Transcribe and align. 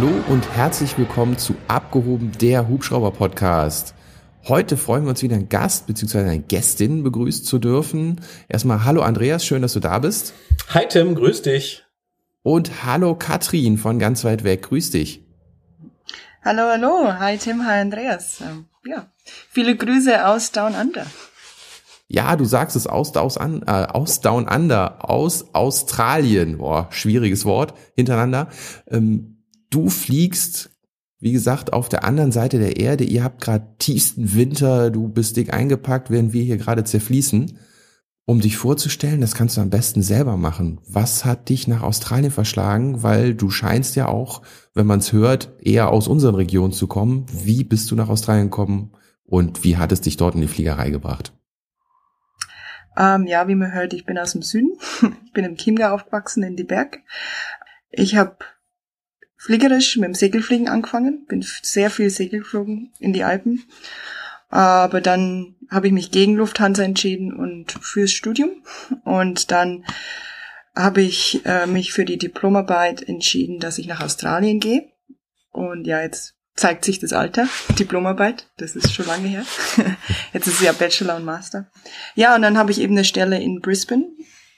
Hallo 0.00 0.14
und 0.28 0.48
herzlich 0.54 0.96
willkommen 0.96 1.38
zu 1.38 1.56
Abgehoben, 1.66 2.30
der 2.40 2.68
Hubschrauber-Podcast. 2.68 3.96
Heute 4.46 4.76
freuen 4.76 5.02
wir 5.02 5.10
uns 5.10 5.24
wieder 5.24 5.34
einen 5.34 5.48
Gast 5.48 5.88
bzw. 5.88 6.18
eine 6.20 6.38
Gästin 6.38 7.02
begrüßen 7.02 7.44
zu 7.44 7.58
dürfen. 7.58 8.20
Erstmal 8.48 8.84
hallo 8.84 9.02
Andreas, 9.02 9.44
schön, 9.44 9.60
dass 9.60 9.72
du 9.72 9.80
da 9.80 9.98
bist. 9.98 10.34
Hi 10.68 10.86
Tim, 10.88 11.16
grüß 11.16 11.42
dich. 11.42 11.84
Und 12.44 12.84
hallo 12.84 13.16
Katrin 13.16 13.76
von 13.76 13.98
ganz 13.98 14.22
weit 14.22 14.44
weg, 14.44 14.62
grüß 14.62 14.92
dich. 14.92 15.24
Hallo, 16.44 16.62
hallo, 16.62 17.14
hi 17.18 17.36
Tim, 17.36 17.66
hi 17.66 17.80
Andreas. 17.80 18.40
Ähm, 18.40 18.66
ja, 18.86 19.10
viele 19.50 19.74
Grüße 19.74 20.28
aus 20.28 20.52
Down 20.52 20.76
Under. 20.76 21.06
Ja, 22.06 22.36
du 22.36 22.44
sagst 22.44 22.76
es 22.76 22.86
aus, 22.86 23.16
aus, 23.16 23.36
an, 23.36 23.64
äh, 23.66 23.70
aus 23.70 24.20
Down 24.20 24.46
Under, 24.46 25.10
aus 25.10 25.52
Australien. 25.54 26.58
Boah, 26.58 26.86
schwieriges 26.90 27.44
Wort, 27.44 27.74
hintereinander. 27.96 28.48
Ähm, 28.86 29.34
du 29.70 29.88
fliegst, 29.88 30.70
wie 31.20 31.32
gesagt, 31.32 31.72
auf 31.72 31.88
der 31.88 32.04
anderen 32.04 32.32
Seite 32.32 32.58
der 32.58 32.78
Erde. 32.78 33.04
Ihr 33.04 33.24
habt 33.24 33.40
gerade 33.40 33.66
tiefsten 33.78 34.34
Winter, 34.34 34.90
du 34.90 35.08
bist 35.08 35.36
dick 35.36 35.52
eingepackt, 35.52 36.10
während 36.10 36.32
wir 36.32 36.44
hier 36.44 36.58
gerade 36.58 36.84
zerfließen. 36.84 37.58
Um 38.24 38.40
dich 38.40 38.58
vorzustellen, 38.58 39.22
das 39.22 39.34
kannst 39.34 39.56
du 39.56 39.62
am 39.62 39.70
besten 39.70 40.02
selber 40.02 40.36
machen. 40.36 40.80
Was 40.86 41.24
hat 41.24 41.48
dich 41.48 41.66
nach 41.66 41.82
Australien 41.82 42.30
verschlagen? 42.30 43.02
Weil 43.02 43.34
du 43.34 43.48
scheinst 43.48 43.96
ja 43.96 44.06
auch, 44.06 44.42
wenn 44.74 44.86
man 44.86 44.98
es 44.98 45.14
hört, 45.14 45.50
eher 45.60 45.90
aus 45.90 46.08
unseren 46.08 46.34
Regionen 46.34 46.74
zu 46.74 46.86
kommen. 46.86 47.24
Wie 47.32 47.64
bist 47.64 47.90
du 47.90 47.94
nach 47.94 48.10
Australien 48.10 48.50
gekommen 48.50 48.92
und 49.24 49.64
wie 49.64 49.78
hat 49.78 49.92
es 49.92 50.02
dich 50.02 50.18
dort 50.18 50.34
in 50.34 50.42
die 50.42 50.46
Fliegerei 50.46 50.90
gebracht? 50.90 51.32
Ähm, 52.98 53.26
ja, 53.26 53.48
wie 53.48 53.54
man 53.54 53.72
hört, 53.72 53.94
ich 53.94 54.04
bin 54.04 54.18
aus 54.18 54.32
dem 54.32 54.42
Süden. 54.42 54.72
ich 55.24 55.32
bin 55.32 55.44
im 55.44 55.56
Chiemgau 55.56 55.94
aufgewachsen, 55.94 56.42
in 56.42 56.54
die 56.54 56.64
Berg. 56.64 56.98
Ich 57.90 58.16
habe 58.16 58.36
fliegerisch 59.38 59.96
mit 59.96 60.08
dem 60.08 60.14
Segelfliegen 60.14 60.68
angefangen, 60.68 61.24
bin 61.26 61.44
sehr 61.62 61.90
viel 61.90 62.10
Segel 62.10 62.44
in 62.98 63.12
die 63.12 63.24
Alpen. 63.24 63.64
Aber 64.50 65.00
dann 65.00 65.56
habe 65.70 65.86
ich 65.86 65.92
mich 65.92 66.10
gegen 66.10 66.36
Lufthansa 66.36 66.82
entschieden 66.82 67.32
und 67.32 67.72
fürs 67.72 68.12
Studium. 68.12 68.50
Und 69.04 69.50
dann 69.50 69.84
habe 70.74 71.02
ich 71.02 71.44
äh, 71.44 71.66
mich 71.66 71.92
für 71.92 72.04
die 72.04 72.18
Diplomarbeit 72.18 73.02
entschieden, 73.02 73.60
dass 73.60 73.78
ich 73.78 73.86
nach 73.86 74.00
Australien 74.00 74.60
gehe. 74.60 74.88
Und 75.50 75.86
ja, 75.86 76.00
jetzt 76.02 76.34
zeigt 76.54 76.84
sich 76.84 76.98
das 76.98 77.12
Alter, 77.12 77.48
Diplomarbeit, 77.78 78.48
das 78.56 78.74
ist 78.74 78.92
schon 78.92 79.06
lange 79.06 79.28
her. 79.28 79.44
Jetzt 80.32 80.48
ist 80.48 80.54
es 80.54 80.60
ja 80.60 80.72
Bachelor 80.72 81.16
und 81.16 81.24
Master. 81.24 81.70
Ja, 82.16 82.34
und 82.34 82.42
dann 82.42 82.58
habe 82.58 82.72
ich 82.72 82.80
eben 82.80 82.94
eine 82.94 83.04
Stelle 83.04 83.40
in 83.40 83.60
Brisbane 83.60 84.06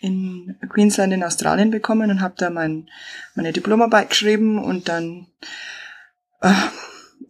in 0.01 0.57
Queensland 0.69 1.13
in 1.13 1.23
Australien 1.23 1.71
bekommen 1.71 2.11
und 2.11 2.21
habe 2.21 2.35
da 2.37 2.51
mein, 2.51 2.89
meine 3.35 3.53
Diplomarbeit 3.53 4.11
geschrieben 4.11 4.59
und 4.59 4.89
dann 4.89 5.27
äh, 6.41 6.53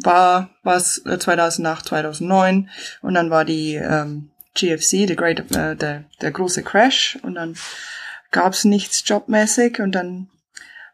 war 0.03 0.51
was 0.63 1.03
2008, 1.03 1.87
2009 1.87 2.71
und 3.03 3.15
dann 3.15 3.31
war 3.31 3.45
die 3.45 3.75
ähm, 3.75 4.31
GFC, 4.55 5.09
the 5.09 5.17
Great, 5.17 5.41
äh, 5.55 5.77
der, 5.77 6.05
der 6.21 6.31
große 6.31 6.63
Crash 6.63 7.19
und 7.23 7.35
dann 7.35 7.57
gab's 8.31 8.65
nichts 8.65 9.03
jobmäßig 9.07 9.81
und 9.81 9.93
dann 9.93 10.29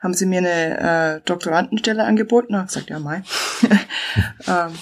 haben 0.01 0.15
sie 0.15 0.27
mir 0.27 0.39
eine 0.39 1.17
äh, 1.17 1.21
Doktorandenstelle 1.25 2.05
angeboten 2.05 2.55
und 2.55 2.67
gesagt, 2.67 2.91
ja 2.91 2.99
mai, 2.99 3.23
ähm, 4.47 4.73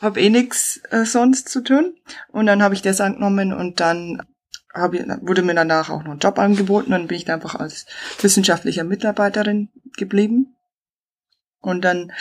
hab 0.00 0.16
eh 0.16 0.30
nix 0.30 0.78
äh, 0.90 1.04
sonst 1.04 1.48
zu 1.48 1.60
tun. 1.60 1.94
Und 2.28 2.46
dann 2.46 2.62
habe 2.62 2.74
ich 2.74 2.82
das 2.82 3.00
angenommen 3.00 3.52
und 3.52 3.80
dann 3.80 4.22
hab 4.72 4.92
wurde 4.92 5.42
mir 5.42 5.54
danach 5.54 5.90
auch 5.90 6.02
noch 6.04 6.12
ein 6.12 6.18
Job 6.18 6.38
angeboten. 6.38 6.90
Dann 6.90 7.06
bin 7.06 7.16
ich 7.16 7.24
da 7.24 7.34
einfach 7.34 7.54
als 7.56 7.86
wissenschaftliche 8.20 8.84
Mitarbeiterin 8.84 9.68
geblieben. 9.96 10.56
Und 11.60 11.84
dann 11.84 12.12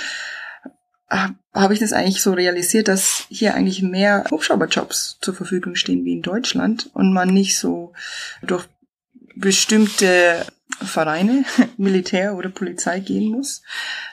habe 1.09 1.73
ich 1.73 1.79
das 1.79 1.93
eigentlich 1.93 2.21
so 2.21 2.33
realisiert, 2.33 2.87
dass 2.87 3.25
hier 3.29 3.55
eigentlich 3.55 3.81
mehr 3.81 4.25
Hubschrauberjobs 4.29 5.17
zur 5.21 5.33
Verfügung 5.33 5.75
stehen 5.75 6.05
wie 6.05 6.13
in 6.13 6.21
Deutschland 6.21 6.89
und 6.93 7.13
man 7.13 7.29
nicht 7.29 7.57
so 7.57 7.93
durch 8.43 8.65
bestimmte 9.35 10.45
Vereine, 10.81 11.45
Militär 11.77 12.35
oder 12.35 12.49
Polizei 12.49 12.99
gehen 12.99 13.31
muss, 13.31 13.63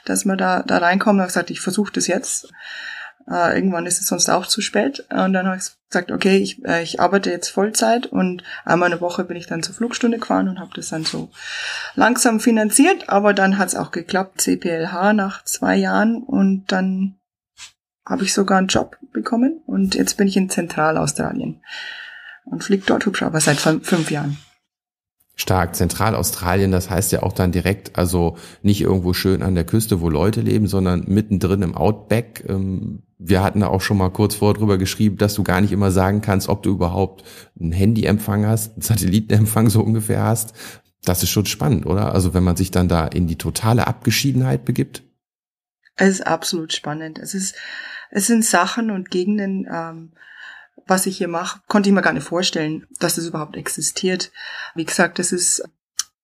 dass 0.05 0.25
man 0.25 0.37
da, 0.37 0.63
da 0.63 0.79
reinkommt 0.79 1.19
und 1.19 1.27
gesagt, 1.27 1.51
ich 1.51 1.61
versuche 1.61 1.93
das 1.93 2.07
jetzt. 2.07 2.51
Äh, 3.29 3.55
irgendwann 3.55 3.85
ist 3.85 3.99
es 3.99 4.07
sonst 4.07 4.29
auch 4.29 4.47
zu 4.47 4.61
spät. 4.61 5.05
Und 5.09 5.33
dann 5.33 5.47
habe 5.47 5.57
ich 5.57 5.63
gesagt, 5.89 6.11
okay, 6.11 6.37
ich, 6.37 6.63
äh, 6.65 6.81
ich 6.81 6.99
arbeite 6.99 7.29
jetzt 7.29 7.49
Vollzeit 7.49 8.05
und 8.07 8.43
einmal 8.65 8.91
eine 8.91 9.01
Woche 9.01 9.23
bin 9.23 9.37
ich 9.37 9.47
dann 9.47 9.63
zur 9.63 9.75
Flugstunde 9.75 10.19
gefahren 10.19 10.47
und 10.47 10.59
habe 10.59 10.71
das 10.75 10.89
dann 10.89 11.03
so 11.03 11.29
langsam 11.95 12.39
finanziert, 12.39 13.09
aber 13.09 13.33
dann 13.33 13.57
hat 13.57 13.69
es 13.69 13.75
auch 13.75 13.91
geklappt, 13.91 14.41
CPLH 14.41 15.13
nach 15.13 15.43
zwei 15.43 15.75
Jahren. 15.75 16.23
Und 16.23 16.71
dann 16.71 17.15
habe 18.05 18.23
ich 18.23 18.33
sogar 18.33 18.57
einen 18.57 18.67
Job 18.67 18.97
bekommen. 19.11 19.61
Und 19.65 19.95
jetzt 19.95 20.15
bin 20.17 20.27
ich 20.27 20.37
in 20.37 20.49
Zentralaustralien 20.49 21.61
und 22.45 22.63
fliege 22.63 22.83
dort 22.85 23.05
Hubschrauber 23.05 23.41
seit 23.41 23.59
fünf 23.59 24.09
Jahren 24.09 24.37
stark. 25.37 25.75
Zentralaustralien, 25.75 26.71
das 26.71 26.89
heißt 26.89 27.11
ja 27.11 27.23
auch 27.23 27.31
dann 27.31 27.51
direkt, 27.51 27.97
also 27.97 28.37
nicht 28.63 28.81
irgendwo 28.81 29.13
schön 29.13 29.43
an 29.43 29.55
der 29.55 29.63
Küste, 29.63 30.01
wo 30.01 30.09
Leute 30.09 30.41
leben, 30.41 30.67
sondern 30.67 31.05
mittendrin 31.07 31.61
im 31.61 31.75
Outback. 31.75 32.43
Ähm, 32.49 33.03
wir 33.19 33.43
hatten 33.43 33.61
da 33.61 33.67
auch 33.67 33.81
schon 33.81 33.97
mal 33.97 34.09
kurz 34.09 34.35
vor 34.35 34.55
drüber 34.55 34.77
geschrieben, 34.77 35.17
dass 35.17 35.35
du 35.35 35.43
gar 35.43 35.61
nicht 35.61 35.71
immer 35.71 35.91
sagen 35.91 36.21
kannst, 36.21 36.49
ob 36.49 36.63
du 36.63 36.71
überhaupt 36.71 37.23
einen 37.59 37.71
Handyempfang 37.71 38.45
hast, 38.45 38.73
einen 38.73 38.81
Satellitenempfang 38.81 39.69
so 39.69 39.81
ungefähr 39.81 40.23
hast. 40.23 40.53
Das 41.03 41.23
ist 41.23 41.29
schon 41.29 41.45
spannend, 41.45 41.85
oder? 41.85 42.13
Also 42.13 42.33
wenn 42.33 42.43
man 42.43 42.55
sich 42.55 42.71
dann 42.71 42.87
da 42.87 43.07
in 43.07 43.27
die 43.27 43.37
totale 43.37 43.87
Abgeschiedenheit 43.87 44.65
begibt. 44.65 45.03
Es 45.95 46.09
ist 46.09 46.27
absolut 46.27 46.73
spannend. 46.73 47.19
Es 47.19 47.33
ist, 47.33 47.55
es 48.09 48.27
sind 48.27 48.43
Sachen 48.43 48.91
und 48.91 49.09
Gegenden, 49.11 49.67
ähm, 49.71 50.11
was 50.87 51.05
ich 51.05 51.17
hier 51.17 51.27
mache, 51.27 51.61
konnte 51.67 51.89
ich 51.89 51.95
mir 51.95 52.01
gar 52.01 52.13
nicht 52.13 52.27
vorstellen, 52.27 52.87
dass 52.99 53.17
es 53.17 53.27
überhaupt 53.27 53.55
existiert. 53.55 54.31
Wie 54.75 54.85
gesagt, 54.85 55.19
es 55.19 55.31
ist 55.31 55.63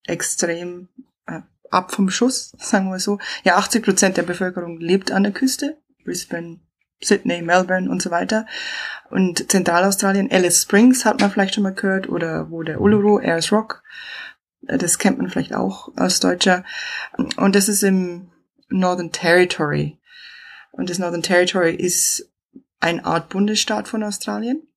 extrem 0.05 0.89
äh, 1.27 1.41
ab 1.69 1.91
vom 1.91 2.09
Schuss, 2.09 2.53
sagen 2.59 2.89
wir 2.89 2.99
so. 2.99 3.19
Ja, 3.43 3.57
80 3.57 3.83
Prozent 3.83 4.17
der 4.17 4.23
Bevölkerung 4.23 4.79
lebt 4.79 5.11
an 5.11 5.23
der 5.23 5.31
Küste. 5.31 5.77
Brisbane, 6.03 6.59
Sydney, 7.01 7.41
Melbourne 7.41 7.89
und 7.89 8.01
so 8.01 8.11
weiter. 8.11 8.45
Und 9.09 9.51
Zentralaustralien, 9.51 10.31
Alice 10.31 10.61
Springs 10.61 11.05
hat 11.05 11.19
man 11.19 11.31
vielleicht 11.31 11.55
schon 11.55 11.63
mal 11.63 11.73
gehört 11.73 12.09
oder 12.09 12.49
wo 12.49 12.63
der 12.63 12.81
Uluru, 12.81 13.17
Ayers 13.19 13.51
Rock, 13.51 13.83
äh, 14.67 14.77
das 14.77 14.97
kennt 14.97 15.17
man 15.17 15.29
vielleicht 15.29 15.53
auch 15.53 15.89
als 15.95 16.19
Deutscher. 16.19 16.63
Und 17.37 17.55
das 17.55 17.69
ist 17.69 17.83
im 17.83 18.31
Northern 18.69 19.11
Territory. 19.11 19.99
Und 20.71 20.89
das 20.89 20.99
Northern 20.99 21.21
Territory 21.21 21.75
ist 21.75 22.32
eine 22.83 23.05
Art 23.05 23.29
Bundesstaat 23.29 23.87
von 23.87 24.03
Australien. 24.03 24.67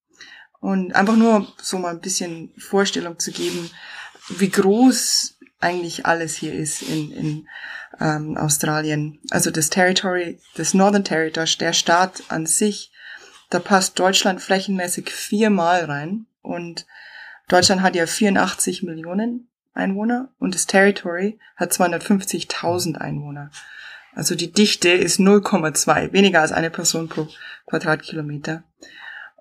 Und 0.61 0.95
einfach 0.95 1.17
nur 1.17 1.53
so 1.61 1.79
mal 1.79 1.91
ein 1.91 2.01
bisschen 2.01 2.53
Vorstellung 2.57 3.19
zu 3.19 3.31
geben, 3.31 3.71
wie 4.29 4.49
groß 4.49 5.39
eigentlich 5.61 6.07
alles 6.07 6.35
hier 6.35 6.55
ist 6.55 6.83
in, 6.83 7.13
in 7.13 7.49
ähm, 8.01 8.37
Australien. 8.37 9.19
Also 9.31 9.51
das 9.51 9.71
Territory, 9.71 10.41
das 10.55 10.73
Northern 10.73 11.05
Territory, 11.05 11.49
der 11.59 11.73
Staat 11.73 12.23
an 12.29 12.47
sich, 12.47 12.93
da 13.51 13.59
passt 13.59 13.99
Deutschland 13.99 14.41
flächenmäßig 14.41 15.11
viermal 15.11 15.85
rein. 15.85 16.27
Und 16.43 16.87
Deutschland 17.49 17.83
hat 17.83 17.97
ja 17.97 18.07
84 18.07 18.83
Millionen 18.83 19.49
Einwohner 19.75 20.31
und 20.39 20.55
das 20.55 20.67
Territory 20.67 21.39
hat 21.57 21.73
250.000 21.73 22.97
Einwohner. 22.97 23.51
Also 24.17 24.35
die 24.35 24.51
Dichte 24.51 24.89
ist 24.89 25.21
0,2, 25.21 26.15
weniger 26.15 26.41
als 26.41 26.51
eine 26.51 26.71
Person 26.71 27.09
pro 27.09 27.29
Quadratkilometer. 27.67 28.65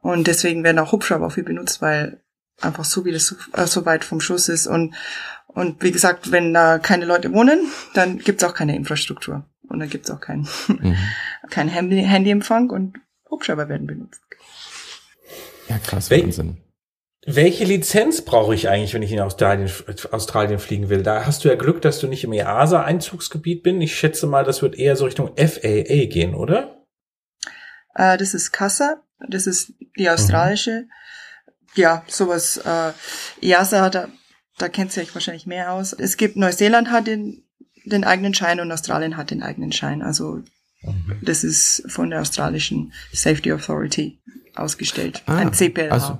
Und 0.01 0.27
deswegen 0.27 0.65
werden 0.65 0.79
auch 0.79 0.91
Hubschrauber 0.91 1.29
viel 1.29 1.45
benutzt, 1.45 1.81
weil 1.81 2.21
einfach 2.59 2.83
so 2.83 3.05
wie 3.05 3.13
das 3.13 3.25
so, 3.25 3.35
äh, 3.53 3.67
so 3.67 3.85
weit 3.85 4.03
vom 4.03 4.19
Schuss 4.19 4.49
ist. 4.49 4.67
Und, 4.67 4.93
und 5.47 5.81
wie 5.81 5.93
gesagt, 5.93 6.31
wenn 6.31 6.53
da 6.53 6.77
keine 6.77 7.05
Leute 7.05 7.31
wohnen, 7.31 7.71
dann 7.93 8.19
gibt's 8.19 8.43
auch 8.43 8.53
keine 8.53 8.75
Infrastruktur. 8.75 9.45
Und 9.69 9.79
dann 9.79 9.89
gibt's 9.89 10.11
auch 10.11 10.19
keinen 10.19 10.45
mhm. 10.67 10.97
kein 11.49 11.69
Handy, 11.69 12.03
Handyempfang 12.03 12.69
und 12.69 12.97
Hubschrauber 13.29 13.69
werden 13.69 13.87
benutzt. 13.87 14.21
Ja, 15.69 15.77
krass, 15.79 16.11
Wahnsinn. 16.11 16.57
Welche 17.27 17.63
Lizenz 17.63 18.21
brauche 18.21 18.53
ich 18.53 18.69
eigentlich, 18.69 18.93
wenn 18.93 19.01
ich 19.01 19.11
in 19.11 19.19
Australien, 19.19 19.71
Australien 20.11 20.59
fliegen 20.59 20.89
will? 20.89 21.01
Da 21.01 21.25
hast 21.25 21.43
du 21.43 21.49
ja 21.49 21.55
Glück, 21.55 21.81
dass 21.81 21.99
du 21.99 22.05
nicht 22.05 22.23
im 22.23 22.33
EASA-Einzugsgebiet 22.33 23.63
bin. 23.63 23.81
Ich 23.81 23.95
schätze 23.95 24.27
mal, 24.27 24.43
das 24.43 24.61
wird 24.61 24.75
eher 24.75 24.95
so 24.95 25.05
Richtung 25.05 25.35
FAA 25.35 26.05
gehen, 26.05 26.35
oder? 26.35 26.85
Äh, 27.95 28.17
das 28.17 28.35
ist 28.35 28.51
CASA. 28.51 29.01
Das 29.27 29.47
ist 29.47 29.73
die 29.97 30.07
australische. 30.07 30.81
Mhm. 30.81 30.89
Ja, 31.73 32.03
sowas. 32.07 32.57
Äh, 32.57 32.91
EASA, 33.41 33.89
da, 33.89 34.07
da 34.59 34.69
kennt 34.69 34.95
ihr 34.95 35.01
euch 35.01 35.15
wahrscheinlich 35.15 35.47
mehr 35.47 35.73
aus. 35.73 35.93
Es 35.93 36.17
gibt 36.17 36.35
Neuseeland 36.35 36.91
hat 36.91 37.07
den, 37.07 37.43
den 37.85 38.03
eigenen 38.03 38.35
Schein 38.35 38.59
und 38.59 38.71
Australien 38.71 39.17
hat 39.17 39.31
den 39.31 39.41
eigenen 39.41 39.71
Schein. 39.71 40.03
Also 40.03 40.43
mhm. 40.83 41.17
das 41.23 41.43
ist 41.43 41.85
von 41.87 42.11
der 42.11 42.21
australischen 42.21 42.93
Safety 43.11 43.51
Authority 43.51 44.19
ausgestellt. 44.53 45.23
Ah, 45.25 45.37
Ein 45.37 45.53
CPLA. 45.53 45.89
Also 45.89 46.19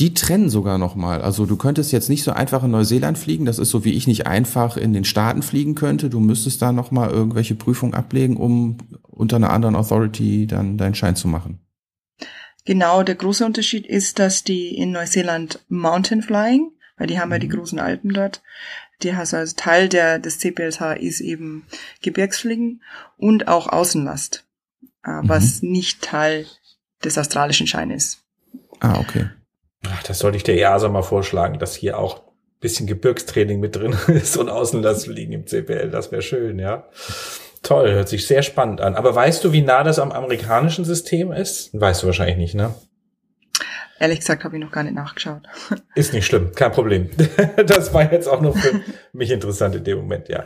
die 0.00 0.14
trennen 0.14 0.48
sogar 0.48 0.78
nochmal. 0.78 1.20
Also 1.20 1.44
du 1.44 1.56
könntest 1.56 1.92
jetzt 1.92 2.08
nicht 2.08 2.24
so 2.24 2.32
einfach 2.32 2.64
in 2.64 2.70
Neuseeland 2.70 3.18
fliegen. 3.18 3.44
Das 3.44 3.58
ist 3.58 3.68
so, 3.68 3.84
wie 3.84 3.92
ich 3.92 4.06
nicht 4.06 4.26
einfach 4.26 4.78
in 4.78 4.94
den 4.94 5.04
Staaten 5.04 5.42
fliegen 5.42 5.74
könnte. 5.74 6.08
Du 6.08 6.20
müsstest 6.20 6.62
da 6.62 6.72
nochmal 6.72 7.10
irgendwelche 7.10 7.54
Prüfungen 7.54 7.92
ablegen, 7.92 8.38
um 8.38 8.78
unter 9.02 9.36
einer 9.36 9.50
anderen 9.50 9.76
Authority 9.76 10.46
dann 10.46 10.78
deinen 10.78 10.94
Schein 10.94 11.16
zu 11.16 11.28
machen. 11.28 11.60
Genau, 12.64 13.02
der 13.02 13.14
große 13.14 13.44
Unterschied 13.44 13.86
ist, 13.86 14.18
dass 14.18 14.42
die 14.42 14.74
in 14.74 14.92
Neuseeland 14.92 15.60
Mountain 15.68 16.22
Flying, 16.22 16.70
weil 16.96 17.06
die 17.06 17.20
haben 17.20 17.30
ja 17.30 17.38
die 17.38 17.48
mhm. 17.48 17.52
großen 17.52 17.78
Alpen 17.78 18.14
dort, 18.14 18.42
die 19.02 19.12
also 19.12 19.36
Teil 19.54 19.88
der, 19.88 20.18
des 20.18 20.38
CPLH 20.38 20.94
ist 20.94 21.20
eben 21.20 21.64
Gebirgsfliegen 22.02 22.82
und 23.18 23.48
auch 23.48 23.68
Außenlast, 23.68 24.44
äh, 25.04 25.20
was 25.22 25.62
mhm. 25.62 25.72
nicht 25.72 26.02
Teil 26.02 26.46
des 27.04 27.18
australischen 27.18 27.66
Scheines. 27.66 28.22
Ah, 28.80 28.98
okay. 28.98 29.28
Ach, 29.86 30.02
das 30.02 30.18
sollte 30.18 30.36
ich 30.36 30.44
der 30.44 30.56
EASA 30.56 30.88
mal 30.88 31.02
vorschlagen, 31.02 31.58
dass 31.58 31.74
hier 31.74 31.98
auch 31.98 32.22
bisschen 32.60 32.86
Gebirgstraining 32.86 33.58
mit 33.58 33.76
drin 33.76 33.96
ist 34.08 34.36
und 34.36 34.48
Außenlastfliegen 34.48 35.32
im 35.32 35.46
CPL. 35.46 35.90
Das 35.90 36.12
wäre 36.12 36.22
schön, 36.22 36.58
ja. 36.58 36.88
Toll, 37.62 37.90
hört 37.92 38.08
sich 38.08 38.26
sehr 38.26 38.42
spannend 38.42 38.80
an. 38.80 38.94
Aber 38.94 39.14
weißt 39.14 39.44
du, 39.44 39.52
wie 39.52 39.62
nah 39.62 39.82
das 39.82 39.98
am 39.98 40.12
amerikanischen 40.12 40.84
System 40.84 41.32
ist? 41.32 41.70
Weißt 41.78 42.02
du 42.02 42.06
wahrscheinlich 42.06 42.36
nicht, 42.36 42.54
ne? 42.54 42.74
Ehrlich 43.98 44.20
gesagt 44.20 44.44
habe 44.44 44.56
ich 44.56 44.62
noch 44.62 44.72
gar 44.72 44.82
nicht 44.82 44.94
nachgeschaut. 44.94 45.42
Ist 45.94 46.14
nicht 46.14 46.24
schlimm, 46.24 46.52
kein 46.54 46.72
Problem. 46.72 47.10
Das 47.66 47.92
war 47.92 48.10
jetzt 48.10 48.28
auch 48.28 48.40
noch 48.40 48.56
für 48.56 48.80
mich 49.12 49.30
interessant 49.30 49.74
in 49.74 49.84
dem 49.84 49.98
Moment, 49.98 50.28
ja. 50.28 50.44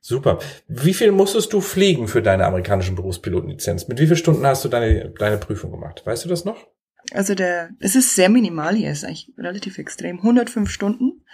Super. 0.00 0.38
Wie 0.66 0.94
viel 0.94 1.12
musstest 1.12 1.52
du 1.52 1.60
fliegen 1.60 2.08
für 2.08 2.22
deine 2.22 2.46
amerikanischen 2.46 2.96
Berufspilotenlizenz? 2.96 3.86
Mit 3.88 4.00
wie 4.00 4.06
vielen 4.06 4.16
Stunden 4.16 4.46
hast 4.46 4.64
du 4.64 4.68
deine, 4.68 5.10
deine 5.10 5.36
Prüfung 5.36 5.70
gemacht? 5.70 6.02
Weißt 6.06 6.24
du 6.24 6.30
das 6.30 6.46
noch? 6.46 6.66
Also 7.12 7.34
der, 7.34 7.70
es 7.80 7.96
ist 7.96 8.14
sehr 8.14 8.28
minimal 8.28 8.74
hier, 8.74 8.90
ist 8.90 9.04
eigentlich 9.04 9.32
relativ 9.36 9.78
extrem. 9.78 10.18
105 10.18 10.70
Stunden, 10.70 11.24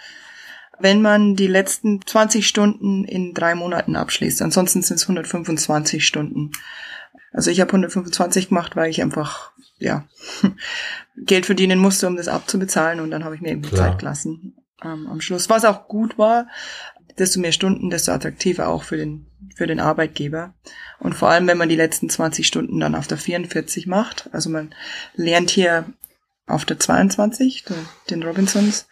wenn 0.79 1.01
man 1.01 1.35
die 1.35 1.47
letzten 1.47 2.05
20 2.05 2.47
Stunden 2.47 3.03
in 3.05 3.33
drei 3.33 3.55
Monaten 3.55 3.95
abschließt. 3.95 4.41
Ansonsten 4.41 4.81
sind 4.81 4.97
es 4.97 5.03
125 5.03 6.05
Stunden. 6.05 6.51
Also 7.31 7.51
ich 7.51 7.61
habe 7.61 7.69
125 7.69 8.49
gemacht, 8.49 8.75
weil 8.75 8.89
ich 8.89 9.01
einfach 9.01 9.51
ja 9.79 10.07
Geld 11.17 11.45
verdienen 11.45 11.79
musste, 11.79 12.07
um 12.07 12.15
das 12.15 12.27
abzubezahlen 12.27 12.99
und 12.99 13.11
dann 13.11 13.23
habe 13.23 13.35
ich 13.35 13.41
mir 13.41 13.51
eben 13.51 13.61
die 13.61 13.75
Zeit 13.75 13.99
gelassen 13.99 14.55
ähm, 14.83 15.07
am 15.07 15.21
Schluss. 15.21 15.49
Was 15.49 15.65
auch 15.65 15.87
gut 15.87 16.17
war, 16.17 16.47
desto 17.17 17.39
mehr 17.39 17.51
Stunden, 17.51 17.89
desto 17.89 18.11
attraktiver 18.11 18.67
auch 18.67 18.83
für 18.83 18.97
den 18.97 19.27
für 19.57 19.67
den 19.67 19.79
Arbeitgeber. 19.79 20.53
Und 20.99 21.13
vor 21.13 21.29
allem, 21.29 21.47
wenn 21.47 21.57
man 21.57 21.69
die 21.69 21.75
letzten 21.75 22.09
20 22.09 22.45
Stunden 22.45 22.79
dann 22.79 22.95
auf 22.95 23.07
der 23.07 23.17
44 23.17 23.87
macht. 23.87 24.29
Also 24.31 24.49
man 24.49 24.73
lernt 25.15 25.49
hier 25.49 25.85
auf 26.45 26.63
der 26.63 26.79
22, 26.79 27.65
den 28.09 28.23
Robinsons. 28.23 28.87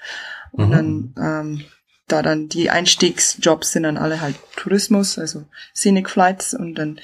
Und 0.51 0.69
mhm. 0.69 0.71
dann, 0.71 1.15
ähm, 1.17 1.65
da 2.07 2.21
dann 2.21 2.49
die 2.49 2.69
Einstiegsjobs 2.69 3.71
sind 3.71 3.83
dann 3.83 3.97
alle 3.97 4.21
halt 4.21 4.35
Tourismus, 4.55 5.17
also 5.17 5.45
Scenic 5.75 6.09
Flights 6.09 6.53
und 6.53 6.75
dann 6.75 6.99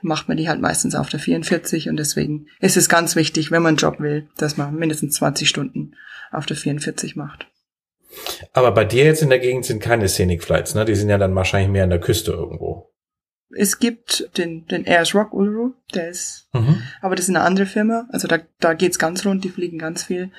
macht 0.00 0.28
man 0.28 0.36
die 0.36 0.48
halt 0.48 0.60
meistens 0.60 0.94
auf 0.94 1.10
der 1.10 1.20
44 1.20 1.90
und 1.90 1.98
deswegen 1.98 2.46
ist 2.60 2.78
es 2.78 2.88
ganz 2.88 3.16
wichtig, 3.16 3.50
wenn 3.50 3.62
man 3.62 3.70
einen 3.70 3.76
Job 3.76 4.00
will, 4.00 4.28
dass 4.38 4.56
man 4.56 4.74
mindestens 4.74 5.16
20 5.16 5.46
Stunden 5.46 5.94
auf 6.32 6.46
der 6.46 6.56
44 6.56 7.16
macht. 7.16 7.46
Aber 8.54 8.72
bei 8.72 8.84
dir 8.84 9.04
jetzt 9.04 9.22
in 9.22 9.28
der 9.28 9.38
Gegend 9.38 9.66
sind 9.66 9.82
keine 9.82 10.08
Scenic 10.08 10.42
Flights, 10.42 10.74
ne? 10.74 10.86
Die 10.86 10.94
sind 10.94 11.10
ja 11.10 11.18
dann 11.18 11.34
wahrscheinlich 11.34 11.70
mehr 11.70 11.84
an 11.84 11.90
der 11.90 12.00
Küste 12.00 12.32
irgendwo. 12.32 12.90
Es 13.50 13.78
gibt 13.78 14.36
den, 14.38 14.66
den 14.66 14.84
Airs 14.84 15.14
Rock 15.14 15.32
Uluru, 15.32 15.74
der 15.94 16.08
ist, 16.08 16.48
mhm. 16.52 16.82
aber 17.00 17.14
das 17.14 17.26
ist 17.26 17.34
eine 17.34 17.44
andere 17.44 17.66
Firma. 17.66 18.08
Also 18.10 18.26
da, 18.26 18.38
da 18.60 18.74
geht's 18.74 18.98
ganz 18.98 19.24
rund, 19.24 19.44
die 19.44 19.50
fliegen 19.50 19.78
ganz 19.78 20.04
viel. 20.04 20.32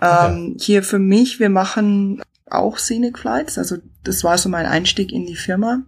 Ähm, 0.00 0.56
Hier 0.60 0.82
für 0.82 0.98
mich, 0.98 1.38
wir 1.38 1.50
machen 1.50 2.22
auch 2.52 2.78
Scenic 2.78 3.18
Flights. 3.18 3.58
Also 3.58 3.78
das 4.04 4.24
war 4.24 4.38
so 4.38 4.48
mein 4.48 4.66
Einstieg 4.66 5.12
in 5.12 5.26
die 5.26 5.36
Firma. 5.36 5.82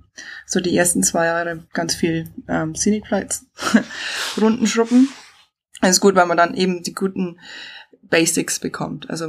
So 0.46 0.60
die 0.60 0.76
ersten 0.76 1.02
zwei 1.02 1.26
Jahre 1.26 1.66
ganz 1.72 1.94
viel 1.94 2.28
ähm, 2.48 2.74
Scenic 2.74 3.06
Flights, 3.06 3.46
Rundenschruppen. 4.40 5.08
Das 5.80 5.90
ist 5.90 6.00
gut, 6.00 6.14
weil 6.14 6.26
man 6.26 6.36
dann 6.36 6.54
eben 6.54 6.82
die 6.82 6.94
guten 6.94 7.38
Basics 8.02 8.58
bekommt. 8.58 9.10
Also 9.10 9.28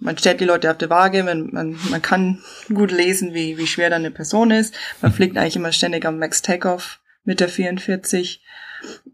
man 0.00 0.18
stellt 0.18 0.40
die 0.40 0.46
Leute 0.46 0.70
auf 0.70 0.78
der 0.78 0.90
Waage, 0.90 1.22
man, 1.22 1.50
man, 1.52 1.76
man 1.90 2.02
kann 2.02 2.42
gut 2.72 2.90
lesen, 2.90 3.34
wie, 3.34 3.58
wie 3.58 3.66
schwer 3.66 3.90
da 3.90 3.96
eine 3.96 4.10
Person 4.10 4.50
ist. 4.50 4.74
Man 5.02 5.12
fliegt 5.12 5.36
eigentlich 5.36 5.56
immer 5.56 5.72
ständig 5.72 6.06
am 6.06 6.18
Max 6.18 6.42
Takeoff 6.42 7.00
mit 7.24 7.40
der 7.40 7.48
44 7.48 8.42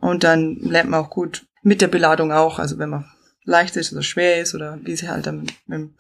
und 0.01 0.25
dann 0.25 0.57
lernt 0.61 0.91
man 0.91 1.01
auch 1.01 1.11
gut 1.11 1.45
mit 1.63 1.81
der 1.81 1.89
Beladung 1.89 2.31
auch, 2.33 2.61
also 2.61 2.79
wenn 2.79 2.89
man 2.89 3.11
leicht 3.45 3.77
ist 3.77 3.93
oder 3.93 4.03
schwer 4.03 4.41
ist 4.41 4.55
oder 4.55 4.79
wie 4.83 4.97
sie 4.97 5.09
halt 5.09 5.27
dann 5.27 5.41
mit, 5.41 5.55
mit 5.67 5.91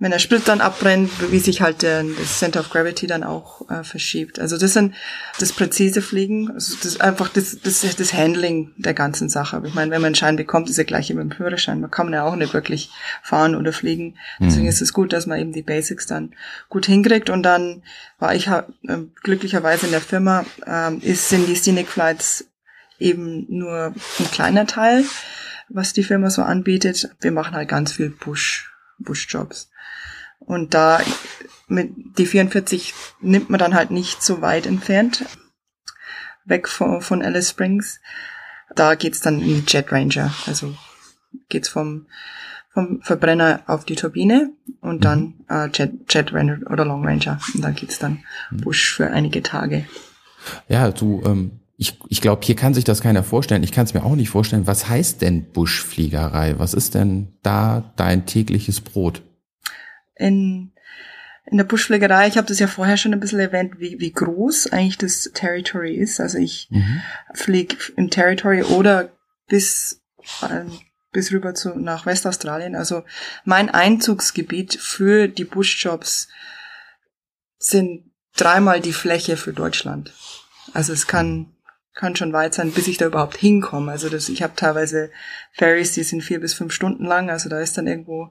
wenn 0.00 0.12
der 0.12 0.20
Split 0.20 0.46
dann 0.46 0.60
abbrennt, 0.60 1.10
wie 1.32 1.40
sich 1.40 1.60
halt 1.60 1.82
der, 1.82 2.04
das 2.04 2.38
Center 2.38 2.60
of 2.60 2.70
Gravity 2.70 3.08
dann 3.08 3.24
auch 3.24 3.68
äh, 3.68 3.82
verschiebt. 3.82 4.38
Also 4.38 4.56
das 4.56 4.72
sind 4.72 4.94
das 5.40 5.52
präzise 5.52 6.02
Fliegen, 6.02 6.52
also 6.52 6.76
das 6.80 7.00
einfach 7.00 7.28
das, 7.28 7.58
das, 7.60 7.80
das 7.80 8.12
Handling 8.12 8.72
der 8.76 8.94
ganzen 8.94 9.28
Sache. 9.28 9.56
Aber 9.56 9.66
ich 9.66 9.74
meine, 9.74 9.90
wenn 9.90 10.00
man 10.00 10.06
einen 10.06 10.14
Schein 10.14 10.36
bekommt, 10.36 10.70
ist 10.70 10.76
ja 10.76 10.84
gleich 10.84 11.10
immer 11.10 11.22
im 11.22 11.32
Führerschein. 11.32 11.80
Man 11.80 11.90
kann 11.90 12.12
ja 12.12 12.22
auch 12.22 12.36
nicht 12.36 12.54
wirklich 12.54 12.90
fahren 13.24 13.56
oder 13.56 13.72
fliegen. 13.72 14.16
Deswegen 14.38 14.62
mhm. 14.62 14.68
ist 14.68 14.82
es 14.82 14.92
gut, 14.92 15.12
dass 15.12 15.26
man 15.26 15.40
eben 15.40 15.52
die 15.52 15.62
Basics 15.62 16.06
dann 16.06 16.32
gut 16.68 16.86
hinkriegt. 16.86 17.28
Und 17.28 17.42
dann 17.42 17.82
war 18.20 18.36
ich 18.36 18.46
äh, 18.46 18.62
glücklicherweise 19.24 19.86
in 19.86 19.92
der 19.92 20.00
Firma, 20.00 20.44
äh, 20.64 20.94
ist, 20.98 21.28
sind 21.28 21.48
die 21.48 21.56
Scenic 21.56 21.88
Flights 21.88 22.46
eben 23.00 23.46
nur 23.48 23.94
ein 24.20 24.30
kleiner 24.30 24.66
Teil, 24.66 25.04
was 25.68 25.92
die 25.92 26.04
Firma 26.04 26.30
so 26.30 26.42
anbietet. 26.42 27.10
Wir 27.20 27.32
machen 27.32 27.54
halt 27.54 27.68
ganz 27.68 27.92
viel 27.92 28.10
Push, 28.10 28.72
Push-Jobs. 29.04 29.70
Und 30.38 30.74
da 30.74 31.00
mit 31.68 31.92
die 32.18 32.26
44 32.26 32.94
nimmt 33.20 33.50
man 33.50 33.58
dann 33.58 33.74
halt 33.74 33.90
nicht 33.90 34.22
so 34.22 34.40
weit 34.40 34.66
entfernt, 34.66 35.24
weg 36.44 36.68
von, 36.68 37.02
von 37.02 37.22
Alice 37.22 37.50
Springs. 37.50 38.00
Da 38.74 38.94
geht's 38.94 39.20
dann 39.20 39.40
in 39.40 39.64
die 39.64 39.64
Jet 39.66 39.92
Ranger. 39.92 40.32
Also 40.46 40.74
geht's 41.48 41.68
vom, 41.68 42.06
vom 42.70 43.00
Verbrenner 43.02 43.62
auf 43.66 43.84
die 43.84 43.96
Turbine 43.96 44.50
und 44.80 45.04
dann 45.04 45.20
mhm. 45.20 45.44
äh, 45.48 45.68
Jet, 45.72 45.92
Jet 46.12 46.32
Ranger 46.32 46.70
oder 46.70 46.84
Long 46.84 47.04
Ranger. 47.04 47.38
Und 47.54 47.62
dann 47.62 47.74
geht's 47.74 47.98
dann 47.98 48.24
mhm. 48.50 48.58
Bush 48.58 48.94
für 48.94 49.10
einige 49.10 49.42
Tage. 49.42 49.86
Ja, 50.68 50.90
du, 50.90 51.22
ähm, 51.26 51.60
ich, 51.76 51.98
ich 52.08 52.20
glaube, 52.20 52.44
hier 52.44 52.56
kann 52.56 52.74
sich 52.74 52.84
das 52.84 53.00
keiner 53.00 53.22
vorstellen. 53.22 53.62
Ich 53.62 53.72
kann 53.72 53.84
es 53.84 53.94
mir 53.94 54.04
auch 54.04 54.16
nicht 54.16 54.30
vorstellen. 54.30 54.66
Was 54.66 54.88
heißt 54.88 55.22
denn 55.22 55.52
Buschfliegerei? 55.52 56.58
Was 56.58 56.74
ist 56.74 56.94
denn 56.94 57.28
da 57.42 57.92
dein 57.96 58.26
tägliches 58.26 58.80
Brot? 58.80 59.22
In, 60.18 60.72
in 61.46 61.56
der 61.56 61.64
Buschfliegerei, 61.64 62.28
ich 62.28 62.36
habe 62.36 62.46
das 62.46 62.58
ja 62.58 62.66
vorher 62.66 62.96
schon 62.96 63.12
ein 63.12 63.20
bisschen 63.20 63.40
erwähnt, 63.40 63.78
wie, 63.78 63.98
wie 64.00 64.12
groß 64.12 64.72
eigentlich 64.72 64.98
das 64.98 65.30
Territory 65.34 65.94
ist. 65.94 66.20
Also 66.20 66.38
ich 66.38 66.68
mhm. 66.70 67.00
fliege 67.34 67.76
im 67.96 68.10
Territory 68.10 68.62
oder 68.62 69.10
bis, 69.48 70.02
äh, 70.42 70.64
bis 71.12 71.32
rüber 71.32 71.54
zu, 71.54 71.78
nach 71.78 72.04
Westaustralien. 72.04 72.74
Also 72.74 73.04
mein 73.44 73.70
Einzugsgebiet 73.70 74.74
für 74.74 75.28
die 75.28 75.44
Buschjobs 75.44 76.28
sind 77.58 78.10
dreimal 78.36 78.80
die 78.80 78.92
Fläche 78.92 79.36
für 79.36 79.52
Deutschland. 79.52 80.12
Also 80.74 80.92
es 80.92 81.06
kann 81.06 81.54
kann 81.98 82.14
schon 82.14 82.32
weit 82.32 82.54
sein, 82.54 82.70
bis 82.70 82.86
ich 82.86 82.96
da 82.96 83.06
überhaupt 83.06 83.36
hinkomme. 83.36 83.90
Also 83.90 84.08
das, 84.08 84.28
ich 84.28 84.44
habe 84.44 84.54
teilweise 84.54 85.10
Ferries, 85.50 85.92
die 85.92 86.04
sind 86.04 86.22
vier 86.22 86.40
bis 86.40 86.54
fünf 86.54 86.72
Stunden 86.72 87.04
lang. 87.04 87.28
Also 87.28 87.48
da 87.48 87.60
ist 87.60 87.76
dann 87.76 87.88
irgendwo 87.88 88.30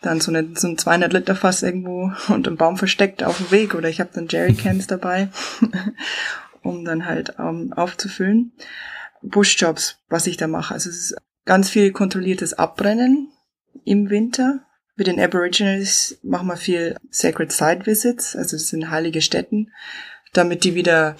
dann 0.00 0.20
so, 0.20 0.30
eine, 0.30 0.54
so 0.54 0.68
ein 0.68 0.78
200 0.78 1.12
Liter 1.12 1.34
Fass 1.34 1.64
irgendwo 1.64 2.12
unter 2.28 2.52
dem 2.52 2.56
Baum 2.56 2.76
versteckt 2.76 3.24
auf 3.24 3.38
dem 3.38 3.50
Weg 3.50 3.74
oder 3.74 3.88
ich 3.88 3.98
habe 3.98 4.10
dann 4.14 4.28
Jerrycans 4.28 4.86
dabei, 4.86 5.28
um 6.62 6.84
dann 6.84 7.04
halt 7.04 7.34
ähm, 7.40 7.72
aufzufüllen. 7.72 8.52
Bushjobs, 9.22 9.98
was 10.08 10.28
ich 10.28 10.36
da 10.36 10.46
mache. 10.46 10.72
Also 10.72 10.88
es 10.88 10.96
ist 10.96 11.16
ganz 11.46 11.70
viel 11.70 11.90
kontrolliertes 11.90 12.54
Abbrennen 12.54 13.32
im 13.84 14.08
Winter. 14.08 14.60
Mit 14.94 15.08
den 15.08 15.18
Aborigines 15.18 16.16
machen 16.22 16.46
wir 16.46 16.56
viel 16.56 16.96
Sacred 17.10 17.50
Site 17.50 17.86
Visits, 17.86 18.36
also 18.36 18.56
das 18.56 18.68
sind 18.68 18.90
heilige 18.90 19.20
Stätten, 19.20 19.72
damit 20.32 20.62
die 20.62 20.76
wieder 20.76 21.16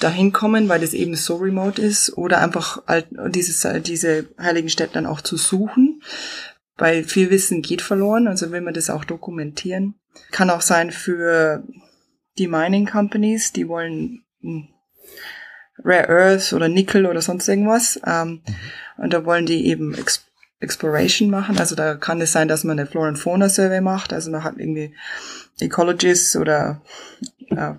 dahin 0.00 0.32
kommen, 0.32 0.68
weil 0.68 0.80
das 0.80 0.94
eben 0.94 1.14
so 1.14 1.36
remote 1.36 1.80
ist, 1.80 2.16
oder 2.16 2.40
einfach 2.40 2.82
dieses, 3.28 3.66
diese 3.84 4.28
heiligen 4.40 4.68
Städte 4.68 4.94
dann 4.94 5.06
auch 5.06 5.20
zu 5.20 5.36
suchen 5.36 6.00
weil 6.80 7.04
viel 7.04 7.30
Wissen 7.30 7.62
geht 7.62 7.82
verloren, 7.82 8.26
also 8.26 8.50
will 8.50 8.62
man 8.62 8.74
das 8.74 8.90
auch 8.90 9.04
dokumentieren. 9.04 9.94
Kann 10.30 10.50
auch 10.50 10.62
sein 10.62 10.90
für 10.90 11.62
die 12.38 12.48
Mining 12.48 12.86
Companies, 12.86 13.52
die 13.52 13.68
wollen 13.68 14.24
hm, 14.40 14.68
Rare 15.84 16.08
Earth 16.08 16.52
oder 16.52 16.68
Nickel 16.68 17.06
oder 17.06 17.20
sonst 17.20 17.48
irgendwas. 17.48 18.00
Ähm, 18.06 18.42
mhm. 18.46 18.54
Und 18.96 19.12
da 19.12 19.24
wollen 19.24 19.46
die 19.46 19.66
eben 19.66 19.94
Ex 19.94 20.26
Exploration 20.62 21.30
machen. 21.30 21.58
Also 21.58 21.74
da 21.74 21.94
kann 21.94 22.20
es 22.20 22.32
sein, 22.32 22.46
dass 22.46 22.64
man 22.64 22.78
eine 22.78 22.86
Flora 22.86 23.08
and 23.08 23.18
Fauna 23.18 23.48
Survey 23.48 23.80
macht. 23.80 24.12
Also 24.12 24.30
man 24.30 24.44
hat 24.44 24.58
irgendwie 24.58 24.94
Ecologists 25.58 26.36
oder 26.36 26.82
äh, 27.48 27.72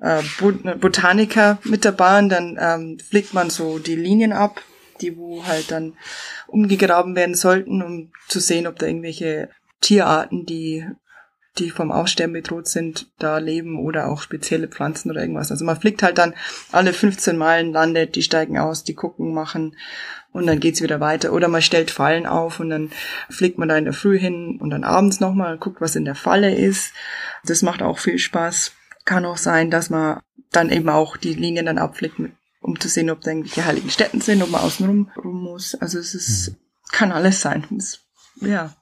äh, 0.00 0.22
Botaniker 0.40 1.58
mit 1.64 1.84
dabei 1.84 2.18
und 2.18 2.28
dann 2.28 2.58
ähm, 2.60 2.98
fliegt 2.98 3.34
man 3.34 3.50
so 3.50 3.78
die 3.78 3.96
Linien 3.96 4.32
ab 4.32 4.62
die 5.00 5.16
wo 5.16 5.44
halt 5.46 5.70
dann 5.70 5.94
umgegraben 6.46 7.16
werden 7.16 7.34
sollten, 7.34 7.82
um 7.82 8.12
zu 8.28 8.40
sehen, 8.40 8.66
ob 8.66 8.78
da 8.78 8.86
irgendwelche 8.86 9.50
Tierarten, 9.80 10.46
die 10.46 10.86
die 11.58 11.70
vom 11.70 11.90
Aussterben 11.90 12.34
bedroht 12.34 12.68
sind, 12.68 13.10
da 13.18 13.38
leben 13.38 13.78
oder 13.78 14.08
auch 14.08 14.20
spezielle 14.20 14.68
Pflanzen 14.68 15.10
oder 15.10 15.22
irgendwas. 15.22 15.50
Also 15.50 15.64
man 15.64 15.80
fliegt 15.80 16.02
halt 16.02 16.18
dann 16.18 16.34
alle 16.70 16.92
15 16.92 17.38
Meilen, 17.38 17.72
landet, 17.72 18.14
die 18.14 18.22
steigen 18.22 18.58
aus, 18.58 18.84
die 18.84 18.92
gucken, 18.92 19.32
machen 19.32 19.74
und 20.32 20.46
dann 20.46 20.60
geht's 20.60 20.82
wieder 20.82 21.00
weiter. 21.00 21.32
Oder 21.32 21.48
man 21.48 21.62
stellt 21.62 21.90
Fallen 21.90 22.26
auf 22.26 22.60
und 22.60 22.68
dann 22.68 22.90
fliegt 23.30 23.56
man 23.56 23.70
da 23.70 23.78
in 23.78 23.84
der 23.84 23.94
Früh 23.94 24.18
hin 24.18 24.58
und 24.60 24.68
dann 24.68 24.84
abends 24.84 25.18
nochmal 25.18 25.56
guckt, 25.56 25.80
was 25.80 25.96
in 25.96 26.04
der 26.04 26.14
Falle 26.14 26.54
ist. 26.54 26.92
Das 27.46 27.62
macht 27.62 27.80
auch 27.80 27.96
viel 27.96 28.18
Spaß. 28.18 28.72
Kann 29.06 29.24
auch 29.24 29.38
sein, 29.38 29.70
dass 29.70 29.88
man 29.88 30.20
dann 30.50 30.70
eben 30.70 30.90
auch 30.90 31.16
die 31.16 31.32
Linien 31.32 31.64
dann 31.64 31.78
abfliegt, 31.78 32.20
um 32.60 32.78
zu 32.78 32.88
sehen, 32.88 33.08
ob 33.08 33.22
da 33.22 33.30
irgendwelche 33.30 33.64
heiligen 33.64 33.88
Städten 33.88 34.20
sind, 34.20 34.42
ob 34.42 34.50
man 34.50 34.60
außenrum 34.60 35.10
rum 35.16 35.42
muss. 35.42 35.74
Also 35.74 35.98
es 35.98 36.14
ist, 36.14 36.50
mhm. 36.50 36.56
kann 36.92 37.12
alles 37.12 37.40
sein. 37.40 37.64
Es, 37.78 38.00
ja, 38.42 38.74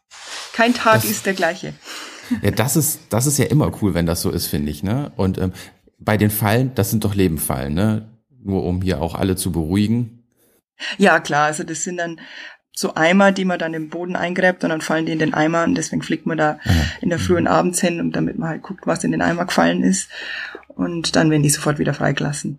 kein 0.52 0.74
Tag 0.74 1.02
das, 1.02 1.04
ist 1.04 1.26
der 1.26 1.34
gleiche. 1.34 1.74
Ja, 2.42 2.50
das 2.50 2.74
ist, 2.76 3.00
das 3.10 3.26
ist 3.26 3.38
ja 3.38 3.44
immer 3.44 3.70
cool, 3.80 3.94
wenn 3.94 4.06
das 4.06 4.22
so 4.22 4.30
ist, 4.30 4.46
finde 4.46 4.70
ich, 4.70 4.82
ne? 4.82 5.12
Und 5.16 5.38
ähm, 5.38 5.52
bei 5.98 6.16
den 6.16 6.30
Fallen, 6.30 6.74
das 6.74 6.90
sind 6.90 7.04
doch 7.04 7.14
Lebenfallen, 7.14 7.74
ne? 7.74 8.08
Nur 8.42 8.64
um 8.64 8.82
hier 8.82 9.00
auch 9.00 9.14
alle 9.14 9.36
zu 9.36 9.52
beruhigen. 9.52 10.24
Ja, 10.98 11.20
klar, 11.20 11.46
also 11.46 11.64
das 11.64 11.84
sind 11.84 11.98
dann 11.98 12.20
so 12.74 12.94
Eimer, 12.94 13.32
die 13.32 13.44
man 13.44 13.58
dann 13.58 13.72
im 13.72 13.88
Boden 13.88 14.16
eingräbt 14.16 14.64
und 14.64 14.70
dann 14.70 14.80
fallen 14.80 15.06
die 15.06 15.12
in 15.12 15.20
den 15.20 15.32
Eimer 15.32 15.64
und 15.64 15.76
deswegen 15.76 16.02
fliegt 16.02 16.26
man 16.26 16.36
da 16.36 16.58
Aha. 16.64 16.74
in 17.00 17.08
der 17.08 17.20
Früh 17.20 17.36
und 17.36 17.46
abends 17.46 17.80
hin, 17.80 18.00
und 18.00 18.16
damit 18.16 18.36
man 18.36 18.48
halt 18.48 18.62
guckt, 18.62 18.86
was 18.86 19.04
in 19.04 19.12
den 19.12 19.22
Eimer 19.22 19.46
gefallen 19.46 19.82
ist 19.82 20.10
und 20.68 21.14
dann 21.14 21.30
werden 21.30 21.44
die 21.44 21.50
sofort 21.50 21.78
wieder 21.78 21.94
freigelassen. 21.94 22.58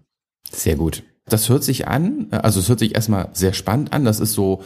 Sehr 0.50 0.76
gut. 0.76 1.04
Das 1.28 1.50
hört 1.50 1.64
sich 1.64 1.88
an, 1.88 2.28
also 2.32 2.60
es 2.60 2.70
hört 2.70 2.80
sich 2.80 2.96
erstmal 2.96 3.30
sehr 3.34 3.54
spannend 3.54 3.94
an. 3.94 4.06
Das 4.06 4.20
ist 4.20 4.34
so 4.34 4.64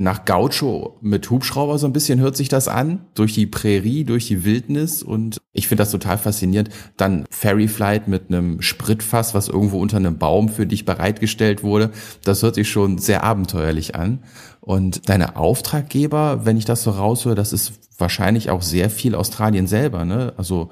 nach 0.00 0.24
Gaucho 0.24 0.96
mit 1.02 1.28
Hubschrauber 1.28 1.76
so 1.76 1.86
ein 1.86 1.92
bisschen 1.92 2.20
hört 2.20 2.34
sich 2.34 2.48
das 2.48 2.68
an, 2.68 3.04
durch 3.12 3.34
die 3.34 3.46
Prärie, 3.46 4.04
durch 4.04 4.26
die 4.26 4.46
Wildnis 4.46 5.02
und 5.02 5.42
ich 5.52 5.68
finde 5.68 5.82
das 5.82 5.90
total 5.90 6.16
faszinierend. 6.16 6.70
Dann 6.96 7.26
Ferry 7.30 7.68
Flight 7.68 8.08
mit 8.08 8.28
einem 8.28 8.62
Spritfass, 8.62 9.34
was 9.34 9.48
irgendwo 9.48 9.78
unter 9.78 9.98
einem 9.98 10.16
Baum 10.16 10.48
für 10.48 10.66
dich 10.66 10.86
bereitgestellt 10.86 11.62
wurde. 11.62 11.90
Das 12.24 12.42
hört 12.42 12.54
sich 12.54 12.70
schon 12.70 12.96
sehr 12.96 13.24
abenteuerlich 13.24 13.94
an. 13.94 14.20
Und 14.62 15.10
deine 15.10 15.36
Auftraggeber, 15.36 16.46
wenn 16.46 16.56
ich 16.56 16.64
das 16.64 16.82
so 16.82 16.92
raushöre, 16.92 17.34
das 17.34 17.52
ist 17.52 17.74
wahrscheinlich 17.98 18.48
auch 18.48 18.62
sehr 18.62 18.88
viel 18.88 19.14
Australien 19.14 19.66
selber, 19.66 20.06
ne? 20.06 20.32
Also 20.38 20.70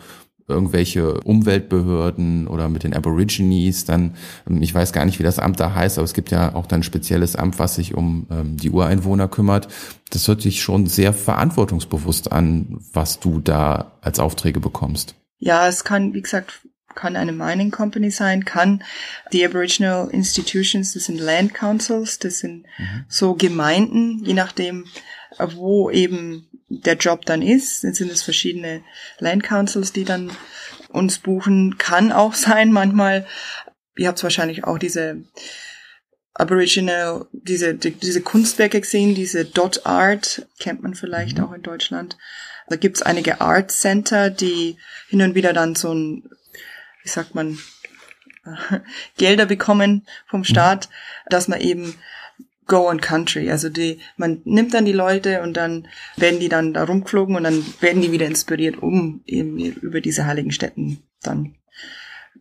irgendwelche 0.49 1.21
Umweltbehörden 1.21 2.49
oder 2.49 2.69
mit 2.69 2.83
den 2.83 2.95
Aborigines, 2.95 3.85
dann, 3.85 4.17
ähm, 4.49 4.63
ich 4.63 4.75
weiß 4.75 4.93
gar 4.93 5.05
nicht, 5.05 5.19
wie 5.19 5.23
das 5.23 5.39
Amt 5.39 5.61
da 5.61 5.75
heißt, 5.75 5.99
aber 5.99 6.05
es 6.05 6.15
gibt 6.15 6.31
ja 6.31 6.55
auch 6.55 6.67
dann 6.67 6.81
ein 6.81 6.85
spezielles 6.85 7.37
Amt, 7.37 7.59
was 7.59 7.75
sich 7.75 7.95
um 7.95 8.27
ähm, 8.31 8.57
die 8.57 8.71
Ureinwohner 8.71 9.29
kümmert. 9.29 9.69
Das 10.11 10.27
hört 10.27 10.41
sich 10.41 10.63
schon 10.63 10.87
sehr 10.87 11.13
verantwortungsbewusst 11.13 12.33
an, 12.33 12.81
was 12.93 13.21
du 13.21 13.41
da 13.41 13.93
als 14.01 14.19
Aufträge 14.19 14.61
bekommst. 14.61 15.15
Ja, 15.39 15.69
es 15.69 15.85
kann, 15.85 16.15
wie 16.15 16.23
gesagt, 16.23 16.63
kann 16.95 17.15
eine 17.15 17.33
Mining 17.33 17.71
Company 17.71 18.11
sein, 18.11 18.45
kann 18.45 18.83
die 19.33 19.45
Aboriginal 19.45 20.09
Institutions, 20.09 20.95
das 20.95 21.05
sind 21.05 21.21
Land 21.21 21.55
Councils, 21.55 22.19
das 22.19 22.39
sind 22.41 22.65
mhm. 22.77 23.05
so 23.09 23.35
Gemeinden, 23.35 24.25
je 24.25 24.35
nachdem, 24.35 24.85
wo 25.55 25.91
eben 25.91 26.48
der 26.69 26.97
Job 26.97 27.25
dann 27.27 27.43
ist. 27.43 27.85
Dann 27.85 27.95
sind 27.95 28.11
es 28.11 28.23
verschiedene 28.23 28.83
Land 29.19 29.43
Councils, 29.43 29.93
die 29.93 30.05
dann 30.05 30.31
uns 30.89 31.19
buchen. 31.19 31.79
Kann 31.79 32.13
auch 32.13 32.35
sein 32.35 32.73
manchmal. 32.73 33.27
Ihr 33.97 34.09
habt 34.09 34.23
wahrscheinlich 34.23 34.65
auch 34.65 34.79
diese 34.79 35.25
Aboriginal, 36.35 37.27
diese, 37.33 37.75
die, 37.75 37.91
diese 37.91 38.21
Kunstwerke 38.21 38.81
gesehen, 38.81 39.17
diese 39.17 39.45
Dot 39.45 39.87
Art, 39.87 40.47
kennt 40.61 40.83
man 40.83 40.95
vielleicht 40.95 41.39
mhm. 41.39 41.45
auch 41.45 41.53
in 41.53 41.63
Deutschland. 41.63 42.17
Da 42.69 42.77
gibt's 42.77 43.03
einige 43.03 43.41
Art 43.41 43.73
Center, 43.73 44.31
die 44.31 44.79
hin 45.09 45.23
und 45.23 45.35
wieder 45.35 45.53
dann 45.53 45.75
so 45.75 45.93
ein, 45.93 46.31
wie 47.03 47.09
sagt 47.09 47.35
man, 47.35 47.59
Gelder 49.17 49.47
bekommen 49.47 50.07
vom 50.27 50.45
Staat, 50.45 50.89
mhm. 50.89 51.31
dass 51.31 51.49
man 51.49 51.61
eben 51.61 51.95
Go 52.69 52.89
on 52.89 53.01
Country. 53.01 53.51
Also 53.51 53.69
die, 53.71 53.99
man 54.17 54.43
nimmt 54.45 54.75
dann 54.75 54.85
die 54.85 54.93
Leute 54.93 55.43
und 55.43 55.57
dann 55.57 55.89
werden 56.17 56.39
die 56.39 56.49
dann 56.49 56.75
da 56.75 56.85
rumgeflogen 56.85 57.35
und 57.35 57.43
dann 57.43 57.65
werden 57.81 58.03
die 58.03 58.13
wieder 58.13 58.27
inspiriert, 58.27 58.81
um 58.81 59.23
eben 59.27 59.59
über 59.59 60.01
diese 60.01 60.27
heiligen 60.27 60.53
Städten 60.53 61.03
dann 61.23 61.55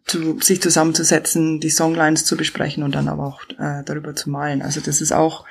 zu, 0.06 0.40
sich 0.40 0.62
zusammenzusetzen, 0.62 1.60
die 1.60 1.70
Songlines 1.70 2.26
zu 2.26 2.38
besprechen 2.38 2.84
und 2.84 2.94
dann 2.96 3.08
aber 3.08 3.26
auch 3.26 3.42
äh, 3.58 3.84
darüber 3.86 4.16
zu 4.16 4.30
malen. 4.30 4.62
Also 4.62 4.80
das 4.82 5.02
ist 5.02 5.12
auch, 5.12 5.46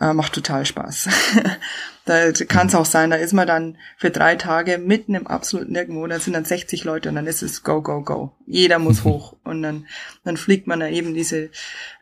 äh, 0.00 0.12
macht 0.12 0.32
total 0.32 0.66
Spaß. 0.66 1.08
da 2.04 2.32
kann 2.32 2.66
es 2.66 2.74
auch 2.74 2.84
sein, 2.84 3.10
da 3.10 3.16
ist 3.16 3.32
man 3.32 3.46
dann 3.46 3.78
für 3.96 4.10
drei 4.10 4.36
Tage 4.36 4.78
mitten 4.78 5.14
im 5.14 5.26
absoluten 5.26 5.72
Nirgendwo, 5.72 6.06
da 6.06 6.18
sind 6.20 6.34
dann 6.34 6.44
60 6.44 6.84
Leute 6.84 7.08
und 7.08 7.14
dann 7.14 7.26
ist 7.26 7.42
es 7.42 7.62
go, 7.62 7.82
go, 7.82 8.02
go. 8.02 8.32
Jeder 8.46 8.78
muss 8.78 9.04
hoch 9.04 9.36
und 9.44 9.62
dann, 9.62 9.86
dann 10.24 10.36
fliegt 10.36 10.66
man 10.66 10.80
da 10.80 10.88
eben 10.88 11.14
diese 11.14 11.50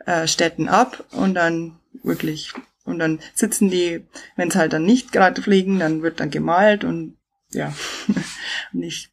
äh, 0.06 0.26
Städten 0.26 0.68
ab 0.68 1.04
und 1.12 1.34
dann 1.34 1.78
wirklich. 2.02 2.52
Und 2.84 2.98
dann 2.98 3.20
sitzen 3.34 3.70
die, 3.70 4.04
wenn 4.34 4.48
es 4.48 4.56
halt 4.56 4.72
dann 4.72 4.84
nicht 4.84 5.12
gerade 5.12 5.40
fliegen, 5.40 5.78
dann 5.78 6.02
wird 6.02 6.18
dann 6.18 6.30
gemalt 6.30 6.82
und 6.82 7.16
ja. 7.50 7.72
und 8.72 8.82
ich 8.82 9.10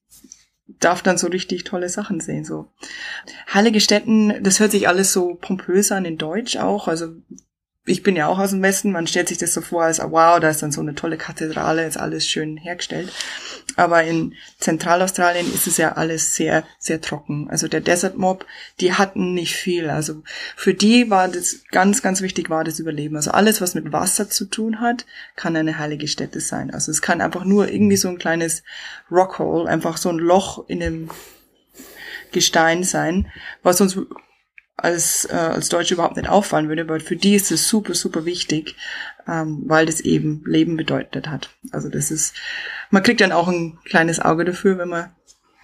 darf 0.79 1.01
dann 1.01 1.17
so 1.17 1.27
richtig 1.27 1.63
tolle 1.63 1.89
Sachen 1.89 2.19
sehen. 2.19 2.45
So 2.45 2.71
heilige 3.53 3.81
Städten, 3.81 4.43
das 4.43 4.59
hört 4.59 4.71
sich 4.71 4.87
alles 4.87 5.13
so 5.13 5.35
pompös 5.35 5.91
an 5.91 6.05
in 6.05 6.17
Deutsch 6.17 6.57
auch. 6.57 6.87
Also 6.87 7.15
ich 7.89 8.03
bin 8.03 8.15
ja 8.15 8.27
auch 8.27 8.37
aus 8.37 8.51
dem 8.51 8.61
Westen, 8.61 8.91
man 8.91 9.07
stellt 9.07 9.29
sich 9.29 9.39
das 9.39 9.53
so 9.53 9.61
vor, 9.61 9.83
als 9.83 9.99
wow, 9.99 10.39
da 10.39 10.49
ist 10.49 10.61
dann 10.61 10.71
so 10.71 10.81
eine 10.81 10.93
tolle 10.93 11.17
Kathedrale, 11.17 11.87
ist 11.87 11.97
alles 11.97 12.27
schön 12.27 12.55
hergestellt. 12.55 13.11
Aber 13.77 14.03
in 14.03 14.35
Zentralaustralien 14.59 15.51
ist 15.51 15.65
es 15.65 15.77
ja 15.77 15.93
alles 15.93 16.35
sehr, 16.35 16.63
sehr 16.77 17.01
trocken. 17.01 17.49
Also 17.49 17.67
der 17.67 17.81
Desert 17.81 18.15
Mob, 18.15 18.45
die 18.79 18.93
hatten 18.93 19.33
nicht 19.33 19.55
viel. 19.55 19.89
Also 19.89 20.21
für 20.55 20.75
die 20.75 21.09
war 21.09 21.27
das 21.27 21.63
ganz, 21.71 22.03
ganz 22.03 22.21
wichtig 22.21 22.49
war 22.49 22.63
das 22.63 22.79
Überleben. 22.79 23.15
Also 23.15 23.31
alles, 23.31 23.59
was 23.59 23.73
mit 23.73 23.91
Wasser 23.91 24.29
zu 24.29 24.45
tun 24.45 24.81
hat, 24.81 25.05
kann 25.35 25.55
eine 25.55 25.79
heilige 25.79 26.07
Stätte 26.07 26.41
sein. 26.41 26.71
Also 26.71 26.91
es 26.91 27.01
kann 27.01 27.21
einfach 27.21 27.43
nur 27.43 27.71
irgendwie 27.71 27.97
so 27.97 28.07
ein 28.07 28.19
kleines 28.19 28.63
Rockhole, 29.09 29.67
einfach 29.67 29.97
so 29.97 30.09
ein 30.09 30.19
Loch 30.19 30.65
in 30.67 30.79
dem 30.79 31.09
Gestein 32.31 32.83
sein, 32.83 33.31
was 33.63 33.81
uns 33.81 33.97
als, 34.83 35.25
äh, 35.25 35.35
als 35.35 35.69
Deutsche 35.69 35.93
überhaupt 35.93 36.17
nicht 36.17 36.29
auffallen 36.29 36.69
würde, 36.69 36.83
aber 36.83 36.99
für 36.99 37.15
die 37.15 37.35
ist 37.35 37.51
es 37.51 37.67
super, 37.67 37.93
super 37.93 38.25
wichtig, 38.25 38.75
ähm, 39.27 39.63
weil 39.65 39.85
das 39.85 40.01
eben 40.01 40.43
Leben 40.45 40.77
bedeutet 40.77 41.27
hat. 41.27 41.49
Also 41.71 41.89
das 41.89 42.11
ist, 42.11 42.35
man 42.89 43.03
kriegt 43.03 43.21
dann 43.21 43.31
auch 43.31 43.47
ein 43.47 43.77
kleines 43.85 44.19
Auge 44.19 44.45
dafür, 44.45 44.77
wenn 44.77 44.89
man 44.89 45.11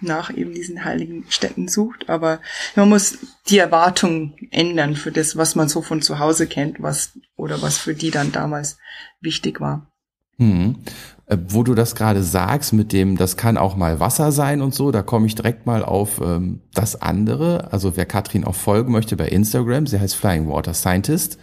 nach 0.00 0.30
eben 0.30 0.52
diesen 0.52 0.84
heiligen 0.84 1.24
Städten 1.30 1.68
sucht, 1.68 2.08
aber 2.08 2.40
man 2.74 2.88
muss 2.88 3.18
die 3.48 3.58
Erwartung 3.58 4.36
ändern 4.50 4.94
für 4.94 5.10
das, 5.10 5.36
was 5.36 5.54
man 5.54 5.68
so 5.68 5.80
von 5.80 6.02
zu 6.02 6.18
Hause 6.18 6.46
kennt, 6.46 6.82
was 6.82 7.18
oder 7.34 7.62
was 7.62 7.78
für 7.78 7.94
die 7.94 8.10
dann 8.10 8.30
damals 8.30 8.78
wichtig 9.20 9.60
war. 9.60 9.90
Hm. 10.36 10.76
Äh, 11.26 11.38
wo 11.48 11.62
du 11.62 11.74
das 11.74 11.94
gerade 11.94 12.22
sagst, 12.22 12.72
mit 12.72 12.92
dem, 12.92 13.16
das 13.16 13.36
kann 13.36 13.56
auch 13.56 13.76
mal 13.76 13.98
Wasser 14.00 14.32
sein 14.32 14.62
und 14.62 14.74
so, 14.74 14.92
da 14.92 15.02
komme 15.02 15.26
ich 15.26 15.34
direkt 15.34 15.66
mal 15.66 15.84
auf 15.84 16.20
ähm, 16.20 16.60
das 16.72 17.00
andere. 17.00 17.72
Also 17.72 17.96
wer 17.96 18.06
Katrin 18.06 18.44
auch 18.44 18.54
folgen 18.54 18.92
möchte 18.92 19.16
bei 19.16 19.28
Instagram, 19.28 19.86
sie 19.86 19.98
heißt 19.98 20.14
Flying 20.16 20.48
Water 20.48 20.74
Scientist. 20.74 21.38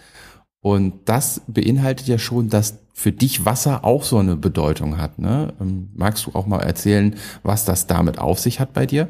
Und 0.62 1.10
das 1.10 1.42
beinhaltet 1.48 2.08
ja 2.08 2.18
schon, 2.18 2.50
dass 2.50 2.80
für 2.94 3.12
dich 3.12 3.44
Wasser 3.44 3.84
auch 3.84 4.04
so 4.04 4.18
eine 4.20 4.38
Bedeutung 4.38 4.98
hat. 4.98 5.20
Ne? 5.20 5.54
Ähm, 5.60 5.90
magst 5.94 6.26
du 6.26 6.32
auch 6.34 6.46
mal 6.46 6.62
erzählen, 6.62 7.16
was 7.44 7.66
das 7.66 7.86
damit 7.88 8.20
auf 8.20 8.40
sich 8.40 8.62
hat 8.62 8.72
bei 8.72 8.86
dir? 8.86 9.10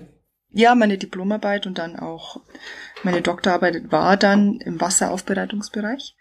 Ja, 0.49 0.73
meine 0.73 0.97
Diplomarbeit 0.97 1.67
und 1.67 1.77
dann 1.77 1.97
auch 1.97 2.39
meine 3.03 3.21
Doktorarbeit 3.21 3.91
war 3.91 4.17
dann 4.17 4.59
im 4.59 4.79
Wasseraufbereitungsbereich. 4.79 6.15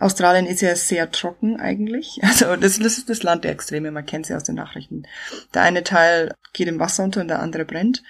Australien 0.00 0.46
ist 0.46 0.62
ja 0.62 0.74
sehr 0.74 1.10
trocken 1.10 1.60
eigentlich. 1.60 2.18
Also 2.30 2.56
das, 2.56 2.78
das 2.78 2.98
ist 2.98 3.10
das 3.10 3.22
Land 3.22 3.44
der 3.44 3.52
Extreme, 3.52 3.90
man 3.90 4.06
kennt 4.06 4.26
sie 4.26 4.34
aus 4.34 4.44
den 4.44 4.54
Nachrichten. 4.54 5.04
Der 5.54 5.62
eine 5.62 5.84
Teil 5.84 6.34
geht 6.52 6.68
im 6.68 6.80
Wasser 6.80 7.04
unter 7.04 7.20
und 7.20 7.28
der 7.28 7.40
andere 7.40 7.64
brennt. 7.64 8.02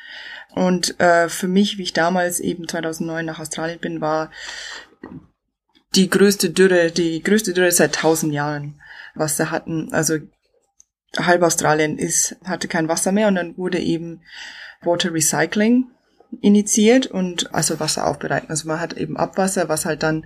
Und 0.55 0.99
äh, 1.01 1.29
für 1.29 1.49
mich, 1.49 1.79
wie 1.79 1.83
ich 1.83 1.93
damals 1.93 2.41
eben 2.41 2.69
2009 2.69 3.27
nach 3.27 3.41
Australien 3.41 3.81
bin, 3.81 4.01
war 4.01 4.31
die 5.95 6.09
größte 6.09 6.51
Dürre, 6.51 6.93
die 6.93 7.23
größte 7.23 7.53
Dürre 7.53 7.73
seit 7.73 7.97
tausend 7.97 8.33
Jahren, 8.33 8.81
was 9.15 9.37
sie 9.37 9.51
hatten. 9.51 9.93
Also 9.93 10.19
halb 11.19 11.43
Australien 11.43 11.99
ist, 11.99 12.37
hatte 12.45 12.69
kein 12.69 12.89
Wasser 12.89 13.11
mehr 13.11 13.29
und 13.29 13.35
dann 13.35 13.57
wurde 13.57 13.81
eben 13.81 14.23
Water 14.83 15.13
Recycling 15.13 15.89
initiiert 16.41 17.07
und 17.07 17.55
also 17.55 17.81
Wasser 17.81 18.07
aufbereiten. 18.07 18.51
Also 18.51 18.69
man 18.69 18.81
hat 18.81 18.95
eben 18.95 19.17
Abwasser, 19.17 19.69
was 19.69 19.85
halt 19.85 20.03
dann 20.03 20.25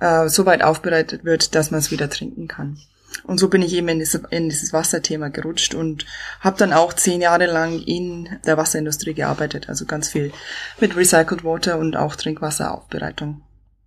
äh, 0.00 0.28
so 0.28 0.46
weit 0.46 0.62
aufbereitet 0.62 1.24
wird, 1.24 1.54
dass 1.54 1.70
man 1.70 1.80
es 1.80 1.90
wieder 1.90 2.08
trinken 2.10 2.48
kann. 2.48 2.78
Und 3.24 3.38
so 3.38 3.48
bin 3.48 3.62
ich 3.62 3.72
eben 3.72 3.88
in, 3.88 3.98
diese, 3.98 4.22
in 4.30 4.48
dieses 4.48 4.72
Wasserthema 4.72 5.28
gerutscht 5.28 5.74
und 5.74 6.06
habe 6.40 6.58
dann 6.58 6.72
auch 6.72 6.92
zehn 6.92 7.20
Jahre 7.20 7.46
lang 7.46 7.80
in 7.80 8.28
der 8.44 8.56
Wasserindustrie 8.56 9.14
gearbeitet. 9.14 9.68
Also 9.68 9.84
ganz 9.86 10.08
viel 10.08 10.32
mit 10.80 10.96
Recycled 10.96 11.44
Water 11.44 11.78
und 11.78 11.96
auch 11.96 12.16
Trinkwasseraufbereitung 12.16 13.42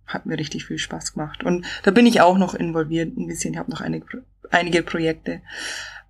hat 0.06 0.26
mir 0.26 0.38
richtig 0.38 0.64
viel 0.66 0.78
Spaß 0.78 1.14
gemacht. 1.14 1.44
Und 1.44 1.64
da 1.84 1.90
bin 1.90 2.06
ich 2.06 2.20
auch 2.20 2.36
noch 2.36 2.54
involviert 2.54 3.16
ein 3.16 3.28
bisschen. 3.28 3.54
Ich 3.54 3.58
habe 3.58 3.70
noch 3.70 3.80
einige, 3.80 4.24
einige 4.50 4.82
Projekte. 4.82 5.40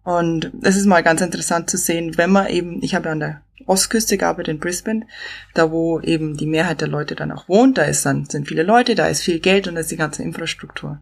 Und 0.02 0.52
es 0.62 0.76
ist 0.76 0.86
mal 0.86 1.02
ganz 1.02 1.20
interessant 1.20 1.68
zu 1.68 1.76
sehen, 1.76 2.16
wenn 2.16 2.30
man 2.30 2.48
eben, 2.48 2.82
ich 2.82 2.94
habe 2.94 3.10
an 3.10 3.20
der 3.20 3.42
Ostküste 3.66 4.16
gearbeitet 4.16 4.54
in 4.54 4.60
Brisbane, 4.60 5.06
da 5.54 5.70
wo 5.70 6.00
eben 6.00 6.36
die 6.36 6.46
Mehrheit 6.46 6.80
der 6.80 6.88
Leute 6.88 7.14
dann 7.14 7.32
auch 7.32 7.48
wohnt, 7.48 7.78
da 7.78 7.82
ist 7.82 8.04
dann, 8.06 8.24
sind 8.24 8.48
viele 8.48 8.62
Leute, 8.62 8.94
da 8.94 9.06
ist 9.06 9.22
viel 9.22 9.40
Geld 9.40 9.68
und 9.68 9.74
da 9.74 9.80
ist 9.80 9.90
die 9.90 9.96
ganze 9.96 10.22
Infrastruktur. 10.22 11.00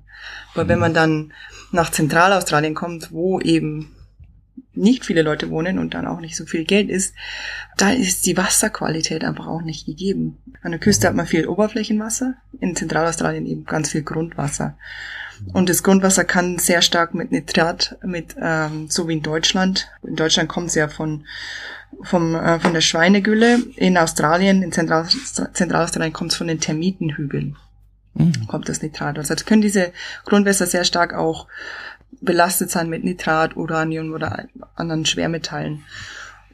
Aber 0.52 0.64
mhm. 0.64 0.68
wenn 0.68 0.78
man 0.78 0.94
dann 0.94 1.32
nach 1.70 1.90
Zentralaustralien 1.90 2.74
kommt, 2.74 3.12
wo 3.12 3.40
eben 3.40 3.94
nicht 4.74 5.04
viele 5.04 5.22
Leute 5.22 5.50
wohnen 5.50 5.78
und 5.78 5.94
dann 5.94 6.06
auch 6.06 6.20
nicht 6.20 6.36
so 6.36 6.46
viel 6.46 6.64
Geld 6.64 6.88
ist, 6.88 7.14
da 7.76 7.90
ist 7.90 8.26
die 8.26 8.36
Wasserqualität 8.36 9.24
einfach 9.24 9.46
auch 9.46 9.62
nicht 9.62 9.86
gegeben. 9.86 10.38
An 10.62 10.70
der 10.70 10.80
Küste 10.80 11.08
hat 11.08 11.14
man 11.14 11.26
viel 11.26 11.46
Oberflächenwasser, 11.46 12.34
in 12.60 12.76
Zentralaustralien 12.76 13.46
eben 13.46 13.64
ganz 13.64 13.90
viel 13.90 14.02
Grundwasser. 14.02 14.76
Und 15.52 15.68
das 15.68 15.82
Grundwasser 15.82 16.24
kann 16.24 16.58
sehr 16.58 16.82
stark 16.82 17.14
mit 17.14 17.30
Nitrat, 17.32 17.96
mit 18.04 18.36
ähm, 18.40 18.88
so 18.90 19.08
wie 19.08 19.14
in 19.14 19.22
Deutschland. 19.22 19.88
In 20.02 20.16
Deutschland 20.16 20.48
kommt 20.48 20.68
es 20.68 20.74
ja 20.74 20.88
von 20.88 21.24
vom 22.02 22.34
äh, 22.34 22.60
von 22.60 22.74
der 22.74 22.80
Schweinegülle. 22.80 23.60
In 23.76 23.96
Australien, 23.96 24.62
in 24.62 24.72
Zentral, 24.72 25.06
Zentralaustralien 25.52 26.12
kommt 26.12 26.32
es 26.32 26.38
von 26.38 26.48
den 26.48 26.60
Termitenhügeln. 26.60 27.56
Mhm. 28.14 28.46
Kommt 28.46 28.68
das 28.68 28.82
Nitrat. 28.82 29.18
Also 29.18 29.34
können 29.44 29.62
diese 29.62 29.92
Grundwässer 30.24 30.66
sehr 30.66 30.84
stark 30.84 31.14
auch 31.14 31.46
belastet 32.20 32.70
sein 32.70 32.88
mit 32.88 33.04
Nitrat, 33.04 33.56
Uranium 33.56 34.12
oder 34.12 34.46
anderen 34.74 35.06
Schwermetallen. 35.06 35.84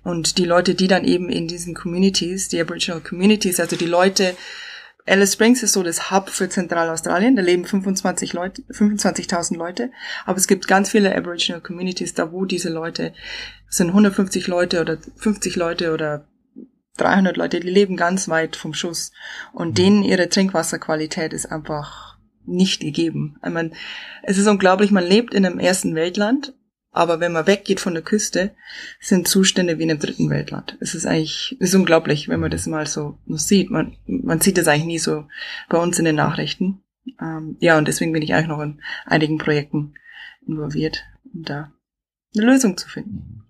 Und 0.03 0.37
die 0.37 0.45
Leute, 0.45 0.75
die 0.75 0.89
dann 0.89 1.05
eben 1.05 1.31
in 1.31 1.49
diesen 1.49 1.75
Communities, 1.75 2.49
die 2.49 2.61
Aboriginal 2.61 3.01
Communities, 3.01 3.59
also 3.59 3.77
die 3.77 3.87
Leute, 3.87 4.37
Alice 5.07 5.35
Springs 5.35 5.63
ist 5.63 5.75
so 5.75 5.83
das 5.83 6.11
Hub 6.11 6.31
für 6.31 6.49
Zentralaustralien, 6.49 7.37
da 7.37 7.43
leben 7.43 7.67
25 7.67 8.33
Leute, 8.33 8.63
25.000 8.71 9.57
Leute, 9.57 9.91
aber 10.25 10.39
es 10.39 10.47
gibt 10.47 10.67
ganz 10.67 10.91
viele 10.91 11.15
Aboriginal 11.15 11.61
Communities, 11.61 12.15
da 12.15 12.33
wo 12.33 12.47
diese 12.47 12.71
Leute 12.71 13.13
sind 13.69 13.89
150 13.89 14.47
Leute 14.47 14.81
oder 14.81 14.99
50 15.17 15.57
Leute 15.57 15.93
oder 15.93 16.27
300 16.97 17.37
Leute, 17.37 17.61
die 17.61 17.69
leben 17.69 17.97
ganz 17.97 18.29
weit 18.29 18.57
vom 18.57 18.73
Schuss 18.73 19.13
und 19.53 19.71
mhm. 19.71 19.75
denen 19.75 20.03
ihre 20.05 20.29
Trinkwasserqualität 20.29 21.33
ist 21.33 21.47
einfach 21.47 22.17
nicht 22.47 22.81
gegeben. 22.81 23.37
Ich 23.45 23.53
meine, 23.53 23.73
es 24.23 24.39
ist 24.39 24.47
unglaublich, 24.47 24.91
man 24.91 25.05
lebt 25.05 25.35
in 25.35 25.45
einem 25.45 25.59
ersten 25.59 25.95
Weltland, 25.95 26.55
aber 26.95 27.19
wenn 27.19 27.33
man 27.33 27.49
weggeht 27.49 27.81
von 27.81 27.93
der 27.93 28.05
Küste, 28.05 28.53
sind 29.01 29.27
Zustände 29.27 29.79
wie 29.79 29.83
in 29.83 29.91
einem 29.91 29.99
dritten 29.99 30.31
Weltland. 30.31 30.77
Es 30.81 30.95
ist 30.95 31.07
eigentlich, 31.07 31.57
es 31.59 31.71
ist 31.71 31.75
unglaublich, 31.75 32.29
wenn 32.29 32.39
man 32.39 32.53
das 32.53 32.67
mal 32.67 32.87
so 32.87 33.19
sieht. 33.27 33.69
Man, 33.69 33.97
man 34.07 34.41
sieht 34.41 34.57
das 34.57 34.69
eigentlich 34.69 34.87
nie 34.87 34.99
so 34.99 35.25
bei 35.69 35.77
uns 35.79 35.99
in 35.99 36.05
den 36.05 36.15
Nachrichten. 36.15 36.83
Ähm, 37.21 37.57
ja, 37.59 37.77
und 37.77 37.89
deswegen 37.89 38.13
bin 38.13 38.23
ich 38.23 38.33
eigentlich 38.33 38.47
noch 38.47 38.61
in 38.61 38.81
einigen 39.07 39.39
Projekten 39.39 39.95
involviert, 40.47 41.03
um 41.35 41.43
da 41.43 41.73
eine 42.37 42.47
Lösung 42.47 42.77
zu 42.77 42.89
finden. 42.89 43.43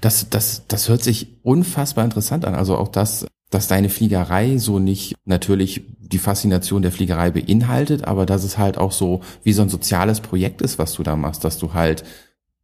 Das, 0.00 0.30
das, 0.30 0.64
das 0.68 0.88
hört 0.88 1.02
sich 1.02 1.38
unfassbar 1.42 2.04
interessant 2.04 2.44
an. 2.44 2.54
Also 2.54 2.76
auch 2.76 2.88
das, 2.88 3.26
dass 3.50 3.66
deine 3.66 3.88
Fliegerei 3.88 4.58
so 4.58 4.78
nicht 4.78 5.16
natürlich 5.24 5.82
die 5.98 6.18
Faszination 6.18 6.82
der 6.82 6.92
Fliegerei 6.92 7.32
beinhaltet, 7.32 8.04
aber 8.04 8.24
dass 8.24 8.44
es 8.44 8.56
halt 8.56 8.78
auch 8.78 8.92
so 8.92 9.22
wie 9.42 9.52
so 9.52 9.62
ein 9.62 9.68
soziales 9.68 10.20
Projekt 10.20 10.62
ist, 10.62 10.78
was 10.78 10.92
du 10.92 11.02
da 11.02 11.16
machst, 11.16 11.42
dass 11.42 11.58
du 11.58 11.74
halt 11.74 12.04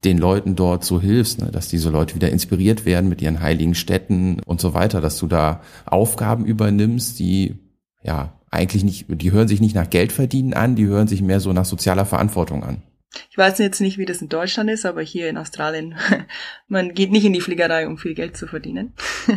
den 0.04 0.19
Leuten 0.19 0.57
dort 0.57 0.85
so 0.85 1.00
hilfst, 1.00 1.40
ne? 1.40 1.50
dass 1.50 1.69
diese 1.69 1.90
Leute 1.90 2.14
wieder 2.14 2.30
inspiriert 2.30 2.85
werden 2.85 3.09
mit 3.09 3.21
ihren 3.21 3.40
heiligen 3.40 3.75
Städten 3.75 4.40
und 4.40 4.61
so 4.61 4.73
weiter, 4.73 5.00
dass 5.00 5.19
du 5.19 5.26
da 5.26 5.62
Aufgaben 5.85 6.47
übernimmst, 6.47 7.19
die 7.19 7.57
ja 8.02 8.40
eigentlich 8.50 8.83
nicht, 8.83 9.07
die 9.09 9.33
hören 9.33 9.49
sich 9.49 9.61
nicht 9.61 9.75
nach 9.75 9.90
Geld 9.90 10.12
verdienen 10.12 10.54
an, 10.54 10.75
die 10.75 10.87
hören 10.87 11.07
sich 11.07 11.23
mehr 11.23 11.40
so 11.40 11.52
nach 11.52 11.66
sozialer 11.66 12.07
Verantwortung 12.07 12.64
an. 12.64 12.83
Ich 13.28 13.37
weiß 13.37 13.59
jetzt 13.59 13.80
nicht, 13.80 13.99
wie 13.99 14.07
das 14.07 14.23
in 14.23 14.28
Deutschland 14.28 14.71
ist, 14.71 14.87
aber 14.87 15.02
hier 15.02 15.28
in 15.28 15.37
Australien, 15.37 15.97
man 16.69 16.95
geht 16.95 17.11
nicht 17.11 17.25
in 17.25 17.32
die 17.32 17.41
Fliegerei, 17.41 17.86
um 17.86 17.99
viel 17.99 18.15
Geld 18.15 18.36
zu 18.36 18.47
verdienen. 18.47 18.95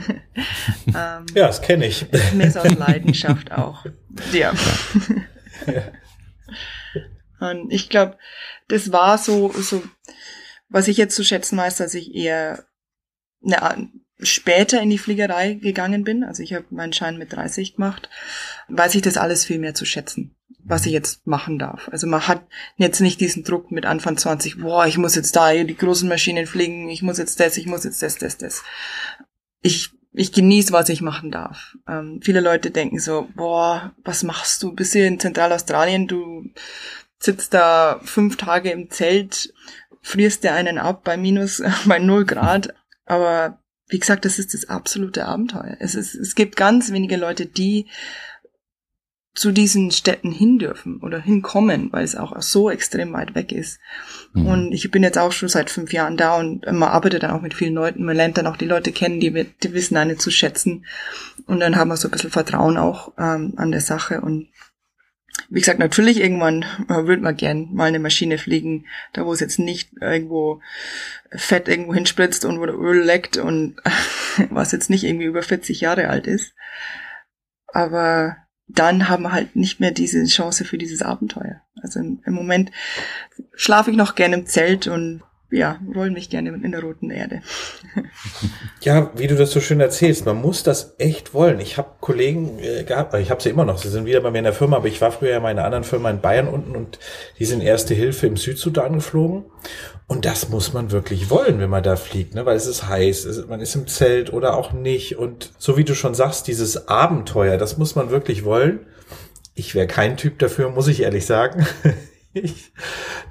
ähm, 0.88 1.26
ja, 1.34 1.48
das 1.48 1.62
kenne 1.62 1.88
ich. 1.88 2.06
Mehr 2.34 2.52
so 2.52 2.60
aus 2.60 2.76
Leidenschaft 2.76 3.52
auch. 3.52 3.86
Ja. 4.32 4.54
ja. 5.68 5.84
Und 7.40 7.74
ich 7.74 7.90
glaube, 7.90 8.18
das 8.68 8.92
war 8.92 9.18
so, 9.18 9.52
so, 9.52 9.84
was 10.74 10.90
ich 10.90 10.98
jetzt 10.98 11.16
zu 11.16 11.24
schätzen 11.24 11.58
weiß, 11.58 11.78
dass 11.78 11.94
ich 11.94 12.14
eher 12.14 12.66
eine, 13.42 13.90
später 14.20 14.82
in 14.82 14.90
die 14.90 14.98
Fliegerei 14.98 15.54
gegangen 15.54 16.04
bin. 16.04 16.24
Also 16.24 16.44
ich 16.44 16.54
habe 16.54 16.66
meinen 16.70 16.94
Schein 16.94 17.18
mit 17.18 17.32
30 17.32 17.76
gemacht, 17.76 18.10
weiß 18.68 18.96
ich 18.96 19.02
das 19.02 19.18
alles 19.18 19.46
viel 19.46 19.60
mehr 19.60 19.74
zu 19.74 19.86
schätzen 19.86 20.36
was 20.64 20.86
ich 20.86 20.94
jetzt 20.94 21.28
machen 21.28 21.60
darf. 21.60 21.90
Also 21.92 22.08
man 22.08 22.28
hat 22.28 22.46
jetzt 22.78 23.02
nicht 23.02 23.20
diesen 23.20 23.44
Druck 23.44 23.72
mit 23.72 23.86
Anfang 23.86 24.18
20, 24.18 24.60
boah, 24.60 24.86
ich 24.88 24.98
muss 24.98 25.16
jetzt 25.16 25.36
da 25.36 25.54
die 25.54 25.76
großen 25.76 26.08
Maschinen 26.08 26.48
fliegen, 26.48 26.90
ich 26.90 27.02
muss 27.02 27.18
jetzt 27.18 27.40
das, 27.40 27.58
ich 27.58 27.66
muss 27.66 27.84
jetzt 27.84 28.02
das, 28.02 28.18
das, 28.18 28.38
das. 28.38 28.64
Ich, 29.62 29.92
ich 30.14 30.32
genieße, 30.32 30.72
was 30.72 30.90
ich 30.90 31.02
machen 31.02 31.32
darf. 31.32 31.76
Ähm, 31.88 32.20
viele 32.24 32.40
Leute 32.40 32.72
denken 32.72 33.00
so, 33.00 33.28
boah, 33.36 33.94
was 34.04 34.24
machst 34.24 34.64
du? 34.64 34.74
Bist 34.74 34.96
du 34.96 35.06
in 35.06 35.20
Zentralaustralien, 35.20 36.08
du 36.08 36.46
sitzt 37.20 37.54
da 37.54 38.00
fünf 38.04 38.38
Tage 38.38 38.72
im 38.72 38.90
Zelt, 38.90 39.54
frierst 40.04 40.44
dir 40.44 40.54
einen 40.54 40.78
ab 40.78 41.04
bei 41.04 41.18
minus, 41.18 41.64
bei 41.86 41.98
null 41.98 42.26
Grad. 42.26 42.76
Aber 43.06 43.60
wie 43.88 44.00
gesagt, 44.00 44.26
das 44.26 44.38
ist 44.38 44.54
das 44.54 44.70
absolute 44.70 45.26
Abenteuer. 45.26 45.78
Es, 45.80 45.96
ist, 45.96 46.14
es 46.14 46.36
gibt 46.36 46.56
ganz 46.56 46.92
wenige 46.92 47.18
Leute, 47.18 47.48
die 47.48 47.88
zu 49.36 49.52
diesen 49.52 49.90
Städten 49.90 50.32
hin 50.32 50.60
dürfen 50.60 51.02
oder 51.02 51.20
hinkommen, 51.20 51.92
weil 51.92 52.04
es 52.04 52.16
auch 52.16 52.40
so 52.40 52.70
extrem 52.70 53.14
weit 53.14 53.34
weg 53.34 53.52
ist. 53.52 53.80
Mhm. 54.34 54.46
Und 54.46 54.72
ich 54.74 54.92
bin 54.92 55.02
jetzt 55.02 55.18
auch 55.18 55.32
schon 55.32 55.50
seit 55.50 55.72
fünf 55.72 55.92
Jahren 55.92 56.18
da 56.18 56.38
und 56.38 56.66
man 56.68 56.84
arbeitet 56.84 57.24
dann 57.24 57.32
auch 57.32 57.42
mit 57.42 57.56
vielen 57.56 57.74
Leuten, 57.74 58.06
man 58.06 58.16
lernt 58.16 58.38
dann 58.38 58.46
auch 58.46 58.58
die 58.58 58.68
Leute 58.68 58.92
kennen, 58.92 59.20
die, 59.20 59.32
die 59.32 59.74
wissen 59.74 59.98
eine 59.98 60.18
zu 60.18 60.30
schätzen. 60.30 60.86
Und 61.48 61.60
dann 61.62 61.76
haben 61.76 61.88
wir 61.88 61.98
so 61.98 62.08
ein 62.08 62.12
bisschen 62.12 62.30
Vertrauen 62.30 62.78
auch 62.78 63.14
ähm, 63.18 63.54
an 63.58 63.72
der 63.72 63.82
Sache. 63.82 64.22
Und 64.22 64.50
wie 65.50 65.60
gesagt, 65.60 65.80
natürlich 65.80 66.20
irgendwann 66.20 66.64
äh, 66.90 67.06
würde 67.06 67.22
man 67.22 67.36
gern 67.36 67.74
mal 67.74 67.86
eine 67.86 68.00
Maschine 68.00 68.38
fliegen, 68.38 68.86
da 69.14 69.26
wo 69.26 69.34
es 69.34 69.40
jetzt 69.40 69.60
nicht 69.60 69.92
irgendwo 70.00 70.62
Fett 71.32 71.68
irgendwo 71.68 71.94
hinspritzt 71.94 72.46
und 72.46 72.60
wo 72.60 72.66
der 72.66 72.76
Öl 72.76 73.04
leckt 73.04 73.38
und 73.38 73.76
was 74.50 74.72
jetzt 74.72 74.90
nicht 74.90 75.04
irgendwie 75.04 75.26
über 75.26 75.44
40 75.44 75.82
Jahre 75.82 76.10
alt 76.10 76.28
ist. 76.28 76.54
Aber 77.68 78.38
dann 78.68 79.10
haben 79.10 79.24
wir 79.24 79.32
halt 79.32 79.56
nicht 79.56 79.80
mehr 79.80 79.92
diese 79.92 80.24
Chance 80.26 80.66
für 80.66 80.78
dieses 80.78 81.02
Abenteuer. 81.02 81.62
Also 81.82 82.00
im, 82.00 82.22
Moment 82.26 82.72
schlafe 83.54 83.92
ich 83.92 83.98
noch 83.98 84.16
gerne 84.16 84.36
im 84.36 84.46
Zelt 84.46 84.88
und 84.88 85.22
ja, 85.54 85.80
rollen 85.96 86.14
mich 86.14 86.32
gerne 86.32 86.50
in 86.50 86.72
der 86.72 86.82
roten 86.82 87.12
Erde. 87.12 87.42
Ja, 88.82 89.12
wie 89.16 89.28
du 89.28 89.38
das 89.38 89.52
so 89.52 89.62
schön 89.62 89.80
erzählst, 89.80 90.26
man 90.26 90.42
muss 90.42 90.62
das 90.62 90.96
echt 90.98 91.34
wollen. 91.34 91.62
Ich 91.62 91.78
habe 91.78 91.92
Kollegen 92.02 92.60
äh, 92.60 92.84
gehabt, 92.84 93.14
ich 93.14 93.32
habe 93.32 93.42
sie 93.42 93.50
immer 93.50 93.64
noch, 93.64 93.78
sie 93.78 93.88
sind 93.88 94.06
wieder 94.06 94.20
bei 94.20 94.30
mir 94.30 94.40
in 94.40 94.44
der 94.44 94.52
Firma, 94.52 94.76
aber 94.76 94.88
ich 94.88 95.00
war 95.00 95.14
früher 95.14 95.38
in 95.38 95.44
meiner 95.44 95.64
anderen 95.64 95.86
Firma 95.86 96.10
in 96.10 96.20
Bayern 96.20 96.50
unten 96.50 96.76
und 96.76 97.00
die 97.40 97.46
sind 97.46 97.62
Erste 97.62 97.94
Hilfe 97.94 98.28
im 98.28 98.36
Südsudan 98.36 98.96
geflogen. 98.96 99.46
Und 100.08 100.26
das 100.26 100.50
muss 100.50 100.74
man 100.74 100.92
wirklich 100.92 101.30
wollen, 101.30 101.60
wenn 101.60 101.70
man 101.70 101.82
da 101.82 101.96
fliegt, 101.96 102.36
ne? 102.36 102.46
weil 102.46 102.58
es 102.58 102.68
ist 102.68 102.90
heiß, 102.90 103.24
es, 103.24 103.48
man 103.48 103.62
ist 103.62 103.74
im 103.76 103.88
Zelt 103.88 104.34
oder 104.34 104.58
auch 104.58 104.74
nicht. 104.74 105.18
Und 105.18 105.54
so 105.58 105.78
wie 105.78 105.86
du 105.86 105.96
schon 105.96 106.14
sagst, 106.14 106.48
dieses 106.48 106.90
Abenteuer, 106.90 107.58
das 107.58 107.78
muss 107.78 107.96
man 107.96 108.10
wirklich 108.10 108.44
wollen. 108.44 108.82
Ich 109.56 109.76
wäre 109.76 109.88
kein 109.88 110.18
Typ 110.18 110.40
dafür, 110.40 110.70
muss 110.70 110.90
ich 110.90 111.04
ehrlich 111.04 111.26
sagen. 111.26 111.66
ich, 112.34 112.72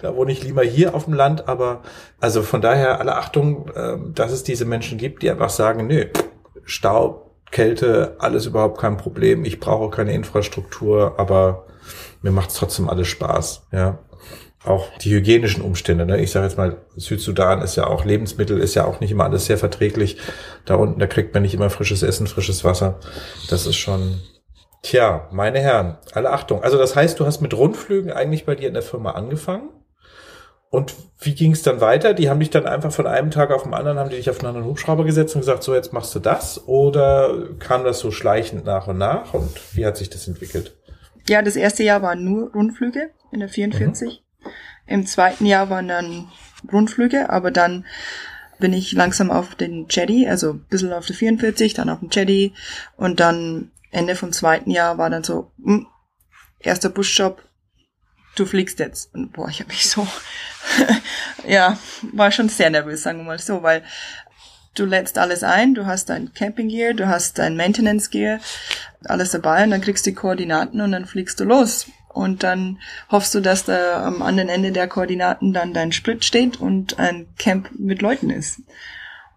da 0.00 0.14
wohne 0.16 0.32
ich 0.32 0.42
lieber 0.42 0.62
hier 0.62 0.94
auf 0.94 1.04
dem 1.04 1.14
Land, 1.14 1.48
aber 1.48 1.82
also 2.20 2.42
von 2.42 2.60
daher 2.60 3.00
alle 3.00 3.16
Achtung, 3.16 3.68
äh, 3.74 3.96
dass 4.14 4.32
es 4.32 4.44
diese 4.44 4.64
Menschen 4.64 4.98
gibt, 4.98 5.22
die 5.22 5.30
einfach 5.30 5.50
sagen, 5.50 5.86
nö, 5.86 6.06
Staub, 6.64 7.30
Kälte, 7.50 8.16
alles 8.18 8.46
überhaupt 8.46 8.80
kein 8.80 8.96
Problem. 8.96 9.44
Ich 9.44 9.60
brauche 9.60 9.90
keine 9.94 10.14
Infrastruktur, 10.14 11.14
aber 11.18 11.66
mir 12.22 12.32
macht 12.32 12.50
es 12.50 12.56
trotzdem 12.56 12.88
alles 12.88 13.08
Spaß. 13.08 13.66
Ja, 13.72 13.98
auch 14.64 14.96
die 14.98 15.10
hygienischen 15.10 15.62
Umstände. 15.62 16.06
Ne? 16.06 16.20
Ich 16.20 16.30
sage 16.30 16.46
jetzt 16.46 16.56
mal, 16.56 16.78
Südsudan 16.96 17.62
ist 17.62 17.76
ja 17.76 17.86
auch 17.86 18.04
Lebensmittel, 18.04 18.58
ist 18.58 18.74
ja 18.74 18.84
auch 18.84 19.00
nicht 19.00 19.10
immer 19.10 19.24
alles 19.24 19.46
sehr 19.46 19.58
verträglich. 19.58 20.18
Da 20.64 20.76
unten, 20.76 21.00
da 21.00 21.06
kriegt 21.06 21.34
man 21.34 21.42
nicht 21.42 21.54
immer 21.54 21.68
frisches 21.68 22.02
Essen, 22.02 22.26
frisches 22.26 22.64
Wasser. 22.64 22.98
Das 23.50 23.66
ist 23.66 23.76
schon 23.76 24.20
Tja, 24.82 25.28
meine 25.30 25.60
Herren, 25.60 25.98
alle 26.12 26.30
Achtung. 26.30 26.62
Also 26.62 26.76
das 26.76 26.96
heißt, 26.96 27.18
du 27.20 27.26
hast 27.26 27.40
mit 27.40 27.54
Rundflügen 27.54 28.12
eigentlich 28.12 28.44
bei 28.44 28.56
dir 28.56 28.68
in 28.68 28.74
der 28.74 28.82
Firma 28.82 29.12
angefangen. 29.12 29.70
Und 30.70 30.94
wie 31.20 31.34
ging 31.34 31.52
es 31.52 31.62
dann 31.62 31.80
weiter? 31.82 32.14
Die 32.14 32.30
haben 32.30 32.40
dich 32.40 32.48
dann 32.48 32.66
einfach 32.66 32.90
von 32.92 33.06
einem 33.06 33.30
Tag 33.30 33.50
auf 33.50 33.64
den 33.64 33.74
anderen, 33.74 33.98
haben 33.98 34.08
die 34.08 34.16
dich 34.16 34.30
auf 34.30 34.38
einen 34.38 34.48
anderen 34.48 34.66
Hubschrauber 34.66 35.04
gesetzt 35.04 35.34
und 35.34 35.42
gesagt, 35.42 35.62
so 35.62 35.74
jetzt 35.74 35.92
machst 35.92 36.14
du 36.14 36.18
das? 36.18 36.66
Oder 36.66 37.50
kam 37.58 37.84
das 37.84 37.98
so 37.98 38.10
schleichend 38.10 38.64
nach 38.64 38.88
und 38.88 38.96
nach? 38.96 39.34
Und 39.34 39.50
wie 39.76 39.84
hat 39.84 39.98
sich 39.98 40.08
das 40.08 40.26
entwickelt? 40.26 40.74
Ja, 41.28 41.42
das 41.42 41.56
erste 41.56 41.84
Jahr 41.84 42.00
waren 42.00 42.24
nur 42.24 42.52
Rundflüge 42.52 43.10
in 43.32 43.40
der 43.40 43.50
44. 43.50 44.22
Mhm. 44.40 44.50
Im 44.86 45.06
zweiten 45.06 45.44
Jahr 45.44 45.68
waren 45.68 45.88
dann 45.88 46.28
Rundflüge, 46.72 47.28
aber 47.28 47.50
dann 47.50 47.84
bin 48.58 48.72
ich 48.72 48.92
langsam 48.92 49.30
auf 49.30 49.54
den 49.54 49.88
Jetty, 49.90 50.26
also 50.26 50.52
ein 50.52 50.64
bisschen 50.70 50.94
auf 50.94 51.04
der 51.04 51.16
44, 51.16 51.74
dann 51.74 51.90
auf 51.90 51.98
dem 51.98 52.08
Jetty 52.10 52.54
und 52.96 53.20
dann 53.20 53.71
Ende 53.92 54.16
vom 54.16 54.32
zweiten 54.32 54.70
Jahr 54.70 54.98
war 54.98 55.10
dann 55.10 55.22
so, 55.22 55.52
hm, 55.62 55.86
erster 56.58 56.88
Busjob, 56.88 57.42
du 58.34 58.46
fliegst 58.46 58.78
jetzt. 58.80 59.14
Und 59.14 59.32
boah, 59.32 59.48
ich 59.48 59.60
habe 59.60 59.68
mich 59.68 59.88
so, 59.88 60.06
ja, 61.46 61.78
war 62.12 62.32
schon 62.32 62.48
sehr 62.48 62.70
nervös, 62.70 63.02
sagen 63.02 63.18
wir 63.18 63.24
mal 63.24 63.38
so, 63.38 63.62
weil 63.62 63.84
du 64.74 64.86
lädst 64.86 65.18
alles 65.18 65.44
ein, 65.44 65.74
du 65.74 65.86
hast 65.86 66.08
dein 66.08 66.32
Camping 66.32 66.68
Gear, 66.68 66.94
du 66.94 67.06
hast 67.06 67.38
dein 67.38 67.56
Maintenance 67.56 68.10
Gear, 68.10 68.40
alles 69.04 69.30
dabei 69.30 69.64
und 69.64 69.70
dann 69.70 69.82
kriegst 69.82 70.06
du 70.06 70.10
die 70.10 70.16
Koordinaten 70.16 70.80
und 70.80 70.92
dann 70.92 71.06
fliegst 71.06 71.38
du 71.38 71.44
los. 71.44 71.86
Und 72.08 72.42
dann 72.42 72.78
hoffst 73.10 73.34
du, 73.34 73.40
dass 73.40 73.64
da 73.64 74.04
am 74.04 74.20
anderen 74.20 74.50
Ende 74.50 74.70
der 74.70 74.86
Koordinaten 74.86 75.54
dann 75.54 75.72
dein 75.72 75.92
Sprit 75.92 76.24
steht 76.24 76.60
und 76.60 76.98
ein 76.98 77.26
Camp 77.38 77.70
mit 77.78 78.02
Leuten 78.02 78.28
ist. 78.28 78.60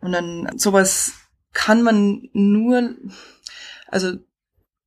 Und 0.02 0.12
dann 0.12 0.58
sowas 0.58 1.14
kann 1.54 1.82
man 1.82 2.30
nur, 2.34 2.96
also 3.88 4.18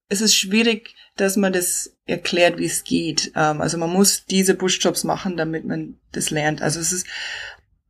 es 0.08 0.20
ist 0.20 0.34
schwierig, 0.34 0.94
dass 1.16 1.36
man 1.36 1.52
das 1.52 1.96
erklärt, 2.06 2.58
wie 2.58 2.64
es 2.64 2.84
geht. 2.84 3.32
Ähm, 3.36 3.60
also 3.60 3.76
man 3.78 3.90
muss 3.90 4.24
diese 4.24 4.54
Buschjobs 4.54 5.04
machen, 5.04 5.36
damit 5.36 5.64
man 5.64 5.98
das 6.12 6.30
lernt. 6.30 6.62
Also 6.62 6.80
es 6.80 6.92
ist, 6.92 7.06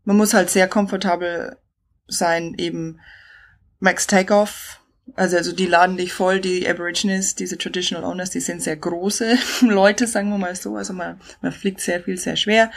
man 0.05 0.17
muss 0.17 0.35
halt 0.35 0.51
sehr 0.51 0.69
komfortabel 0.69 1.57
sein, 2.09 2.55
eben 2.59 3.01
Max 3.79 4.07
Takeoff. 4.07 4.78
Also, 5.17 5.37
also 5.37 5.53
die 5.53 5.67
laden 5.67 5.97
dich 5.97 6.13
voll, 6.13 6.41
die 6.41 6.69
Aborigines, 6.69 7.35
diese 7.35 7.59
Traditional 7.59 8.05
Owners, 8.05 8.31
die 8.31 8.41
sind 8.41 8.63
sehr 8.63 8.77
große 8.77 9.37
Leute, 9.63 10.07
sagen 10.07 10.31
wir 10.31 10.39
mal 10.39 10.55
so. 10.55 10.77
Also 10.77 10.93
man, 10.93 11.21
man 11.41 11.53
fliegt 11.53 11.81
sehr 11.81 12.01
viel, 12.03 12.17
sehr 12.17 12.37
schwer. 12.37 12.71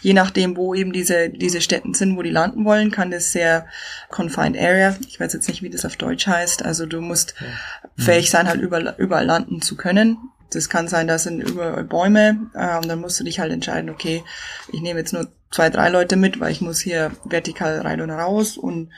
Je 0.00 0.12
nachdem, 0.12 0.56
wo 0.56 0.74
eben 0.74 0.92
diese, 0.92 1.30
diese 1.30 1.60
Städten 1.60 1.94
sind, 1.94 2.16
wo 2.16 2.22
die 2.22 2.30
landen 2.30 2.64
wollen, 2.64 2.90
kann 2.90 3.10
das 3.10 3.32
sehr 3.32 3.66
confined 4.10 4.56
area. 4.56 4.96
Ich 5.08 5.20
weiß 5.20 5.32
jetzt 5.32 5.48
nicht, 5.48 5.62
wie 5.62 5.70
das 5.70 5.84
auf 5.84 5.96
Deutsch 5.96 6.26
heißt. 6.26 6.64
Also 6.64 6.86
du 6.86 7.00
musst 7.00 7.34
ja. 7.40 8.04
fähig 8.04 8.30
sein, 8.30 8.48
halt 8.48 8.60
überall, 8.60 8.94
überall 8.98 9.26
landen 9.26 9.62
zu 9.62 9.76
können. 9.76 10.18
Das 10.50 10.68
kann 10.68 10.88
sein, 10.88 11.08
da 11.08 11.18
sind 11.18 11.40
überall 11.40 11.84
Bäume 11.84 12.50
äh, 12.54 12.76
und 12.76 12.88
dann 12.88 13.00
musst 13.00 13.18
du 13.18 13.24
dich 13.24 13.40
halt 13.40 13.52
entscheiden, 13.52 13.88
okay, 13.88 14.22
ich 14.70 14.82
nehme 14.82 15.00
jetzt 15.00 15.14
nur 15.14 15.28
zwei, 15.50 15.70
drei 15.70 15.88
Leute 15.88 16.16
mit, 16.16 16.40
weil 16.40 16.52
ich 16.52 16.60
muss 16.60 16.80
hier 16.80 17.12
vertikal 17.24 17.80
rein 17.80 18.00
und 18.00 18.10
raus 18.10 18.56
und 18.56 18.90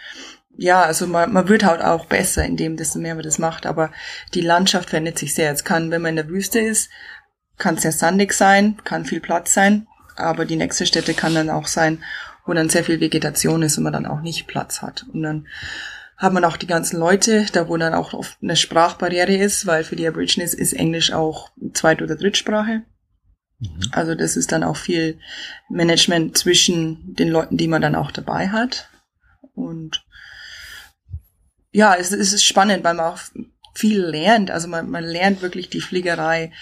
ja, 0.57 0.83
also 0.83 1.07
man, 1.07 1.33
man 1.33 1.49
wird 1.49 1.65
halt 1.65 1.83
auch 1.83 2.07
besser, 2.07 2.45
indem 2.45 2.77
desto 2.77 2.99
mehr 2.99 3.15
man 3.15 3.25
das 3.25 3.39
macht, 3.39 3.67
aber 3.67 3.91
die 4.35 4.41
Landschaft 4.41 4.91
verändert 4.91 5.19
sich 5.19 5.35
sehr. 5.35 5.51
Es 5.51 5.65
kann, 5.65 5.91
wenn 5.91 6.03
man 6.03 6.11
in 6.11 6.17
der 6.17 6.29
Wüste 6.29 6.61
ist, 6.61 6.91
kann 7.59 7.77
sehr 7.77 7.93
sandig 7.93 8.33
sein, 8.33 8.77
kann 8.85 9.05
viel 9.05 9.21
Platz 9.21 9.55
sein, 9.55 9.87
aber 10.17 10.45
die 10.45 10.57
nächste 10.57 10.87
Stätte 10.87 11.15
kann 11.15 11.35
dann 11.35 11.51
auch 11.51 11.67
sein, 11.67 12.03
wo 12.47 12.53
dann 12.53 12.69
sehr 12.69 12.85
viel 12.85 13.01
Vegetation 13.01 13.63
ist 13.63 13.79
und 13.79 13.85
man 13.85 13.93
dann 13.93 14.07
auch 14.07 14.21
nicht 14.21 14.47
Platz 14.47 14.83
hat. 14.83 15.07
Und 15.13 15.23
dann 15.23 15.47
hat 16.17 16.33
man 16.33 16.45
auch 16.45 16.57
die 16.57 16.67
ganzen 16.67 16.99
Leute, 16.99 17.47
da 17.53 17.69
wo 17.69 17.77
dann 17.77 17.95
auch 17.95 18.13
oft 18.13 18.39
eine 18.43 18.57
Sprachbarriere 18.57 19.35
ist, 19.35 19.67
weil 19.67 19.85
für 19.85 19.97
die 19.97 20.07
Aborigines 20.07 20.55
ist 20.55 20.73
Englisch 20.73 21.13
auch 21.13 21.51
Zweit- 21.73 22.03
oder 22.03 22.17
Drittsprache. 22.17 22.83
Mhm. 23.59 23.81
Also 23.93 24.15
das 24.15 24.37
ist 24.37 24.53
dann 24.53 24.63
auch 24.63 24.77
viel 24.77 25.19
Management 25.69 26.37
zwischen 26.39 27.15
den 27.15 27.29
Leuten, 27.29 27.57
die 27.57 27.69
man 27.69 27.83
dann 27.83 27.95
auch 27.95 28.11
dabei 28.11 28.49
hat. 28.49 28.91
Und 29.55 30.04
ja, 31.75 31.97
es, 31.97 32.13
es 32.13 32.33
ist 32.33 32.45
spannend, 32.45 32.85
weil 32.85 32.95
man 32.95 33.07
auch 33.07 33.19
viel 33.75 34.01
lernt. 34.01 34.53
Also 34.53 34.69
man, 34.69 34.89
man 34.89 35.03
lernt 35.03 35.43
wirklich 35.43 35.69
die 35.69 35.81
Fliegerei, 35.81 36.53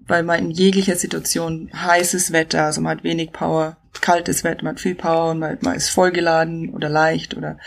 weil 0.00 0.22
man 0.22 0.38
in 0.38 0.50
jeglicher 0.50 0.96
Situation 0.96 1.70
heißes 1.74 2.32
Wetter, 2.32 2.64
also 2.64 2.80
man 2.80 2.96
hat 2.96 3.04
wenig 3.04 3.30
Power, 3.30 3.76
kaltes 4.00 4.42
Wetter, 4.42 4.64
man 4.64 4.74
hat 4.74 4.80
viel 4.80 4.94
Power 4.94 5.32
und 5.32 5.38
man, 5.38 5.58
man 5.60 5.76
ist 5.76 5.90
vollgeladen 5.90 6.70
oder 6.70 6.88
leicht 6.88 7.36
oder 7.36 7.58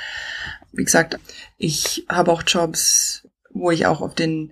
wie 0.71 0.83
gesagt, 0.83 1.19
ich 1.57 2.05
habe 2.09 2.31
auch 2.31 2.41
Jobs, 2.45 3.27
wo 3.51 3.69
ich 3.69 3.85
auch 3.85 4.01
auf 4.01 4.15
den, 4.15 4.51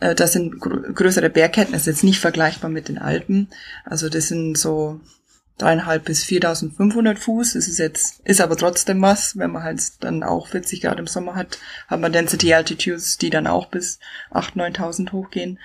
äh, 0.00 0.14
das 0.14 0.34
sind 0.34 0.60
gr 0.60 0.92
größere 0.92 1.30
Bergketten, 1.30 1.72
das 1.72 1.82
ist 1.82 1.86
jetzt 1.86 2.04
nicht 2.04 2.20
vergleichbar 2.20 2.70
mit 2.70 2.88
den 2.88 2.98
Alpen. 2.98 3.48
Also 3.86 4.10
das 4.10 4.28
sind 4.28 4.58
so 4.58 5.00
dreieinhalb 5.60 6.04
bis 6.04 6.24
4.500 6.24 7.16
Fuß. 7.16 7.54
Das 7.54 7.68
ist 7.68 7.78
jetzt, 7.78 8.20
ist 8.20 8.40
aber 8.40 8.56
trotzdem 8.56 9.02
was, 9.02 9.36
wenn 9.36 9.52
man 9.52 9.62
halt 9.62 9.80
dann 10.00 10.22
auch 10.22 10.48
40 10.48 10.80
Grad 10.80 10.98
im 10.98 11.06
Sommer 11.06 11.34
hat, 11.34 11.58
hat 11.88 12.00
man 12.00 12.12
Density 12.12 12.54
Altitudes, 12.54 13.18
die 13.18 13.30
dann 13.30 13.46
auch 13.46 13.66
bis 13.66 13.98
8.000, 14.32 14.76
9.000 14.76 15.12
hochgehen. 15.12 15.58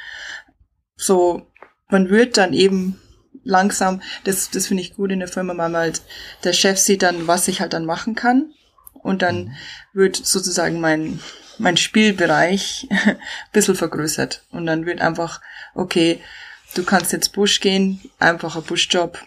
So, 0.95 1.47
man 1.89 2.09
wird 2.09 2.37
dann 2.37 2.53
eben 2.53 2.99
langsam, 3.43 4.01
das, 4.23 4.49
das 4.49 4.67
finde 4.67 4.81
ich 4.81 4.95
gut 4.95 5.11
in 5.11 5.19
der 5.19 5.27
Firma, 5.27 5.55
weil 5.57 5.75
halt 5.75 6.01
der 6.43 6.53
Chef 6.53 6.79
sieht 6.79 7.03
dann, 7.03 7.27
was 7.27 7.47
ich 7.47 7.61
halt 7.61 7.73
dann 7.73 7.85
machen 7.85 8.15
kann 8.15 8.53
und 8.93 9.21
dann 9.21 9.45
mhm. 9.45 9.51
wird 9.93 10.15
sozusagen 10.15 10.81
mein, 10.81 11.19
mein 11.59 11.77
Spielbereich 11.77 12.87
ein 13.05 13.17
bisschen 13.53 13.75
vergrößert. 13.75 14.43
Und 14.51 14.65
dann 14.65 14.85
wird 14.85 14.99
einfach, 14.99 15.41
okay, 15.73 16.21
du 16.73 16.83
kannst 16.83 17.13
jetzt 17.13 17.33
Busch 17.33 17.59
gehen, 17.61 18.01
einfacher 18.19 18.61
Buschjob. 18.61 19.19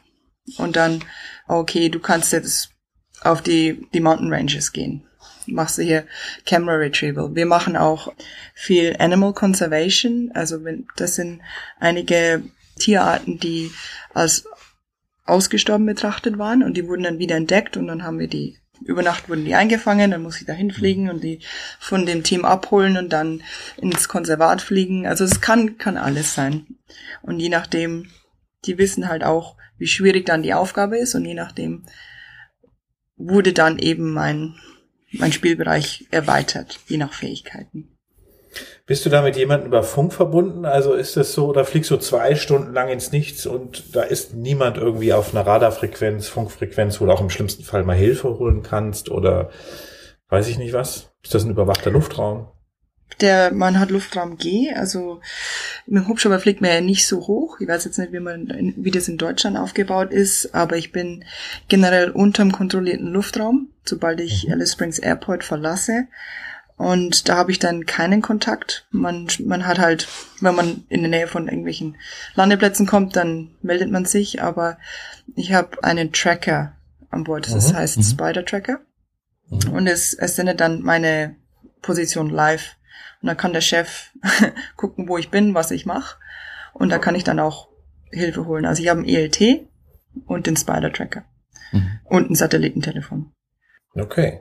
Und 0.57 0.77
dann, 0.77 1.05
okay, 1.47 1.89
du 1.89 2.01
kannst 2.01 2.33
jetzt 2.33 2.71
auf 3.23 3.43
die, 3.43 3.87
die 3.93 4.01
Mountain 4.01 4.33
Ranges 4.33 4.73
gehen. 4.73 5.05
Machst 5.47 5.79
du 5.79 5.83
hier 5.83 6.07
Camera 6.47 6.77
Retrieval. 6.77 7.35
Wir 7.35 7.47
machen 7.47 7.77
auch 7.77 8.13
viel 8.55 8.97
Animal 8.99 9.33
Conservation. 9.33 10.31
Also 10.35 10.59
das 10.97 11.15
sind 11.17 11.41
einige 11.81 12.43
Tierarten, 12.79 13.39
die 13.39 13.71
als 14.15 14.45
ausgestorben 15.25 15.87
betrachtet 15.87 16.39
waren 16.39 16.63
und 16.63 16.77
die 16.77 16.87
wurden 16.87 17.03
dann 17.03 17.19
wieder 17.19 17.37
entdeckt 17.37 17.77
und 17.77 17.87
dann 17.87 18.03
haben 18.03 18.19
wir 18.19 18.29
die 18.29 18.59
über 18.85 19.03
Nacht 19.03 19.29
wurden 19.29 19.45
die 19.45 19.55
eingefangen, 19.55 20.11
dann 20.11 20.23
muss 20.23 20.41
ich 20.41 20.47
da 20.47 20.53
hinfliegen 20.53 21.05
mhm. 21.05 21.11
und 21.11 21.25
die 21.25 21.41
von 21.79 22.07
dem 22.07 22.23
Team 22.23 22.45
abholen 22.45 22.97
und 22.97 23.13
dann 23.13 23.43
ins 23.77 24.09
Konservat 24.09 24.63
fliegen. 24.63 25.07
Also 25.07 25.25
es 25.25 25.41
kann, 25.41 25.79
kann 25.79 25.97
alles 25.97 26.35
sein. 26.35 26.67
Und 27.23 27.41
je 27.41 27.49
nachdem, 27.49 28.11
die 28.65 28.79
wissen 28.79 29.09
halt 29.09 29.25
auch, 29.25 29.57
wie 29.79 29.87
schwierig 29.87 30.27
dann 30.27 30.43
die 30.43 30.55
Aufgabe 30.55 30.99
ist 30.99 31.15
und 31.15 31.25
je 31.25 31.35
nachdem 31.35 31.87
wurde 33.17 33.53
dann 33.53 33.79
eben 33.79 34.13
mein, 34.13 34.55
mein 35.13 35.33
Spielbereich 35.33 36.07
erweitert, 36.11 36.79
je 36.87 36.97
nach 36.97 37.13
Fähigkeiten. 37.13 37.95
Bist 38.87 39.05
du 39.05 39.11
da 39.11 39.23
mit 39.23 39.37
jemandem 39.37 39.69
über 39.69 39.83
Funk 39.83 40.13
verbunden? 40.13 40.65
Also 40.65 40.95
ist 40.95 41.17
das 41.17 41.33
so, 41.33 41.49
oder 41.49 41.65
fliegst 41.65 41.91
du 41.91 41.99
zwei 41.99 42.35
Stunden 42.35 42.73
lang 42.73 42.89
ins 42.89 43.13
Nichts 43.13 43.47
und 43.47 43.95
da 43.95 44.03
ist 44.03 44.35
niemand 44.35 44.79
irgendwie 44.79 45.13
auf 45.13 45.35
einer 45.35 45.47
Radarfrequenz, 45.47 46.29
Funkfrequenz, 46.29 47.01
wo 47.01 47.07
du 47.07 47.13
auch 47.13 47.21
im 47.21 47.31
schlimmsten 47.31 47.65
Fall 47.65 47.85
mal 47.85 47.97
Hilfe 47.97 48.39
holen 48.39 48.63
kannst 48.63 49.11
oder 49.11 49.51
weiß 50.29 50.49
ich 50.49 50.59
nicht 50.59 50.73
was? 50.73 51.11
Ist 51.23 51.35
das 51.35 51.45
ein 51.45 51.51
überwachter 51.51 51.91
Luftraum? 51.91 52.49
Der, 53.21 53.53
man 53.53 53.81
hat 53.81 53.91
Luftraum 53.91 54.37
G, 54.39 54.73
also 54.73 55.21
mit 55.87 56.05
dem 56.05 56.09
Hubschrauber 56.09 56.39
fliegt 56.39 56.61
man 56.61 56.71
ja 56.71 56.81
nicht 56.81 57.07
so 57.07 57.27
hoch. 57.27 57.59
Ich 57.59 57.67
weiß 57.67 57.85
jetzt 57.85 57.99
nicht, 57.99 58.13
wie 58.13 58.21
man, 58.21 58.75
wie 58.77 58.91
das 58.93 59.09
in 59.09 59.19
Deutschland 59.19 59.57
aufgebaut 59.57 60.13
ist, 60.13 60.55
aber 60.55 60.77
ich 60.77 60.93
bin 60.93 61.25
generell 61.67 62.11
unterm 62.11 62.53
kontrollierten 62.53 63.09
Luftraum, 63.09 63.69
sobald 63.85 64.21
ich 64.21 64.47
mhm. 64.47 64.53
Alice 64.53 64.73
Springs 64.73 64.99
Airport 64.99 65.43
verlasse. 65.43 66.07
Und 66.79 67.29
da 67.29 67.37
habe 67.37 67.51
ich 67.51 67.59
dann 67.59 67.87
keinen 67.87 68.23
Kontakt. 68.23 68.87
Man, 68.93 69.27
man 69.45 69.67
hat 69.67 69.81
halt, 69.81 70.07
wenn 70.41 70.55
man 70.55 70.85
in 70.89 71.01
der 71.01 71.11
Nähe 71.11 71.27
von 71.27 71.49
irgendwelchen 71.49 71.97
Landeplätzen 72.35 72.87
kommt, 72.87 73.17
dann 73.17 73.51
meldet 73.63 73.91
man 73.91 74.05
sich. 74.05 74.43
Aber 74.43 74.79
ich 75.35 75.53
habe 75.53 75.83
einen 75.83 76.13
Tracker 76.13 76.75
an 77.11 77.25
Bord. 77.25 77.53
Das 77.53 77.73
mhm. 77.73 77.77
heißt 77.77 77.97
mhm. 77.97 78.03
Spider 78.05 78.45
Tracker. 78.45 78.81
Mhm. 79.51 79.73
Und 79.73 79.87
es, 79.89 80.15
es 80.15 80.37
sendet 80.37 80.61
dann 80.61 80.83
meine 80.83 81.35
Position 81.83 82.31
live. 82.31 82.77
Und 83.21 83.27
dann 83.27 83.37
kann 83.37 83.53
der 83.53 83.61
Chef 83.61 84.13
gucken, 84.77 85.09
wo 85.09 85.19
ich 85.19 85.31
bin, 85.31 85.55
was 85.55 85.71
ich 85.71 85.87
mache. 85.87 86.19
Und 86.73 86.91
da 86.91 86.99
kann 86.99 87.15
ich 87.15 87.25
dann 87.25 87.41
auch 87.41 87.69
Hilfe 88.11 88.47
holen. 88.47 88.65
Also 88.65 88.83
ich 88.83 88.89
habe 88.89 89.01
ein 89.01 89.09
ELT 89.09 89.67
und 90.27 90.47
den 90.47 90.57
Spider 90.57 90.93
Tracker. 90.93 91.25
Mhm. 91.73 92.01
Und 92.05 92.31
ein 92.31 92.35
Satellitentelefon. 92.35 93.33
Okay. 93.95 94.41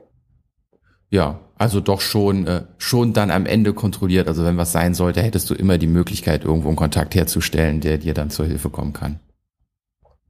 Ja, 1.09 1.39
also 1.57 1.79
doch 1.79 2.01
schon, 2.01 2.45
äh, 2.47 2.65
schon 2.77 3.13
dann 3.13 3.31
am 3.31 3.45
Ende 3.45 3.73
kontrolliert. 3.73 4.27
Also 4.27 4.43
wenn 4.43 4.57
was 4.57 4.71
sein 4.71 4.93
sollte, 4.93 5.21
hättest 5.21 5.49
du 5.49 5.55
immer 5.55 5.77
die 5.77 5.87
Möglichkeit, 5.87 6.43
irgendwo 6.43 6.67
einen 6.67 6.77
Kontakt 6.77 7.15
herzustellen, 7.15 7.81
der 7.81 7.97
dir 7.97 8.13
dann 8.13 8.29
zur 8.29 8.45
Hilfe 8.45 8.69
kommen 8.69 8.93
kann. 8.93 9.19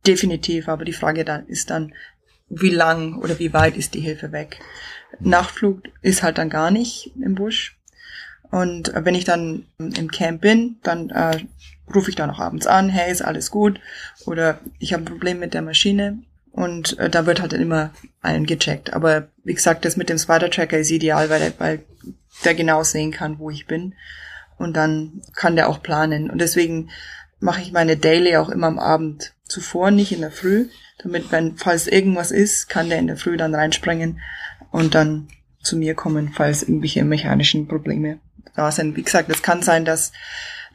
Definitiv, 0.05 0.69
aber 0.69 0.85
die 0.85 0.93
Frage 0.93 1.25
dann 1.25 1.47
ist 1.47 1.69
dann, 1.69 1.93
wie 2.49 2.69
lang 2.69 3.17
oder 3.17 3.39
wie 3.39 3.51
weit 3.53 3.75
ist 3.75 3.93
die 3.93 3.99
Hilfe 3.99 4.31
weg? 4.31 4.59
Nachtflug 5.19 5.81
ist 6.01 6.23
halt 6.23 6.37
dann 6.37 6.49
gar 6.49 6.71
nicht 6.71 7.11
im 7.21 7.35
Busch. 7.35 7.76
Und 8.51 8.91
wenn 8.95 9.15
ich 9.15 9.25
dann 9.25 9.65
im 9.77 10.09
Camp 10.11 10.41
bin, 10.41 10.77
dann 10.83 11.09
äh, 11.09 11.39
rufe 11.93 12.09
ich 12.09 12.15
dann 12.15 12.29
auch 12.29 12.39
abends 12.39 12.67
an, 12.67 12.89
hey, 12.89 13.11
ist 13.11 13.21
alles 13.21 13.51
gut? 13.51 13.79
Oder 14.25 14.59
ich 14.79 14.93
habe 14.93 15.03
ein 15.03 15.05
Problem 15.05 15.39
mit 15.39 15.53
der 15.53 15.61
Maschine, 15.61 16.19
und 16.57 16.97
äh, 16.97 17.07
da 17.07 17.27
wird 17.27 17.39
halt 17.39 17.53
immer 17.53 17.91
allen 18.23 18.47
gecheckt. 18.47 18.91
Aber 18.93 19.27
wie 19.43 19.53
gesagt, 19.53 19.85
das 19.85 19.95
mit 19.95 20.09
dem 20.09 20.17
Spider-Tracker 20.17 20.79
ist 20.79 20.89
ideal, 20.89 21.29
weil 21.29 21.39
der, 21.39 21.53
weil 21.59 21.83
der 22.43 22.55
genau 22.55 22.81
sehen 22.81 23.11
kann, 23.11 23.37
wo 23.37 23.51
ich 23.51 23.67
bin. 23.67 23.93
Und 24.57 24.75
dann 24.75 25.21
kann 25.35 25.55
der 25.55 25.69
auch 25.69 25.83
planen. 25.83 26.31
Und 26.31 26.41
deswegen 26.41 26.89
mache 27.39 27.61
ich 27.61 27.73
meine 27.73 27.95
Daily 27.95 28.37
auch 28.37 28.49
immer 28.49 28.65
am 28.65 28.79
Abend 28.79 29.35
zuvor, 29.45 29.91
nicht 29.91 30.11
in 30.11 30.21
der 30.21 30.31
Früh. 30.31 30.65
Damit, 31.03 31.31
wenn, 31.31 31.57
falls 31.57 31.85
irgendwas 31.85 32.31
ist, 32.31 32.69
kann 32.69 32.89
der 32.89 32.97
in 32.97 33.05
der 33.05 33.17
Früh 33.17 33.37
dann 33.37 33.53
reinspringen 33.53 34.19
und 34.71 34.95
dann 34.95 35.27
zu 35.61 35.77
mir 35.77 35.93
kommen, 35.93 36.31
falls 36.33 36.63
irgendwelche 36.63 37.05
mechanischen 37.05 37.67
Probleme 37.67 38.17
da 38.55 38.71
sind. 38.71 38.95
Wie 38.95 39.03
gesagt, 39.03 39.29
es 39.29 39.41
kann 39.41 39.61
sein, 39.61 39.85
dass 39.85 40.11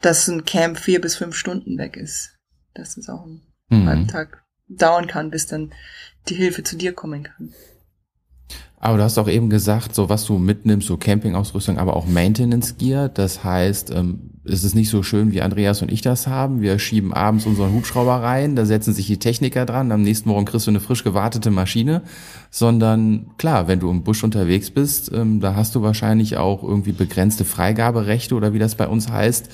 dass 0.01 0.27
ein 0.27 0.45
Camp 0.45 0.79
vier 0.79 1.01
bis 1.01 1.15
fünf 1.15 1.37
Stunden 1.37 1.79
weg 1.79 1.97
ist. 1.97 2.37
Dass 2.75 2.97
es 2.97 3.09
auch 3.09 3.23
einen 3.23 3.43
Mhm. 3.69 3.87
halben 3.89 4.09
Tag 4.09 4.45
dauern 4.69 5.07
kann, 5.07 5.31
bis 5.31 5.47
dann 5.47 5.73
die 6.29 6.35
Hilfe 6.35 6.63
zu 6.65 6.77
dir 6.77 6.93
kommen 6.93 7.23
kann. 7.23 7.55
Aber 8.85 8.97
du 8.97 9.05
hast 9.05 9.17
auch 9.17 9.29
eben 9.29 9.49
gesagt, 9.49 9.95
so 9.95 10.09
was 10.09 10.25
du 10.25 10.39
mitnimmst, 10.39 10.89
so 10.89 10.97
Campingausrüstung, 10.97 11.79
aber 11.79 11.95
auch 11.95 12.05
Maintenance 12.09 12.77
Gear. 12.79 13.09
Das 13.09 13.45
heißt, 13.45 13.93
ähm, 13.93 14.33
es 14.45 14.65
ist 14.65 14.75
nicht 14.75 14.91
so 14.91 15.05
schön, 15.05 15.31
wie 15.31 15.41
Andreas 15.41 15.83
und 15.83 15.93
ich 15.93 16.01
das 16.01 16.27
haben. 16.27 16.63
Wir 16.63 16.81
schieben 16.81 17.13
abends 17.13 17.47
unseren 17.47 17.73
Hubschrauber 17.75 18.17
rein, 18.17 18.57
da 18.57 18.67
setzen 18.67 18.93
sich 18.93 19.07
die 19.07 19.21
Techniker 19.21 19.67
dran, 19.67 19.93
am 19.93 20.03
nächsten 20.03 20.29
Morgen 20.29 20.47
kriegst 20.47 20.67
du 20.67 20.73
eine 20.73 20.81
frisch 20.81 21.05
gewartete 21.05 21.53
Maschine. 21.53 22.03
Sondern 22.51 23.31
klar, 23.39 23.69
wenn 23.69 23.79
du 23.79 23.89
im 23.89 24.03
Busch 24.03 24.25
unterwegs 24.25 24.73
bist, 24.73 25.13
ähm, 25.15 25.39
da 25.39 25.55
hast 25.55 25.77
du 25.77 25.83
wahrscheinlich 25.83 26.37
auch 26.37 26.65
irgendwie 26.65 26.93
begrenzte 26.93 27.45
Freigaberechte 27.45 28.35
oder 28.35 28.53
wie 28.53 28.59
das 28.59 28.75
bei 28.75 28.89
uns 28.89 29.09
heißt, 29.09 29.49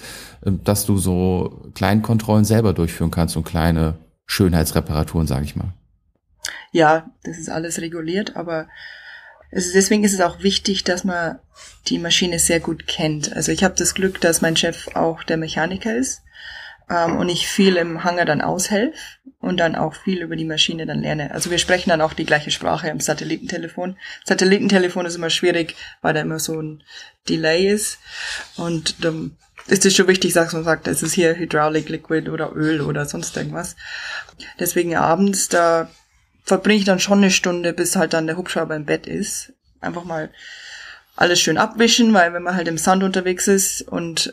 ähm, 0.46 0.61
dass 0.64 0.87
du 0.87 0.96
so 0.96 1.70
Kleinkontrollen 1.74 2.46
selber 2.46 2.72
durchführen 2.72 3.11
kannst 3.11 3.37
und 3.37 3.44
kleine 3.44 3.98
Schönheitsreparaturen, 4.24 5.26
sage 5.26 5.44
ich 5.44 5.54
mal. 5.54 5.74
Ja, 6.72 7.11
das 7.24 7.38
ist 7.38 7.48
alles 7.48 7.81
reguliert, 7.81 8.37
aber 8.37 8.68
ist, 9.50 9.74
deswegen 9.74 10.04
ist 10.04 10.12
es 10.12 10.20
auch 10.20 10.42
wichtig, 10.42 10.85
dass 10.85 11.04
man 11.04 11.38
die 11.87 11.98
Maschine 11.98 12.38
sehr 12.38 12.61
gut 12.61 12.87
kennt. 12.87 13.35
Also 13.35 13.52
ich 13.52 13.64
habe 13.64 13.74
das 13.76 13.94
Glück, 13.94 14.20
dass 14.20 14.42
mein 14.42 14.57
Chef 14.57 14.88
auch 14.94 15.22
der 15.22 15.38
Mechaniker 15.38 15.96
ist 15.96 16.22
ähm, 16.90 17.16
und 17.16 17.28
ich 17.28 17.48
viel 17.48 17.76
im 17.76 18.04
Hangar 18.04 18.26
dann 18.26 18.42
aushelfe 18.42 18.98
und 19.40 19.59
dann 19.59 19.74
auch 19.74 19.94
viel 19.94 20.22
über 20.22 20.37
die 20.37 20.44
Maschine 20.44 20.85
dann 20.85 21.00
lerne. 21.00 21.31
Also 21.31 21.50
wir 21.50 21.59
sprechen 21.59 21.90
dann 21.90 22.00
auch 22.00 22.12
die 22.12 22.26
gleiche 22.26 22.50
Sprache 22.50 22.88
im 22.88 23.00
Satellitentelefon. 23.00 23.96
Satellitentelefon 24.24 25.07
ist 25.07 25.14
immer 25.14 25.31
schwierig, 25.31 25.76
weil 26.02 26.14
da 26.14 26.20
immer 26.20 26.38
so 26.38 26.61
ein 26.61 26.83
Delay 27.28 27.68
ist 27.68 27.98
und 28.57 29.04
dann 29.04 29.37
ist 29.66 29.85
es 29.85 29.94
schon 29.94 30.09
wichtig, 30.09 30.33
dass 30.33 30.52
man 30.52 30.64
sagt, 30.64 30.88
es 30.88 31.02
ist 31.02 31.12
hier 31.12 31.37
Hydraulic, 31.37 31.88
Liquid 31.88 32.31
oder 32.31 32.54
Öl 32.54 32.81
oder 32.81 33.04
sonst 33.04 33.37
irgendwas. 33.37 33.76
Deswegen 34.59 34.96
abends, 34.96 35.48
da 35.48 35.90
verbringe 36.48 36.78
ich 36.78 36.84
dann 36.84 36.98
schon 36.98 37.18
eine 37.18 37.30
Stunde, 37.30 37.72
bis 37.72 37.94
halt 37.94 38.14
dann 38.14 38.26
der 38.26 38.38
Hubschrauber 38.38 38.74
im 38.74 38.87
Bett 38.87 39.06
ist. 39.06 39.52
Einfach 39.80 40.04
mal 40.04 40.30
alles 41.14 41.40
schön 41.40 41.58
abwischen, 41.58 42.14
weil 42.14 42.32
wenn 42.32 42.42
man 42.42 42.56
halt 42.56 42.68
im 42.68 42.78
Sand 42.78 43.02
unterwegs 43.02 43.48
ist 43.48 43.82
und 43.82 44.32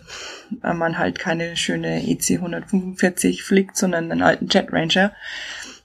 äh, 0.64 0.74
man 0.74 0.98
halt 0.98 1.20
keine 1.20 1.58
schöne 1.58 2.08
EC 2.08 2.38
145 2.38 3.44
fliegt, 3.44 3.76
sondern 3.76 4.12
einen 4.12 4.22
alten 4.22 4.48
Jet 4.48 4.72
Ranger, 4.72 5.12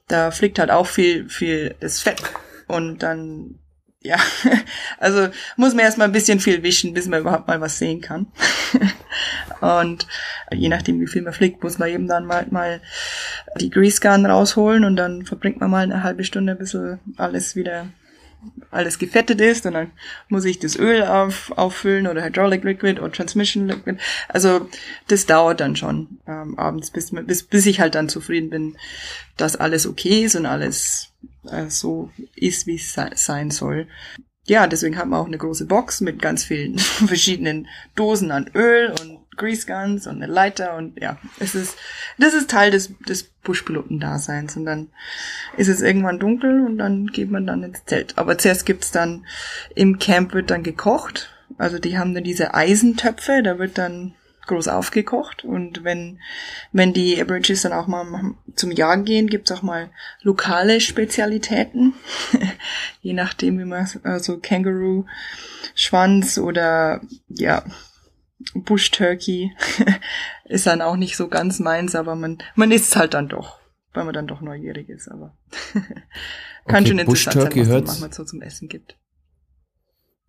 da 0.08 0.30
fliegt 0.30 0.58
halt 0.58 0.70
auch 0.70 0.86
viel, 0.86 1.28
viel 1.28 1.74
das 1.80 2.00
Fett. 2.00 2.22
Und 2.68 3.02
dann, 3.02 3.58
ja, 4.02 4.16
also 4.98 5.28
muss 5.56 5.74
man 5.74 5.84
erstmal 5.84 6.08
ein 6.08 6.12
bisschen 6.12 6.40
viel 6.40 6.62
wischen, 6.62 6.94
bis 6.94 7.06
man 7.06 7.20
überhaupt 7.20 7.48
mal 7.48 7.60
was 7.60 7.78
sehen 7.78 8.00
kann. 8.00 8.26
und 9.60 10.06
je 10.52 10.68
nachdem, 10.68 11.00
wie 11.00 11.06
viel 11.06 11.22
man 11.22 11.34
fliegt, 11.34 11.62
muss 11.62 11.78
man 11.78 11.90
eben 11.90 12.08
dann 12.08 12.24
mal, 12.24 12.46
mal 12.50 12.80
die 13.58 13.70
Grease 13.70 14.00
Gun 14.00 14.24
rausholen 14.24 14.84
und 14.84 14.96
dann 14.96 15.26
verbringt 15.26 15.60
man 15.60 15.70
mal 15.70 15.82
eine 15.82 16.02
halbe 16.02 16.24
Stunde, 16.24 16.54
bis 16.54 16.76
alles 17.16 17.56
wieder 17.56 17.88
alles 18.70 18.98
gefettet 18.98 19.40
ist 19.40 19.66
und 19.66 19.74
dann 19.74 19.90
muss 20.28 20.44
ich 20.44 20.58
das 20.58 20.78
Öl 20.78 21.02
auf, 21.02 21.52
auffüllen 21.56 22.06
oder 22.06 22.24
Hydraulic 22.24 22.64
Liquid 22.64 23.00
oder 23.00 23.12
Transmission 23.12 23.66
Liquid. 23.66 23.98
Also 24.28 24.68
das 25.08 25.26
dauert 25.26 25.60
dann 25.60 25.76
schon 25.76 26.20
ähm, 26.26 26.58
abends, 26.58 26.90
bis, 26.90 27.10
bis, 27.10 27.42
bis 27.42 27.66
ich 27.66 27.80
halt 27.80 27.94
dann 27.94 28.08
zufrieden 28.08 28.50
bin, 28.50 28.76
dass 29.36 29.56
alles 29.56 29.86
okay 29.86 30.24
ist 30.24 30.36
und 30.36 30.46
alles 30.46 31.12
so 31.68 32.10
ist, 32.34 32.66
wie 32.66 32.76
es 32.76 32.92
se 32.92 33.10
sein 33.14 33.50
soll. 33.50 33.86
Ja, 34.46 34.66
deswegen 34.66 34.98
haben 34.98 35.10
wir 35.10 35.18
auch 35.18 35.26
eine 35.26 35.38
große 35.38 35.66
Box 35.66 36.00
mit 36.00 36.20
ganz 36.20 36.44
vielen 36.44 36.78
verschiedenen 36.78 37.68
Dosen 37.94 38.30
an 38.30 38.50
Öl 38.54 38.92
und 39.00 39.20
Grease 39.36 39.66
Guns 39.66 40.06
und 40.06 40.16
eine 40.16 40.30
Leiter 40.30 40.76
und 40.76 41.00
ja, 41.00 41.18
es 41.38 41.54
ist, 41.54 41.76
das 42.18 42.34
ist 42.34 42.50
Teil 42.50 42.70
des, 42.70 42.92
des 43.08 43.24
Buschpiloten-Daseins 43.42 44.56
und 44.56 44.66
dann 44.66 44.88
ist 45.56 45.68
es 45.68 45.80
irgendwann 45.80 46.18
dunkel 46.18 46.66
und 46.66 46.78
dann 46.78 47.06
geht 47.06 47.30
man 47.30 47.46
dann 47.46 47.62
ins 47.62 47.84
Zelt. 47.86 48.18
Aber 48.18 48.36
zuerst 48.36 48.66
gibt's 48.66 48.90
dann, 48.90 49.24
im 49.74 49.98
Camp 49.98 50.34
wird 50.34 50.50
dann 50.50 50.62
gekocht, 50.62 51.30
also 51.56 51.78
die 51.78 51.96
haben 51.96 52.14
dann 52.14 52.24
diese 52.24 52.54
Eisentöpfe, 52.54 53.42
da 53.42 53.58
wird 53.58 53.78
dann 53.78 54.14
groß 54.50 54.68
aufgekocht. 54.68 55.44
Und 55.44 55.82
wenn, 55.84 56.20
wenn 56.72 56.92
die 56.92 57.20
Aborigines 57.20 57.62
dann 57.62 57.72
auch 57.72 57.86
mal 57.86 58.34
zum 58.54 58.70
Jagen 58.70 59.04
gehen, 59.04 59.28
gibt's 59.28 59.50
auch 59.52 59.62
mal 59.62 59.90
lokale 60.22 60.80
Spezialitäten, 60.80 61.94
je 63.00 63.14
nachdem 63.14 63.58
wie 63.58 63.64
man, 63.64 63.88
also 64.02 64.38
Känguru, 64.38 65.06
Schwanz 65.74 66.36
oder 66.38 67.00
ja, 67.28 67.64
Bush 68.54 68.90
Turkey 68.90 69.52
ist 70.44 70.66
dann 70.66 70.82
auch 70.82 70.96
nicht 70.96 71.16
so 71.16 71.28
ganz 71.28 71.58
meins, 71.60 71.94
aber 71.94 72.14
man, 72.16 72.38
man 72.54 72.70
isst 72.72 72.96
halt 72.96 73.14
dann 73.14 73.28
doch, 73.28 73.58
weil 73.92 74.04
man 74.04 74.14
dann 74.14 74.26
doch 74.26 74.40
neugierig 74.40 74.88
ist, 74.88 75.08
aber 75.08 75.36
kann 76.66 76.84
Okay, 76.84 76.88
schon 76.88 77.06
Bush 77.06 77.26
interessant 77.26 77.32
sein, 77.34 77.42
Turkey 77.42 77.60
was 77.60 77.66
es 77.66 77.72
hört's- 77.72 77.88
manchmal 77.88 78.12
so 78.12 78.24
zum 78.24 78.42
Essen 78.42 78.68
gibt. 78.68 78.96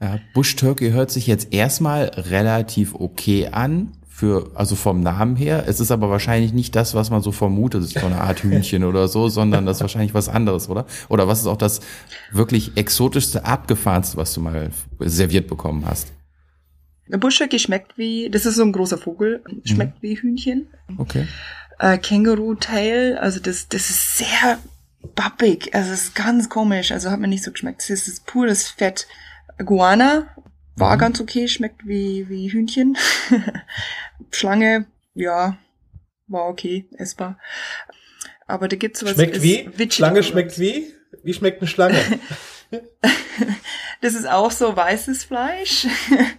Ja, 0.02 0.20
Bush 0.34 0.56
Turkey 0.56 0.92
hört 0.92 1.12
sich 1.12 1.28
jetzt 1.28 1.54
erstmal 1.54 2.06
relativ 2.06 2.96
okay 2.96 3.48
an, 3.50 3.98
für, 4.22 4.52
also 4.54 4.76
vom 4.76 5.02
Namen 5.02 5.36
her. 5.36 5.64
Es 5.66 5.80
ist 5.80 5.90
aber 5.90 6.12
wahrscheinlich 6.12 6.54
nicht 6.54 6.76
das, 6.76 6.94
was 6.94 7.10
man 7.10 7.24
so 7.24 7.32
vermutet, 7.32 7.82
es 7.82 7.88
ist 7.88 8.00
so 8.00 8.06
eine 8.06 8.22
Art 8.22 8.44
Hühnchen 8.44 8.84
oder 8.84 9.08
so, 9.08 9.30
sondern 9.30 9.66
das 9.66 9.78
ist 9.78 9.82
wahrscheinlich 9.82 10.14
was 10.14 10.30
anderes, 10.30 10.70
oder? 10.70 10.86
Oder 11.10 11.28
was 11.28 11.40
ist 11.40 11.48
auch 11.48 11.58
das 11.58 11.80
wirklich 12.32 12.78
exotischste, 12.78 13.46
abgefahrenste, 13.46 14.18
was 14.18 14.32
du 14.36 14.42
mal 14.42 14.70
serviert 15.00 15.48
bekommen 15.48 15.88
hast? 15.88 16.14
Bush 17.08 17.40
Turkey 17.40 17.58
schmeckt 17.58 17.98
wie, 17.98 18.30
das 18.30 18.46
ist 18.46 18.58
so 18.58 18.62
ein 18.62 18.74
großer 18.74 19.00
Vogel, 19.00 19.44
schmeckt 19.64 20.04
wie 20.04 20.14
Hühnchen. 20.14 20.68
Okay. 21.00 21.28
Äh, 21.80 21.98
Känguru 21.98 22.54
Tail, 22.54 23.18
also 23.18 23.40
das, 23.40 23.70
das 23.70 23.90
ist 23.90 24.20
sehr 24.20 24.60
bappig, 25.16 25.74
also 25.74 25.92
es 25.94 26.04
ist 26.04 26.16
ganz 26.16 26.48
komisch, 26.48 26.92
also 26.92 27.10
hat 27.10 27.20
mir 27.20 27.28
nicht 27.28 27.44
so 27.44 27.52
geschmeckt. 27.52 27.82
Das 27.90 28.08
ist 28.08 28.28
pures 28.28 28.68
Fett. 28.68 29.08
Guana 29.58 30.28
war 30.76 30.96
Mhm. 30.96 31.00
ganz 31.00 31.22
okay, 31.22 31.48
schmeckt 31.48 31.86
wie, 31.88 32.28
wie 32.30 32.52
Hühnchen. 32.52 32.98
Schlange, 34.32 34.86
ja, 35.14 35.58
war 36.28 36.48
okay, 36.48 36.86
essbar. 36.98 37.38
Aber 38.48 38.68
da 38.68 38.76
gibt's 38.76 39.04
was. 39.04 39.14
Schmeckt 39.14 39.42
wie? 39.42 39.66
Vegetable. 39.66 39.92
Schlange 39.92 40.24
schmeckt 40.24 40.60
wie? 40.60 40.94
Wie 41.24 41.34
schmeckt 41.34 41.62
eine 41.62 41.68
Schlange? 41.68 41.98
Das 44.00 44.16
ist 44.16 44.28
auch 44.28 44.50
so 44.50 44.76
weißes 44.76 45.26
Fleisch. 45.26 45.86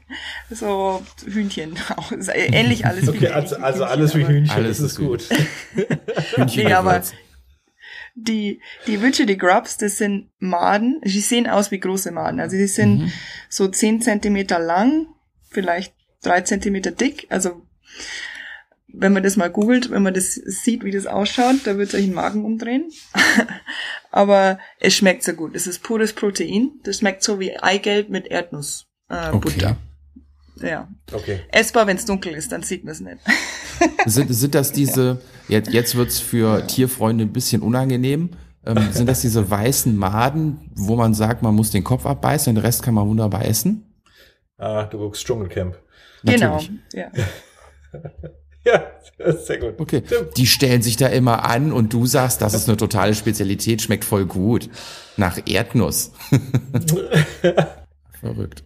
so 0.51 1.01
Hühnchen 1.27 1.79
auch. 1.97 2.11
Ähnlich 2.11 2.87
alles 2.87 3.05
wie 3.05 3.11
Okay, 3.11 3.29
ein 3.29 3.35
also, 3.35 3.57
also 3.57 3.85
Hühnchen, 3.85 3.89
alles 3.89 4.15
wie 4.17 4.27
Hühnchen, 4.27 4.51
Alles 4.51 4.81
ist 4.81 4.97
gut. 4.99 5.23
Hühnchen 6.35 6.65
Nee, 6.67 6.73
aber-. 6.73 7.03
Die, 8.15 8.61
die 8.87 9.01
Witche, 9.01 9.25
die 9.27 9.39
Grubs, 9.39 9.77
das 9.79 9.97
sind 9.99 10.29
Maden. 10.39 11.01
Die 11.05 11.21
sehen 11.21 11.49
aus 11.49 11.71
wie 11.71 11.81
große 11.81 12.11
Maden. 12.11 12.41
Also 12.41 12.57
die 12.57 12.67
sind 12.67 13.01
Mhm. 13.01 13.13
so 13.49 13.69
10 13.69 14.03
Zentimeter 14.03 14.59
lang, 14.59 15.07
vielleicht 15.51 15.95
drei 16.23 16.43
Zentimeter 16.43 16.91
dick. 16.91 17.27
Also 17.31 17.63
wenn 18.95 19.15
man 19.15 19.23
das 19.23 19.37
mal 19.37 19.49
googelt, 19.51 19.91
wenn 19.91 20.03
man 20.03 20.13
das 20.13 20.35
sieht, 20.35 20.85
wie 20.85 20.91
das 20.91 21.07
ausschaut, 21.07 21.61
da 21.65 21.79
wird 21.79 21.91
sich 21.91 22.05
ein 22.07 22.13
Magen 22.15 22.45
umdrehen. 22.45 22.91
Aber 24.11 24.59
es 24.79 24.95
schmeckt 24.95 25.23
sehr 25.23 25.35
gut. 25.35 25.55
Es 25.57 25.67
ist 25.67 25.83
pures 25.83 26.13
Protein. 26.13 26.73
Das 26.85 26.99
schmeckt 26.99 27.23
so 27.23 27.41
wie 27.41 27.57
Eigelb 27.57 28.11
mit 28.11 28.27
Erdnuss. 28.27 28.87
Äh, 29.09 29.31
Okay. 29.31 29.39
Butter. 29.51 29.77
Ja. 30.57 30.89
Okay. 31.11 31.41
Essbar, 31.51 31.87
wenn 31.87 31.97
es 31.97 32.05
dunkel 32.05 32.35
ist, 32.35 32.53
dann 32.53 32.63
sieht 32.63 32.85
man 32.85 32.93
es 32.93 33.01
nicht. 33.01 33.19
Sind, 34.07 34.33
sind 34.33 34.55
das 34.55 34.71
diese, 34.71 35.21
jetzt, 35.53 35.73
jetzt 35.73 35.95
wird's 35.95 36.19
für 36.19 36.67
Tierfreunde 36.67 37.25
ein 37.25 37.33
bisschen 37.33 37.63
unangenehm, 37.63 38.31
ähm, 38.65 38.93
sind 38.93 39.09
das 39.09 39.21
diese 39.21 39.51
weißen 39.51 39.97
Maden, 39.97 40.71
wo 40.75 40.97
man 40.97 41.15
sagt, 41.15 41.43
man 41.43 41.55
muss 41.55 41.71
den 41.71 41.85
Kopf 41.85 42.07
abbeißen, 42.07 42.55
den 42.55 42.63
Rest 42.63 42.83
kann 42.83 42.95
man 42.95 43.09
wunderbar 43.09 43.45
essen? 43.45 43.85
Ah, 44.59 44.85
du 44.85 44.99
guckst 44.99 45.25
Dschungelcamp. 45.25 45.77
Genau. 46.25 46.61
Ja. 46.93 47.11
Ja, 48.65 48.85
das 49.19 49.37
ist 49.37 49.47
sehr 49.49 49.59
gut. 49.59 49.81
Okay. 49.81 50.03
Stimmt. 50.07 50.37
Die 50.37 50.47
stellen 50.47 50.83
sich 50.83 50.97
da 50.97 51.09
immer 51.09 51.45
an 51.45 51.73
und 51.73 51.93
du 51.93 52.07
sagst, 52.07 52.41
das 52.43 52.55
ist 52.55 52.69
eine 52.69 52.77
totale 52.77 53.15
Spezialität, 53.15 53.83
schmeckt 53.83 54.05
voll 54.05 54.25
gut. 54.25 54.71
Nach 55.17 55.37
Erdnuss. 55.47 56.13
Verrückt. 58.21 58.63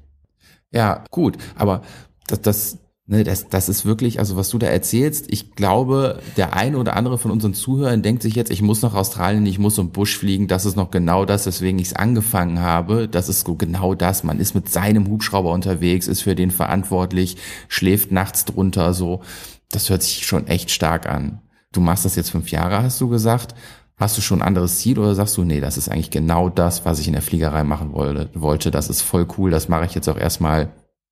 Ja, 0.71 1.03
gut, 1.11 1.39
aber 1.55 1.83
das, 2.27 2.43
das, 2.43 2.79
ne, 3.07 3.25
das, 3.25 3.49
das 3.49 3.69
ist 3.69 3.87
wirklich, 3.87 4.19
also 4.19 4.37
was 4.37 4.49
du 4.51 4.59
da 4.59 4.67
erzählst, 4.67 5.27
ich 5.29 5.53
glaube, 5.53 6.21
der 6.37 6.55
eine 6.55 6.79
oder 6.79 6.97
andere 6.97 7.19
von 7.19 7.31
unseren 7.31 7.55
Zuhörern 7.55 8.03
denkt 8.03 8.23
sich 8.23 8.35
jetzt, 8.35 8.51
ich 8.51 8.63
muss 8.63 8.83
nach 8.83 8.95
Australien, 8.95 9.47
ich 9.47 9.59
muss 9.59 9.79
um 9.79 9.91
Busch 9.91 10.19
fliegen, 10.19 10.49
das 10.49 10.65
ist 10.65 10.77
noch 10.77 10.91
genau 10.91 11.25
das, 11.25 11.47
weswegen 11.47 11.79
ich 11.79 11.89
es 11.89 11.97
angefangen 11.97 12.61
habe. 12.61 13.09
Das 13.09 13.29
ist 13.29 13.47
genau 13.59 13.95
das. 13.95 14.25
Man 14.25 14.41
ist 14.41 14.55
mit 14.55 14.69
seinem 14.69 15.09
Hubschrauber 15.09 15.53
unterwegs, 15.53 16.09
ist 16.09 16.23
für 16.23 16.35
den 16.35 16.51
verantwortlich, 16.51 17.37
schläft 17.69 18.13
nachts 18.13 18.45
drunter, 18.45 18.93
so. 18.95 19.23
Das 19.71 19.91
hört 19.91 20.03
sich 20.03 20.27
schon 20.27 20.47
echt 20.47 20.71
stark 20.71 21.09
an. 21.09 21.41
Du 21.73 21.81
machst 21.81 22.05
das 22.05 22.17
jetzt 22.17 22.31
fünf 22.31 22.51
Jahre, 22.51 22.83
hast 22.83 23.01
du 23.01 23.09
gesagt. 23.09 23.55
Hast 23.99 24.19
du 24.19 24.21
schon 24.21 24.43
ein 24.43 24.49
anderes 24.49 24.79
Ziel 24.79 24.99
oder 24.99 25.15
sagst 25.15 25.37
du, 25.39 25.45
nee, 25.45 25.61
das 25.61 25.79
ist 25.79 25.89
eigentlich 25.89 26.11
genau 26.11 26.51
das, 26.51 26.85
was 26.85 26.99
ich 26.99 27.07
in 27.07 27.15
der 27.15 27.23
Fliegerei 27.23 27.65
machen 27.65 27.95
wollte. 27.95 28.71
Das 28.71 28.91
ist 28.91 29.01
voll 29.01 29.27
cool, 29.39 29.51
das 29.51 29.71
mache 29.71 29.87
ich 29.87 29.95
jetzt 29.95 30.09
auch 30.09 30.19
erstmal 30.19 30.69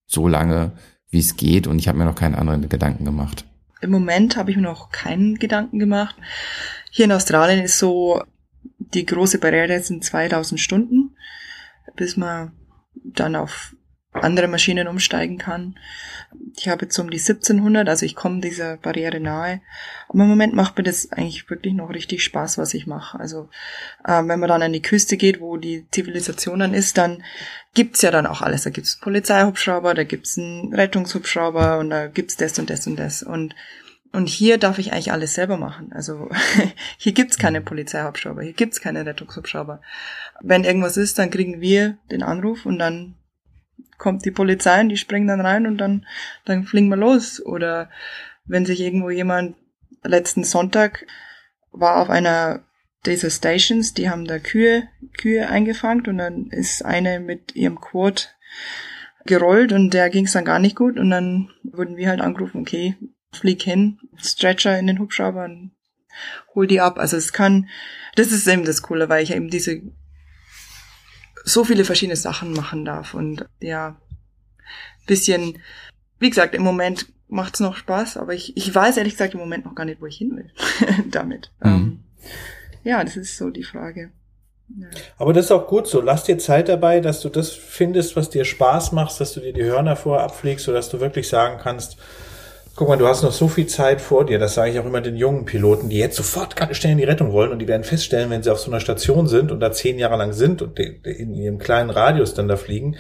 so 0.07 0.28
lange, 0.28 0.72
wie 1.14 1.20
es 1.20 1.37
geht 1.37 1.66
und 1.66 1.79
ich 1.79 1.88
habe 1.88 1.96
mir 1.96 2.05
noch 2.05 2.14
keine 2.14 2.37
anderen 2.37 2.68
Gedanken 2.68 3.07
gemacht. 3.07 3.46
im 3.81 3.90
Moment 3.90 4.37
habe 4.37 4.50
ich 4.50 4.57
mir 4.57 4.62
noch 4.62 4.90
keinen 4.90 5.37
Gedanken 5.37 5.79
gemacht. 5.79 6.16
Hier 6.90 7.07
in 7.07 7.12
Australien 7.12 7.64
ist 7.64 7.79
so, 7.79 8.22
die 8.79 9.07
große 9.07 9.38
Barriere 9.38 9.81
sind 9.81 10.05
2000 10.05 10.61
Stunden, 10.61 11.16
bis 11.96 12.16
man 12.16 12.53
dann 12.94 13.37
auf 13.37 13.74
andere 14.14 14.48
Maschinen 14.48 14.88
umsteigen 14.88 15.38
kann. 15.38 15.77
Ich 16.57 16.68
habe 16.68 16.85
jetzt 16.85 16.98
um 16.98 17.11
die 17.11 17.18
1700, 17.18 17.88
also 17.88 18.07
ich 18.07 18.14
komme 18.14 18.40
dieser 18.40 18.77
Barriere 18.77 19.20
nahe. 19.20 19.61
Aber 20.09 20.22
im 20.22 20.29
Moment 20.29 20.55
macht 20.55 20.77
mir 20.79 20.85
das 20.85 21.11
eigentlich 21.12 21.48
wirklich 21.50 21.74
noch 21.74 21.90
richtig 21.90 22.22
Spaß, 22.22 22.59
was 22.59 22.74
ich 22.74 22.87
mache. 22.87 23.18
Also 23.18 23.48
äh, 24.05 24.22
wenn 24.24 24.40
man 24.40 24.48
dann 24.48 24.62
an 24.62 24.72
die 24.72 24.83
Küste 24.83 25.16
geht, 25.16 25.40
wo 25.40 25.57
die 25.57 25.87
Zivilisation 25.90 26.61
dann 26.61 26.74
ist, 26.74 26.96
dann 26.96 27.22
gibt's 27.74 28.03
ja 28.03 28.11
dann 28.11 28.27
auch 28.27 28.40
alles. 28.40 28.62
Da 28.62 28.70
gibt's 28.70 28.98
Polizeihubschrauber, 29.00 29.94
da 29.94 30.05
gibt's 30.05 30.38
einen 30.38 30.72
Rettungshubschrauber 30.72 31.79
und 31.79 31.90
da 31.90 32.07
gibt's 32.07 32.37
das 32.37 32.59
und 32.59 32.70
das 32.70 32.87
und 32.87 32.96
das. 32.96 33.22
Und 33.22 33.55
und 34.12 34.29
hier 34.29 34.59
darf 34.59 34.79
ich 34.79 34.92
eigentlich 34.92 35.11
alles 35.11 35.35
selber 35.35 35.57
machen. 35.57 35.92
Also 35.92 36.29
hier 36.98 37.12
gibt's 37.12 37.37
keine 37.37 37.61
Polizeihubschrauber, 37.61 38.42
hier 38.42 38.53
gibt's 38.53 38.81
keine 38.81 39.05
Rettungshubschrauber. 39.05 39.81
Wenn 40.40 40.62
irgendwas 40.62 40.96
ist, 40.96 41.18
dann 41.18 41.31
kriegen 41.31 41.61
wir 41.61 41.98
den 42.12 42.22
Anruf 42.22 42.64
und 42.64 42.79
dann 42.79 43.16
kommt 43.99 44.25
die 44.25 44.31
Polizei 44.31 44.81
und 44.81 44.89
die 44.89 44.97
springen 44.97 45.29
dann 45.29 45.41
rein 45.41 45.67
und 45.67 45.79
dann, 45.79 46.07
dann 46.45 46.65
fliegen 46.65 46.89
wir 46.89 46.97
los. 46.97 47.45
Oder 47.45 47.91
wenn 48.45 48.67
sich 48.67 48.81
irgendwo 48.81 49.11
jemand 49.11 49.57
letzten 50.03 50.45
Sonntag 50.45 51.07
war 51.73 51.97
auf 51.97 52.11
einer 52.11 52.65
dieser 53.07 53.31
Stations, 53.31 53.95
die 53.95 54.09
haben 54.09 54.27
da 54.27 54.39
Kühe, 54.39 54.89
Kühe 55.19 55.49
eingefangen 55.49 56.07
und 56.07 56.19
dann 56.19 56.47
ist 56.51 56.85
eine 56.85 57.21
mit 57.21 57.55
ihrem 57.55 57.81
Quad 57.81 58.35
gerollt 59.27 59.73
und 59.73 59.93
der 59.93 60.11
ging 60.11 60.27
es 60.27 60.33
dann 60.33 60.45
gar 60.45 60.59
nicht 60.59 60.77
gut 60.77 60.99
und 60.99 61.11
dann 61.11 61.51
wurden 61.63 61.97
wir 61.97 62.09
halt 62.09 62.21
angerufen, 62.21 62.61
okay, 62.61 62.97
flieg 63.33 63.63
hin, 63.63 63.99
Stretcher 64.17 64.79
in 64.79 64.87
den 64.87 64.99
Hubschrauber 64.99 65.45
und 65.45 65.73
hol 66.55 66.67
die 66.67 66.81
ab. 66.81 66.99
Also 66.99 67.17
es 67.17 67.33
kann, 67.33 67.69
das 68.15 68.33
ist 68.33 68.47
eben 68.47 68.65
das 68.65 68.83
Coole, 68.83 69.09
weil 69.09 69.23
ich 69.23 69.35
eben 69.35 69.51
diese 69.51 69.83
so 71.44 71.62
viele 71.62 71.85
verschiedene 71.85 72.16
Sachen 72.16 72.52
machen 72.52 72.85
darf 72.85 73.14
und 73.14 73.46
ja, 73.61 73.96
bisschen, 75.07 75.59
wie 76.18 76.30
gesagt, 76.30 76.54
im 76.54 76.62
Moment 76.62 77.07
macht's 77.28 77.61
noch 77.61 77.76
Spaß, 77.76 78.16
aber 78.16 78.35
ich, 78.35 78.57
ich 78.57 78.74
weiß 78.74 78.96
ehrlich 78.96 79.14
gesagt 79.14 79.35
im 79.35 79.40
Moment 79.40 79.66
noch 79.66 79.74
gar 79.74 79.85
nicht, 79.85 80.00
wo 80.00 80.07
ich 80.07 80.16
hin 80.16 80.37
will 80.37 80.50
damit. 81.11 81.52
Mhm. 81.62 81.70
Ähm, 81.70 82.04
ja, 82.83 83.04
das 83.04 83.16
ist 83.16 83.37
so 83.37 83.50
die 83.50 83.64
Frage. 83.64 84.11
Ja. 84.78 84.88
Aber 85.18 85.33
das 85.33 85.46
ist 85.46 85.50
auch 85.50 85.66
gut 85.66 85.87
so. 85.87 86.00
Lass 86.00 86.24
dir 86.24 86.38
Zeit 86.38 86.68
dabei, 86.68 87.00
dass 87.00 87.20
du 87.20 87.28
das 87.28 87.50
findest, 87.50 88.16
was 88.16 88.30
dir 88.30 88.44
Spaß 88.44 88.92
macht, 88.92 89.18
dass 89.20 89.35
du 89.35 89.40
dir 89.40 89.52
die 89.52 89.64
Hörner 89.64 89.96
vorher 89.96 90.24
abfliegst, 90.24 90.64
sodass 90.64 90.88
du 90.88 91.00
wirklich 91.00 91.28
sagen 91.28 91.59
kannst, 91.62 91.98
guck 92.75 92.89
mal, 92.89 92.97
du 92.97 93.07
hast 93.07 93.23
noch 93.23 93.33
so 93.33 93.49
viel 93.49 93.67
Zeit 93.67 94.01
vor 94.01 94.27
dir, 94.27 94.39
das 94.39 94.55
sage 94.55 94.73
ich 94.73 94.79
auch 94.79 94.87
immer 94.87 95.01
den 95.01 95.17
jungen 95.17 95.45
Piloten, 95.45 95.89
die 95.89 95.99
jetzt 95.99 96.17
sofort 96.17 96.55
schnell 96.73 96.93
in 96.93 96.99
die 96.99 97.05
Rettung 97.05 97.33
wollen 97.33 97.53
und 97.53 97.61
die 97.61 97.69
werden 97.69 97.85
feststellen, 97.85 98.31
wenn 98.31 98.43
sie 98.43 98.51
auf 98.51 98.59
so 98.59 98.71
einer 98.71 98.81
Station 98.81 99.29
sind 99.29 99.53
und 99.53 99.61
da 99.61 99.71
zehn 99.71 99.99
Jahre 99.99 100.17
lang 100.17 100.33
sind 100.33 100.61
und 100.63 100.79
in 100.79 101.35
ihrem 101.35 101.59
kleinen 101.59 101.91
Radius 101.91 102.35
dann 102.35 102.49
da 102.49 102.57
fliegen, 102.57 102.97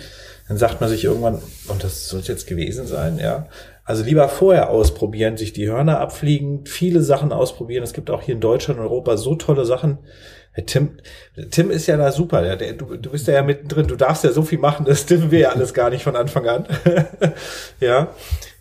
dann 0.48 0.58
sagt 0.58 0.80
man 0.80 0.90
sich 0.90 1.04
irgendwann, 1.04 1.40
und 1.68 1.82
das 1.82 2.08
soll 2.08 2.20
jetzt 2.20 2.46
gewesen 2.46 2.86
sein, 2.86 3.18
ja. 3.18 3.48
Also 3.86 4.02
lieber 4.02 4.28
vorher 4.28 4.70
ausprobieren, 4.70 5.36
sich 5.36 5.52
die 5.52 5.68
Hörner 5.68 6.00
abfliegen, 6.00 6.64
viele 6.64 7.02
Sachen 7.02 7.32
ausprobieren. 7.32 7.84
Es 7.84 7.92
gibt 7.92 8.08
auch 8.08 8.22
hier 8.22 8.34
in 8.34 8.40
Deutschland 8.40 8.80
und 8.80 8.86
Europa 8.86 9.18
so 9.18 9.34
tolle 9.34 9.66
Sachen. 9.66 9.98
Tim, 10.66 10.98
Tim 11.50 11.70
ist 11.70 11.86
ja 11.86 11.98
da 11.98 12.10
super. 12.10 12.46
Ja, 12.46 12.56
der, 12.56 12.72
du, 12.72 12.96
du 12.96 13.10
bist 13.10 13.26
ja, 13.26 13.34
ja 13.34 13.42
mittendrin. 13.42 13.86
Du 13.86 13.96
darfst 13.96 14.24
ja 14.24 14.32
so 14.32 14.42
viel 14.42 14.58
machen, 14.58 14.86
das 14.86 15.04
dürfen 15.04 15.30
wir 15.30 15.38
ja 15.38 15.48
alles 15.50 15.74
gar 15.74 15.90
nicht 15.90 16.02
von 16.02 16.16
Anfang 16.16 16.48
an. 16.48 16.66
ja. 17.80 18.08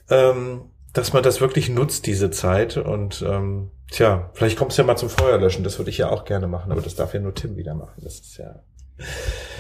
Ähm, 0.10 0.64
dass 0.94 1.12
man 1.12 1.24
das 1.24 1.42
wirklich 1.42 1.70
nutzt, 1.70 2.06
diese 2.06 2.32
Zeit. 2.32 2.78
Und 2.78 3.26
ähm, 3.28 3.72
tja, 3.92 4.30
vielleicht 4.34 4.58
kommst 4.58 4.78
du 4.78 4.84
ja 4.84 4.86
mal 4.86 4.96
zum 4.96 5.10
Feuerlöschen. 5.10 5.64
Das 5.64 5.80
würde 5.80 5.90
ich 5.90 5.98
ja 5.98 6.10
auch 6.10 6.26
gerne 6.26 6.48
machen, 6.48 6.72
aber 6.72 6.82
das 6.82 6.96
darf 6.96 7.14
ja 7.14 7.20
nur 7.20 7.34
Tim 7.34 7.58
wieder 7.58 7.74
machen. 7.74 8.02
Das 8.02 8.20
ist 8.20 8.38
ja. 8.38 8.56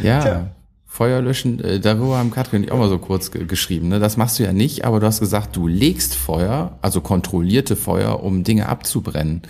Ja. 0.02 0.22
Tja. 0.22 0.56
Feuerlöschen, 0.86 1.60
äh, 1.63 1.80
darüber 1.80 2.19
haben 2.19 2.30
Katrin 2.30 2.62
und 2.62 2.65
ich 2.65 2.72
auch 2.72 2.78
mal 2.78 2.88
so 2.88 3.00
kurz 3.00 3.32
geschrieben. 3.32 3.88
Ne? 3.88 4.00
Das 4.00 4.15
machst 4.15 4.38
du 4.38 4.43
ja 4.43 4.54
nicht, 4.54 4.86
aber 4.86 5.00
du 5.00 5.08
hast 5.08 5.19
gesagt, 5.19 5.56
du 5.56 5.65
legst 5.65 6.13
Feuer, 6.13 6.78
also 6.84 7.02
kontrollierte 7.02 7.76
Feuer, 7.76 8.24
um 8.24 8.43
Dinge 8.43 8.69
abzubrennen. 8.69 9.41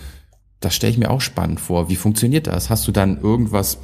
Das 0.60 0.74
stelle 0.74 0.92
ich 0.92 0.98
mir 0.98 1.10
auch 1.10 1.20
spannend 1.20 1.60
vor. 1.60 1.90
Wie 1.90 1.96
funktioniert 1.96 2.46
das? 2.46 2.70
Hast 2.70 2.88
du 2.88 2.92
dann 2.92 3.20
irgendwas, 3.20 3.76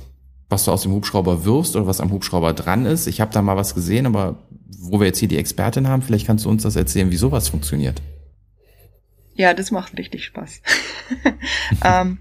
was 0.51 0.65
du 0.65 0.73
aus 0.73 0.83
dem 0.83 0.93
Hubschrauber 0.93 1.45
wirfst 1.45 1.77
oder 1.77 1.87
was 1.87 2.01
am 2.01 2.11
Hubschrauber 2.11 2.53
dran 2.53 2.85
ist? 2.85 3.07
Ich 3.07 3.21
habe 3.21 3.33
da 3.33 3.41
mal 3.41 3.57
was 3.57 3.75
gesehen, 3.75 4.05
aber 4.05 4.43
wo 4.79 4.99
wir 4.99 5.07
jetzt 5.07 5.19
hier 5.19 5.29
die 5.29 5.39
Expertin 5.39 5.89
haben, 5.89 6.03
vielleicht 6.03 6.27
kannst 6.27 6.45
du 6.45 6.51
uns 6.51 6.65
das 6.65 6.77
erzählen, 6.77 7.11
wie 7.11 7.17
sowas 7.17 7.49
funktioniert. 7.49 8.03
Ja, 9.35 9.55
das 9.55 9.71
macht 9.71 9.97
richtig 9.97 10.25
Spaß. 10.25 10.61
ähm, 11.85 12.19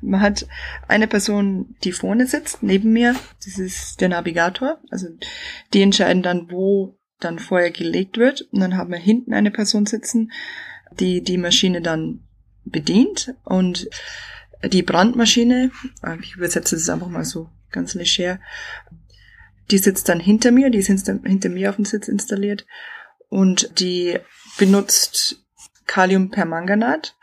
man 0.00 0.20
hat 0.20 0.46
eine 0.88 1.08
Person, 1.08 1.74
die 1.82 1.92
vorne 1.92 2.26
sitzt, 2.26 2.62
neben 2.62 2.92
mir. 2.92 3.16
Das 3.44 3.58
ist 3.58 4.00
der 4.00 4.08
Navigator. 4.08 4.78
Also 4.90 5.08
die 5.74 5.82
entscheiden 5.82 6.22
dann, 6.22 6.50
wo 6.50 6.96
dann 7.20 7.38
Feuer 7.38 7.70
gelegt 7.70 8.16
wird. 8.16 8.42
Und 8.52 8.60
dann 8.60 8.76
haben 8.76 8.90
wir 8.90 8.98
hinten 8.98 9.34
eine 9.34 9.50
Person 9.50 9.84
sitzen, 9.84 10.32
die 10.98 11.22
die 11.22 11.36
Maschine 11.36 11.82
dann 11.82 12.20
bedient. 12.64 13.34
Und 13.44 13.88
die 14.64 14.82
Brandmaschine, 14.82 15.72
ich 16.22 16.36
übersetze 16.36 16.76
das 16.76 16.88
einfach 16.88 17.08
mal 17.08 17.24
so 17.24 17.50
ganz 17.72 17.94
leger, 17.94 18.38
die 19.70 19.78
sitzt 19.78 20.08
dann 20.08 20.20
hinter 20.20 20.50
mir, 20.50 20.70
die 20.70 20.78
ist 20.78 20.88
hinter 20.88 21.48
mir 21.48 21.70
auf 21.70 21.76
dem 21.76 21.84
Sitz 21.84 22.08
installiert 22.08 22.66
und 23.28 23.80
die 23.80 24.18
benutzt 24.58 25.42
Kaliumpermanganat, 25.86 27.16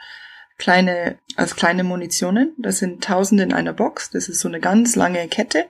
kleine, 0.58 1.18
als 1.36 1.56
kleine 1.56 1.84
Munitionen. 1.84 2.54
Das 2.58 2.80
sind 2.80 3.04
Tausende 3.04 3.44
in 3.44 3.54
einer 3.54 3.74
Box. 3.74 4.10
Das 4.10 4.28
ist 4.28 4.40
so 4.40 4.48
eine 4.48 4.60
ganz 4.60 4.96
lange 4.96 5.28
Kette 5.28 5.68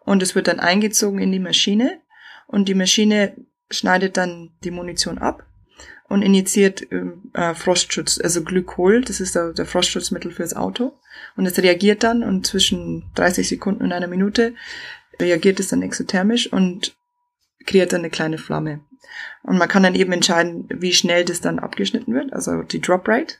und 0.00 0.22
es 0.22 0.34
wird 0.34 0.48
dann 0.48 0.60
eingezogen 0.60 1.20
in 1.20 1.32
die 1.32 1.38
Maschine 1.38 2.00
und 2.46 2.68
die 2.68 2.74
Maschine 2.74 3.34
schneidet 3.70 4.16
dann 4.16 4.50
die 4.64 4.72
Munition 4.72 5.18
ab 5.18 5.46
und 6.10 6.22
injiziert 6.22 6.88
äh, 6.90 7.54
Frostschutz, 7.54 8.20
also 8.20 8.42
Glykol, 8.42 9.02
das 9.02 9.20
ist 9.20 9.36
der, 9.36 9.52
der 9.52 9.64
Frostschutzmittel 9.64 10.32
fürs 10.32 10.56
Auto. 10.56 10.98
Und 11.36 11.46
es 11.46 11.56
reagiert 11.56 12.02
dann 12.02 12.24
und 12.24 12.44
zwischen 12.48 13.04
30 13.14 13.48
Sekunden 13.48 13.84
und 13.84 13.92
einer 13.92 14.08
Minute 14.08 14.54
reagiert 15.20 15.60
es 15.60 15.68
dann 15.68 15.82
exothermisch 15.82 16.52
und 16.52 16.96
kreiert 17.64 17.92
dann 17.92 18.00
eine 18.00 18.10
kleine 18.10 18.38
Flamme. 18.38 18.80
Und 19.44 19.56
man 19.56 19.68
kann 19.68 19.84
dann 19.84 19.94
eben 19.94 20.10
entscheiden, 20.10 20.68
wie 20.68 20.92
schnell 20.92 21.24
das 21.24 21.40
dann 21.40 21.60
abgeschnitten 21.60 22.12
wird, 22.12 22.32
also 22.32 22.64
die 22.64 22.80
Drop 22.80 23.06
Rate. 23.06 23.36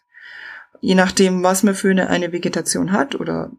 Je 0.81 0.95
nachdem, 0.95 1.43
was 1.43 1.65
man 1.65 1.75
für 1.75 1.91
eine, 1.91 2.09
eine 2.09 2.31
Vegetation 2.31 2.93
hat 2.93 3.17
oder 3.17 3.51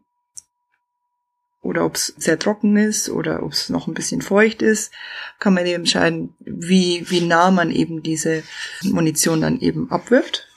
oder 1.62 1.84
ob 1.84 1.94
es 1.94 2.08
sehr 2.18 2.38
trocken 2.38 2.76
ist 2.76 3.08
oder 3.08 3.42
ob 3.42 3.52
es 3.52 3.68
noch 3.68 3.86
ein 3.86 3.94
bisschen 3.94 4.20
feucht 4.20 4.62
ist, 4.62 4.92
kann 5.38 5.54
man 5.54 5.64
eben 5.64 5.82
entscheiden, 5.82 6.34
wie, 6.40 7.08
wie 7.08 7.20
nah 7.20 7.50
man 7.50 7.70
eben 7.70 8.02
diese 8.02 8.42
Munition 8.82 9.40
dann 9.40 9.60
eben 9.60 9.90
abwirft. 9.90 10.48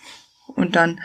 Und 0.47 0.75
dann 0.75 0.99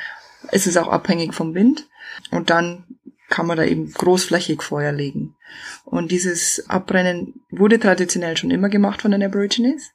ist 0.53 0.67
es 0.67 0.79
auch 0.79 0.89
abhängig 0.89 1.35
vom 1.35 1.55
Wind. 1.55 1.87
Und 2.31 2.49
dann 2.51 2.85
kann 3.29 3.47
man 3.47 3.59
da 3.59 3.65
eben 3.65 3.93
großflächig 3.93 4.63
Feuer 4.63 4.91
legen. 4.91 5.37
Und 5.85 6.11
dieses 6.11 6.69
Abbrennen 6.69 7.41
wurde 7.51 7.79
traditionell 7.79 8.37
schon 8.37 8.51
immer 8.51 8.71
gemacht 8.71 9.03
von 9.03 9.11
den 9.11 9.23
Aborigines. 9.23 9.93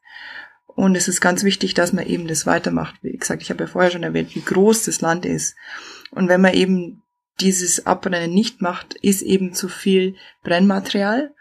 Und 0.67 0.95
es 0.95 1.07
ist 1.07 1.19
ganz 1.19 1.43
wichtig, 1.43 1.73
dass 1.73 1.93
man 1.93 2.05
eben 2.05 2.27
das 2.27 2.45
weitermacht. 2.45 2.95
Wie 3.01 3.17
gesagt, 3.17 3.41
ich 3.41 3.49
habe 3.49 3.63
ja 3.63 3.67
vorher 3.67 3.91
schon 3.91 4.03
erwähnt, 4.03 4.35
wie 4.35 4.41
groß 4.41 4.83
das 4.83 5.01
Land 5.01 5.25
ist. 5.25 5.55
Und 6.11 6.27
wenn 6.27 6.41
man 6.41 6.53
eben 6.53 7.01
dieses 7.39 7.86
Abbrennen 7.86 8.34
nicht 8.34 8.62
macht, 8.62 8.93
ist 8.95 9.21
eben 9.21 9.54
zu 9.54 9.67
viel 9.67 10.15
Brennmaterial 10.43 11.34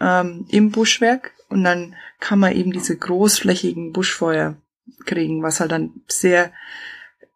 ähm, 0.00 0.46
im 0.50 0.70
Buschwerk 0.70 1.32
und 1.48 1.64
dann 1.64 1.94
kann 2.20 2.38
man 2.38 2.54
eben 2.54 2.72
diese 2.72 2.96
großflächigen 2.96 3.92
Buschfeuer 3.92 4.56
kriegen, 5.04 5.42
was 5.42 5.60
halt 5.60 5.72
dann 5.72 5.90
sehr 6.08 6.52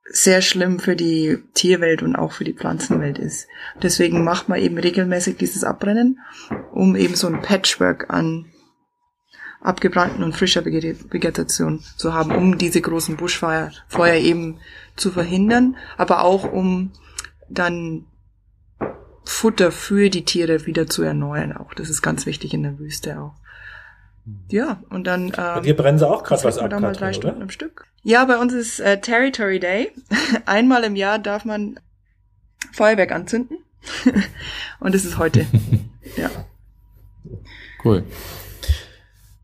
sehr 0.09 0.41
schlimm 0.41 0.79
für 0.79 0.95
die 0.95 1.39
Tierwelt 1.55 2.03
und 2.03 2.15
auch 2.15 2.31
für 2.31 2.45
die 2.45 2.53
Pflanzenwelt 2.53 3.19
ist. 3.19 3.49
Deswegen 3.83 4.23
macht 4.23 4.49
man 4.49 4.61
eben 4.61 4.79
regelmäßig 4.79 5.37
dieses 5.37 5.65
Abbrennen, 5.65 6.21
um 6.73 6.95
eben 6.95 7.17
so 7.17 7.27
ein 7.27 7.43
Patchwork 7.43 8.09
an 8.09 8.47
abgebrannten 9.61 10.23
und 10.23 10.37
frischer 10.37 10.65
Vegetation 10.65 11.83
zu 11.97 12.15
haben, 12.15 12.31
um 12.31 12.57
diese 12.57 12.81
großen 12.81 13.17
Buschfeuer 13.17 13.73
Feuer 13.89 14.15
eben 14.15 14.61
zu 14.95 15.11
verhindern, 15.11 15.77
aber 15.97 16.23
auch 16.23 16.51
um 16.53 16.93
dann 17.49 18.07
Futter 19.25 19.73
für 19.73 20.09
die 20.09 20.25
Tiere 20.25 20.67
wieder 20.67 20.87
zu 20.87 21.03
erneuern 21.03 21.53
auch. 21.53 21.75
Das 21.75 21.91
ist 21.91 22.03
ganz 22.03 22.27
wichtig 22.27 22.55
in 22.55 22.63
der 22.63 22.79
Wüste 22.79 23.21
auch. 23.21 23.35
Ja, 24.49 24.83
und 24.91 25.07
dann. 25.07 25.33
Ähm, 25.37 25.65
wir 25.65 25.77
brennen 25.77 25.99
sie 25.99 26.09
auch 26.09 26.25
gerade 26.25 26.43
was 26.45 26.59
ab. 26.59 26.71
Da 26.71 26.81
mal 26.81 26.93
drei 26.93 27.13
Stunden 27.13 27.43
am 27.43 27.51
Stück. 27.51 27.87
Ja, 28.03 28.25
bei 28.25 28.39
uns 28.39 28.53
ist 28.53 28.81
äh, 28.81 29.01
Territory 29.01 29.61
Day. 29.61 29.93
Einmal 30.47 30.85
im 30.85 30.97
Jahr 30.97 31.19
darf 31.19 31.45
man 31.45 31.79
Feuerwerk 32.73 33.13
anzünden. 33.13 33.59
und 34.81 34.95
es 34.95 35.05
ist 35.05 35.19
heute. 35.19 35.47
ja. 36.17 36.31
Cool. 37.85 38.05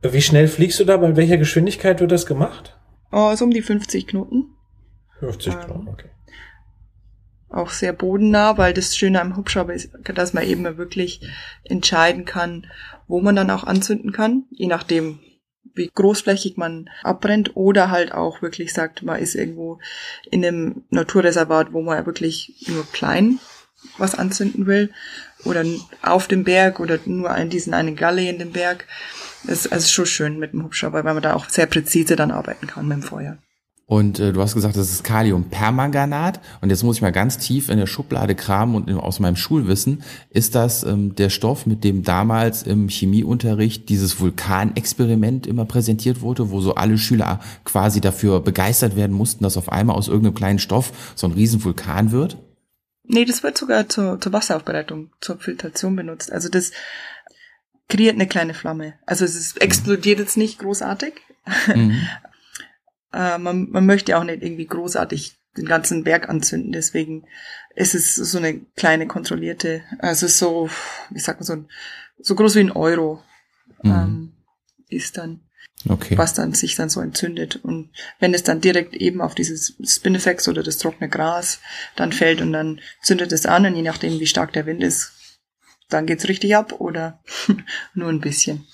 Wie 0.03 0.23
schnell 0.23 0.49
fliegst 0.49 0.81
du 0.81 0.85
da? 0.85 0.97
Bei 0.97 1.17
welcher 1.17 1.37
Geschwindigkeit 1.37 2.01
wird 2.01 2.11
das 2.11 2.27
gemacht? 2.27 2.77
Oh, 3.13 3.35
so 3.37 3.45
um 3.45 3.53
die 3.53 3.63
50 3.63 4.09
Knoten. 4.09 4.47
50 5.21 5.55
Grad, 5.55 5.71
ähm, 5.71 5.89
okay. 5.89 6.09
Auch 7.53 7.71
sehr 7.71 7.93
bodennah, 7.93 8.57
weil 8.59 8.73
das 8.73 8.97
Schöne 8.97 9.21
am 9.21 9.37
Hubschrauber 9.37 9.75
ist, 9.75 9.91
dass 10.15 10.33
man 10.33 10.45
eben 10.45 10.65
wirklich 10.79 11.21
entscheiden 11.65 12.25
kann, 12.25 12.67
wo 13.09 13.21
man 13.21 13.37
dann 13.37 13.51
auch 13.51 13.65
anzünden 13.65 14.13
kann, 14.13 14.45
je 14.51 14.67
nachdem, 14.67 15.21
wie 15.75 15.91
großflächig 15.95 16.57
man 16.57 16.89
abbrennt 17.03 17.57
oder 17.57 17.91
halt 17.91 18.13
auch 18.13 18.43
wirklich 18.43 18.73
sagt, 18.73 19.03
man 19.03 19.21
ist 19.21 19.35
irgendwo 19.35 19.81
in 20.31 20.45
einem 20.45 20.85
Naturreservat, 20.91 21.73
wo 21.73 21.83
man 21.83 22.07
wirklich 22.07 22.67
nur 22.69 22.87
klein 22.93 23.39
was 23.99 24.15
anzünden 24.15 24.67
will 24.67 24.93
oder 25.45 25.65
auf 26.03 26.29
dem 26.29 26.45
Berg 26.45 26.81
oder 26.81 26.99
nur 27.05 27.37
in 27.37 27.51
diesen 27.51 27.75
einen 27.75 27.97
Galle 27.97 28.29
in 28.29 28.39
dem 28.39 28.53
Berg. 28.53 28.87
Das 29.45 29.67
ist 29.67 29.73
also 29.73 29.89
schon 29.89 30.07
schön 30.07 30.39
mit 30.39 30.53
dem 30.53 30.63
Hubschrauber, 30.63 31.05
weil 31.05 31.15
man 31.15 31.23
da 31.23 31.35
auch 31.35 31.49
sehr 31.49 31.67
präzise 31.67 32.17
dann 32.17 32.31
arbeiten 32.31 32.67
kann 32.67 32.87
mit 32.87 32.99
dem 32.99 33.03
Feuer. 33.03 33.39
Und 33.93 34.21
äh, 34.21 34.33
du 34.33 34.41
hast 34.41 34.55
gesagt, 34.55 34.75
das 34.75 34.91
ist 34.91 35.05
Kaliumpermanganat. 35.05 36.41
Und 36.63 36.71
jetzt 36.71 36.83
muss 36.83 36.97
ich 36.97 37.03
mal 37.03 37.13
ganz 37.13 37.37
tief 37.37 37.69
in 37.69 37.77
der 37.77 37.85
Schublade 37.87 38.35
kramen 38.35 38.75
und 38.75 38.91
aus 38.95 39.21
meinem 39.21 39.37
Schulwissen. 39.37 40.03
Ist 40.31 40.55
das 40.55 40.83
ähm, 40.83 41.15
der 41.15 41.29
Stoff, 41.29 41.67
mit 41.67 41.85
dem 41.85 42.03
damals 42.03 42.63
im 42.63 42.89
Chemieunterricht 42.89 43.91
dieses 43.91 44.19
Vulkanexperiment 44.19 45.47
immer 45.47 45.67
präsentiert 45.67 46.23
wurde, 46.23 46.51
wo 46.51 46.63
so 46.63 46.75
alle 46.75 46.97
Schüler 46.97 47.41
quasi 47.65 48.01
dafür 48.01 48.41
begeistert 48.41 48.97
werden 48.97 49.15
mussten, 49.15 49.45
dass 49.45 49.59
auf 49.59 49.71
einmal 49.71 49.95
aus 49.95 50.09
irgendeinem 50.09 50.37
kleinen 50.37 50.59
Stoff 50.59 51.13
so 51.15 51.27
ein 51.27 51.35
Riesenvulkan 51.35 52.13
wird? 52.13 52.39
Nee, 53.05 53.27
das 53.27 53.43
wird 53.43 53.59
sogar 53.59 53.91
zur, 53.91 54.19
zur 54.19 54.33
Wasseraufbereitung, 54.33 55.11
zur 55.21 55.37
Filtration 55.37 55.97
benutzt. 55.97 56.33
Also 56.33 56.49
das 56.49 56.71
kreiert 57.91 58.15
eine 58.15 58.27
kleine 58.27 58.55
Flamme. 58.55 58.95
Also 59.05 59.27
es 59.27 59.37
ist, 59.37 59.61
explodiert 59.61 60.19
jetzt 60.19 60.39
nicht 60.39 60.61
großartig. 60.61 61.13
Mhm. 61.75 62.01
äh, 63.13 63.39
man, 63.39 63.71
man 63.71 63.87
möchte 63.87 64.19
auch 64.19 64.25
nicht 64.25 64.43
irgendwie 64.43 64.67
großartig 64.67 65.37
den 65.57 65.67
ganzen 65.67 66.05
Berg 66.05 66.29
anzünden, 66.29 66.73
deswegen 66.73 67.25
ist 67.75 67.95
es 67.95 68.15
so 68.15 68.39
eine 68.39 68.61
kleine 68.77 69.07
kontrollierte, 69.07 69.83
also 69.99 70.27
so, 70.27 70.71
wie 71.11 71.21
sagt 71.21 71.41
man 71.41 71.47
so, 71.47 71.65
so 72.19 72.35
groß 72.35 72.55
wie 72.55 72.61
ein 72.61 72.73
Euro 72.73 73.23
mhm. 73.83 73.91
ähm, 73.91 74.33
ist 74.89 75.19
dann. 75.19 75.41
Okay. 75.89 76.17
was 76.17 76.33
dann 76.33 76.55
sich 76.55 76.77
dann 76.77 76.91
so 76.91 77.01
entzündet. 77.01 77.57
Und 77.57 77.91
wenn 78.21 78.35
es 78.35 78.45
dann 78.45 78.61
direkt 78.61 78.95
eben 78.95 79.21
auf 79.21 79.35
dieses 79.35 79.75
Spinifex 79.85 80.47
oder 80.47 80.63
das 80.63 80.79
trockene 80.79 81.11
Gras 81.11 81.59
dann 81.97 82.13
fällt 82.13 82.41
und 82.41 82.53
dann 82.53 82.81
zündet 83.03 83.33
es 83.33 83.47
an 83.47 83.67
und 83.67 83.75
je 83.75 83.83
nachdem, 83.83 84.21
wie 84.21 84.29
stark 84.29 84.53
der 84.53 84.67
Wind 84.67 84.81
ist, 84.81 85.13
dann 85.89 86.07
geht's 86.07 86.29
richtig 86.29 86.55
ab 86.55 86.75
oder 86.81 87.21
nur 87.95 88.11
ein 88.11 88.21
bisschen. 88.21 88.65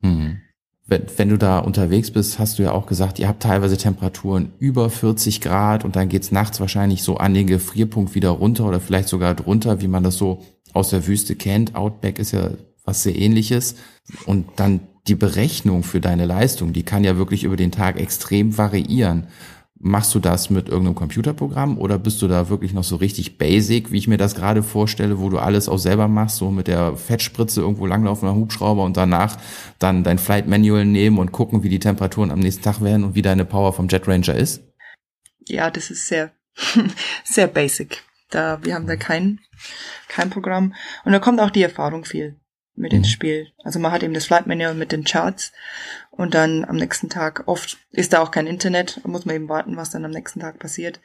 Mhm. 0.00 0.42
Wenn, 0.86 1.02
wenn 1.16 1.28
du 1.30 1.38
da 1.38 1.60
unterwegs 1.60 2.10
bist, 2.10 2.38
hast 2.38 2.58
du 2.58 2.62
ja 2.62 2.72
auch 2.72 2.86
gesagt, 2.86 3.18
ihr 3.18 3.28
habt 3.28 3.42
teilweise 3.42 3.76
Temperaturen 3.78 4.52
über 4.58 4.90
40 4.90 5.40
Grad 5.40 5.84
und 5.84 5.96
dann 5.96 6.08
geht's 6.08 6.30
nachts 6.30 6.60
wahrscheinlich 6.60 7.02
so 7.02 7.16
an 7.16 7.32
den 7.32 7.46
Gefrierpunkt 7.46 8.14
wieder 8.14 8.30
runter 8.30 8.66
oder 8.66 8.80
vielleicht 8.80 9.08
sogar 9.08 9.34
drunter, 9.34 9.80
wie 9.80 9.88
man 9.88 10.02
das 10.02 10.16
so 10.16 10.42
aus 10.74 10.90
der 10.90 11.06
Wüste 11.06 11.36
kennt. 11.36 11.74
Outback 11.74 12.18
ist 12.18 12.32
ja 12.32 12.50
was 12.84 13.02
sehr 13.02 13.16
ähnliches. 13.16 13.76
Und 14.26 14.46
dann 14.56 14.80
die 15.06 15.14
Berechnung 15.14 15.82
für 15.82 16.00
deine 16.00 16.26
Leistung, 16.26 16.72
die 16.72 16.82
kann 16.82 17.04
ja 17.04 17.16
wirklich 17.16 17.44
über 17.44 17.56
den 17.56 17.72
Tag 17.72 17.98
extrem 17.98 18.56
variieren. 18.56 19.26
Machst 19.86 20.14
du 20.14 20.18
das 20.18 20.48
mit 20.48 20.70
irgendeinem 20.70 20.94
Computerprogramm 20.94 21.76
oder 21.76 21.98
bist 21.98 22.22
du 22.22 22.26
da 22.26 22.48
wirklich 22.48 22.72
noch 22.72 22.84
so 22.84 22.96
richtig 22.96 23.36
basic, 23.36 23.92
wie 23.92 23.98
ich 23.98 24.08
mir 24.08 24.16
das 24.16 24.34
gerade 24.34 24.62
vorstelle, 24.62 25.18
wo 25.18 25.28
du 25.28 25.38
alles 25.38 25.68
auch 25.68 25.76
selber 25.76 26.08
machst, 26.08 26.36
so 26.36 26.50
mit 26.50 26.68
der 26.68 26.96
Fettspritze 26.96 27.60
irgendwo 27.60 27.84
langlaufen 27.84 28.26
am 28.26 28.36
Hubschrauber 28.36 28.82
und 28.82 28.96
danach 28.96 29.36
dann 29.78 30.02
dein 30.02 30.18
Flight 30.18 30.48
Manual 30.48 30.86
nehmen 30.86 31.18
und 31.18 31.32
gucken, 31.32 31.62
wie 31.64 31.68
die 31.68 31.80
Temperaturen 31.80 32.30
am 32.30 32.38
nächsten 32.38 32.62
Tag 32.62 32.80
werden 32.80 33.04
und 33.04 33.14
wie 33.14 33.20
deine 33.20 33.44
Power 33.44 33.74
vom 33.74 33.88
Jet 33.88 34.08
Ranger 34.08 34.34
ist? 34.34 34.62
Ja, 35.46 35.70
das 35.70 35.90
ist 35.90 36.06
sehr, 36.06 36.32
sehr 37.24 37.46
basic. 37.46 38.02
Da, 38.30 38.60
wir 38.62 38.74
haben 38.74 38.86
da 38.86 38.96
kein, 38.96 39.40
kein 40.08 40.30
Programm. 40.30 40.72
Und 41.04 41.12
da 41.12 41.18
kommt 41.18 41.40
auch 41.40 41.50
die 41.50 41.62
Erfahrung 41.62 42.06
viel 42.06 42.36
mit 42.76 42.92
ins 42.92 43.08
mhm. 43.08 43.12
Spiel. 43.12 43.46
Also 43.62 43.78
man 43.78 43.92
hat 43.92 44.02
eben 44.02 44.14
das 44.14 44.26
Flight 44.26 44.46
Manual 44.46 44.74
mit 44.74 44.92
den 44.92 45.04
Charts 45.04 45.52
und 46.10 46.34
dann 46.34 46.64
am 46.64 46.76
nächsten 46.76 47.08
Tag, 47.08 47.44
oft 47.46 47.78
ist 47.92 48.12
da 48.12 48.20
auch 48.20 48.30
kein 48.30 48.46
Internet, 48.46 49.00
muss 49.04 49.24
man 49.24 49.36
eben 49.36 49.48
warten, 49.48 49.76
was 49.76 49.90
dann 49.90 50.04
am 50.04 50.10
nächsten 50.10 50.40
Tag 50.40 50.58
passiert. 50.58 51.00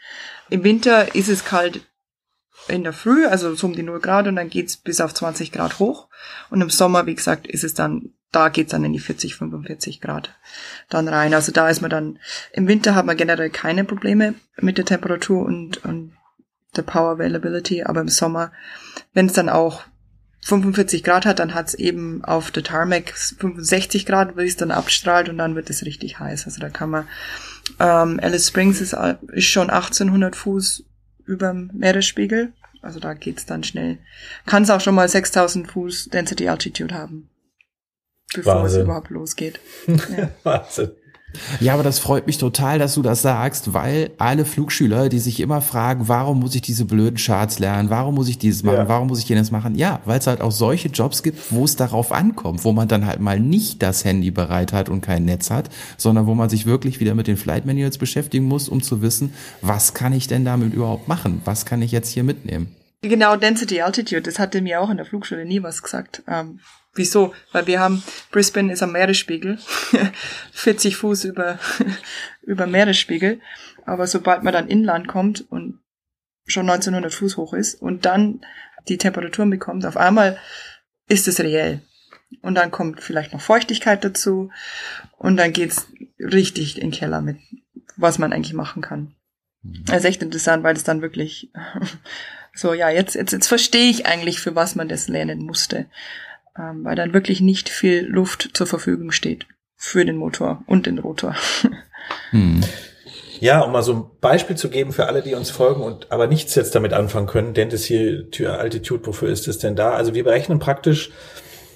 Im 0.49 0.63
Winter 0.63 1.15
ist 1.15 1.29
es 1.29 1.45
kalt 1.45 1.81
in 2.67 2.83
der 2.83 2.93
Früh, 2.93 3.25
also 3.25 3.55
so 3.55 3.67
um 3.67 3.73
die 3.73 3.83
0 3.83 3.99
Grad 3.99 4.27
und 4.27 4.35
dann 4.35 4.49
geht's 4.49 4.77
bis 4.77 5.01
auf 5.01 5.13
20 5.13 5.51
Grad 5.51 5.79
hoch. 5.79 6.07
Und 6.49 6.61
im 6.61 6.69
Sommer, 6.69 7.05
wie 7.05 7.15
gesagt, 7.15 7.47
ist 7.47 7.63
es 7.63 7.73
dann, 7.73 8.13
da 8.31 8.49
geht's 8.49 8.71
dann 8.71 8.83
in 8.83 8.93
die 8.93 8.99
40, 8.99 9.35
45 9.35 10.01
Grad 10.01 10.35
dann 10.89 11.07
rein. 11.07 11.33
Also 11.33 11.51
da 11.51 11.69
ist 11.69 11.81
man 11.81 11.89
dann, 11.89 12.19
im 12.51 12.67
Winter 12.67 12.95
hat 12.95 13.05
man 13.05 13.17
generell 13.17 13.49
keine 13.49 13.83
Probleme 13.85 14.35
mit 14.57 14.77
der 14.77 14.85
Temperatur 14.85 15.45
und, 15.45 15.83
und 15.85 16.13
der 16.75 16.83
Power 16.83 17.11
Availability, 17.11 17.83
aber 17.83 18.01
im 18.01 18.09
Sommer, 18.09 18.51
wenn 19.13 19.25
es 19.25 19.33
dann 19.33 19.49
auch 19.49 19.83
45 20.41 21.03
Grad 21.03 21.25
hat, 21.25 21.39
dann 21.39 21.53
hat's 21.53 21.73
eben 21.73 22.23
auf 22.23 22.51
der 22.51 22.63
Tarmac 22.63 23.13
65 23.17 24.05
Grad, 24.05 24.37
wie 24.37 24.45
es 24.45 24.55
dann 24.57 24.71
abstrahlt 24.71 25.29
und 25.29 25.37
dann 25.37 25.55
wird 25.55 25.69
es 25.69 25.85
richtig 25.85 26.19
heiß. 26.19 26.45
Also 26.45 26.59
da 26.61 26.69
kann 26.69 26.89
man, 26.89 27.07
ähm, 27.79 28.19
Alice 28.21 28.47
Springs 28.47 28.81
ist, 28.81 28.95
ist 29.33 29.47
schon 29.47 29.69
1800 29.69 30.35
Fuß 30.35 30.83
über 31.25 31.49
dem 31.49 31.69
Meeresspiegel. 31.73 32.53
Also 32.81 32.99
da 32.99 33.13
geht's 33.13 33.45
dann 33.45 33.63
schnell. 33.63 33.97
Kann 34.45 34.63
es 34.63 34.69
auch 34.69 34.79
schon 34.81 34.95
mal 34.95 35.09
6000 35.09 35.69
Fuß 35.69 36.09
Density 36.09 36.47
Altitude 36.47 36.95
haben, 36.95 37.29
bevor 38.33 38.55
Wahnsinn. 38.63 38.79
es 38.79 38.85
überhaupt 38.85 39.09
losgeht. 39.09 39.59
Ja. 39.87 40.29
Wahnsinn. 40.43 40.91
Ja, 41.59 41.73
aber 41.73 41.83
das 41.83 41.99
freut 41.99 42.27
mich 42.27 42.37
total, 42.37 42.79
dass 42.79 42.95
du 42.95 43.01
das 43.01 43.21
sagst, 43.21 43.73
weil 43.73 44.11
alle 44.17 44.45
Flugschüler, 44.45 45.09
die 45.09 45.19
sich 45.19 45.39
immer 45.39 45.61
fragen, 45.61 46.07
warum 46.07 46.39
muss 46.39 46.55
ich 46.55 46.61
diese 46.61 46.85
blöden 46.85 47.17
Charts 47.17 47.59
lernen, 47.59 47.89
warum 47.89 48.15
muss 48.15 48.29
ich 48.29 48.37
dieses 48.37 48.63
machen, 48.63 48.77
ja. 48.77 48.87
warum 48.87 49.07
muss 49.07 49.19
ich 49.19 49.29
jenes 49.29 49.51
machen, 49.51 49.75
ja, 49.75 50.01
weil 50.05 50.19
es 50.19 50.27
halt 50.27 50.41
auch 50.41 50.51
solche 50.51 50.89
Jobs 50.89 51.23
gibt, 51.23 51.51
wo 51.51 51.65
es 51.65 51.75
darauf 51.75 52.11
ankommt, 52.11 52.63
wo 52.63 52.71
man 52.71 52.87
dann 52.87 53.05
halt 53.05 53.19
mal 53.19 53.39
nicht 53.39 53.81
das 53.81 54.05
Handy 54.05 54.31
bereit 54.31 54.73
hat 54.73 54.89
und 54.89 55.01
kein 55.01 55.25
Netz 55.25 55.51
hat, 55.51 55.69
sondern 55.97 56.25
wo 56.25 56.33
man 56.33 56.49
sich 56.49 56.65
wirklich 56.65 56.99
wieder 56.99 57.15
mit 57.15 57.27
den 57.27 57.37
Flight 57.37 57.65
Manuals 57.65 57.97
beschäftigen 57.97 58.45
muss, 58.45 58.67
um 58.67 58.81
zu 58.81 59.01
wissen, 59.01 59.33
was 59.61 59.93
kann 59.93 60.13
ich 60.13 60.27
denn 60.27 60.45
damit 60.45 60.73
überhaupt 60.73 61.07
machen, 61.07 61.41
was 61.45 61.65
kann 61.65 61.81
ich 61.81 61.91
jetzt 61.91 62.09
hier 62.09 62.23
mitnehmen. 62.23 62.75
Genau, 63.01 63.37
Density 63.37 63.81
Altitude, 63.81 64.23
das 64.23 64.39
hatte 64.39 64.61
mir 64.61 64.81
auch 64.81 64.89
in 64.89 64.97
der 64.97 65.05
Flugschule 65.05 65.45
nie 65.45 65.63
was 65.63 65.81
gesagt. 65.81 66.21
Ähm, 66.27 66.59
Wieso? 66.99 67.33
Weil 67.53 67.65
wir 67.65 67.79
haben, 67.79 68.03
Brisbane 68.29 68.73
ist 68.73 68.83
am 68.83 68.91
Meeresspiegel, 68.91 69.57
40 70.51 70.97
Fuß 70.97 71.23
über, 71.23 71.57
über 72.41 72.67
Meeresspiegel. 72.67 73.39
Aber 73.85 74.05
sobald 74.05 74.43
man 74.43 74.51
dann 74.51 74.67
inland 74.67 75.07
kommt 75.07 75.49
und 75.49 75.79
schon 76.45 76.69
1900 76.69 77.13
Fuß 77.13 77.37
hoch 77.37 77.53
ist 77.53 77.75
und 77.75 78.03
dann 78.03 78.41
die 78.89 78.97
Temperaturen 78.97 79.49
bekommt, 79.49 79.85
auf 79.85 79.95
einmal 79.95 80.37
ist 81.07 81.29
es 81.29 81.39
reell. 81.39 81.81
Und 82.41 82.55
dann 82.55 82.69
kommt 82.69 83.01
vielleicht 83.01 83.31
noch 83.31 83.39
Feuchtigkeit 83.39 84.03
dazu 84.03 84.51
und 85.17 85.37
dann 85.37 85.53
geht's 85.53 85.87
richtig 86.19 86.75
in 86.75 86.89
den 86.89 86.91
Keller 86.91 87.21
mit, 87.21 87.37
was 87.95 88.19
man 88.19 88.33
eigentlich 88.33 88.53
machen 88.53 88.81
kann. 88.81 89.15
Mhm. 89.63 89.85
Das 89.85 89.99
ist 89.99 90.05
echt 90.05 90.21
interessant, 90.21 90.65
weil 90.65 90.75
es 90.75 90.83
dann 90.83 91.01
wirklich 91.01 91.49
so, 92.53 92.73
ja, 92.73 92.89
jetzt, 92.89 93.15
jetzt, 93.15 93.31
jetzt 93.31 93.47
verstehe 93.47 93.89
ich 93.89 94.05
eigentlich, 94.05 94.41
für 94.41 94.53
was 94.53 94.75
man 94.75 94.89
das 94.89 95.07
lernen 95.07 95.45
musste 95.45 95.85
ähm, 96.59 96.83
weil 96.83 96.95
dann 96.95 97.13
wirklich 97.13 97.41
nicht 97.41 97.69
viel 97.69 98.05
Luft 98.05 98.51
zur 98.53 98.67
Verfügung 98.67 99.11
steht 99.11 99.47
für 99.75 100.03
den 100.03 100.17
Motor 100.17 100.63
und 100.67 100.85
den 100.85 100.99
Rotor. 100.99 101.35
Hm. 102.31 102.61
Ja, 103.39 103.61
um 103.61 103.71
mal 103.71 103.83
so 103.83 103.93
ein 103.93 104.05
Beispiel 104.19 104.55
zu 104.55 104.69
geben 104.69 104.91
für 104.91 105.05
alle, 105.05 105.21
die 105.21 105.35
uns 105.35 105.49
folgen 105.49 105.81
und 105.81 106.11
aber 106.11 106.27
nichts 106.27 106.55
jetzt 106.55 106.75
damit 106.75 106.91
anfangen 106.91 107.27
können, 107.27 107.53
Dentes 107.53 107.85
hier 107.85 108.25
Altitude, 108.57 109.05
wofür 109.05 109.29
ist 109.29 109.47
es 109.47 109.59
denn 109.59 109.75
da? 109.75 109.91
Also 109.91 110.13
wir 110.13 110.23
berechnen 110.23 110.59
praktisch, 110.59 111.11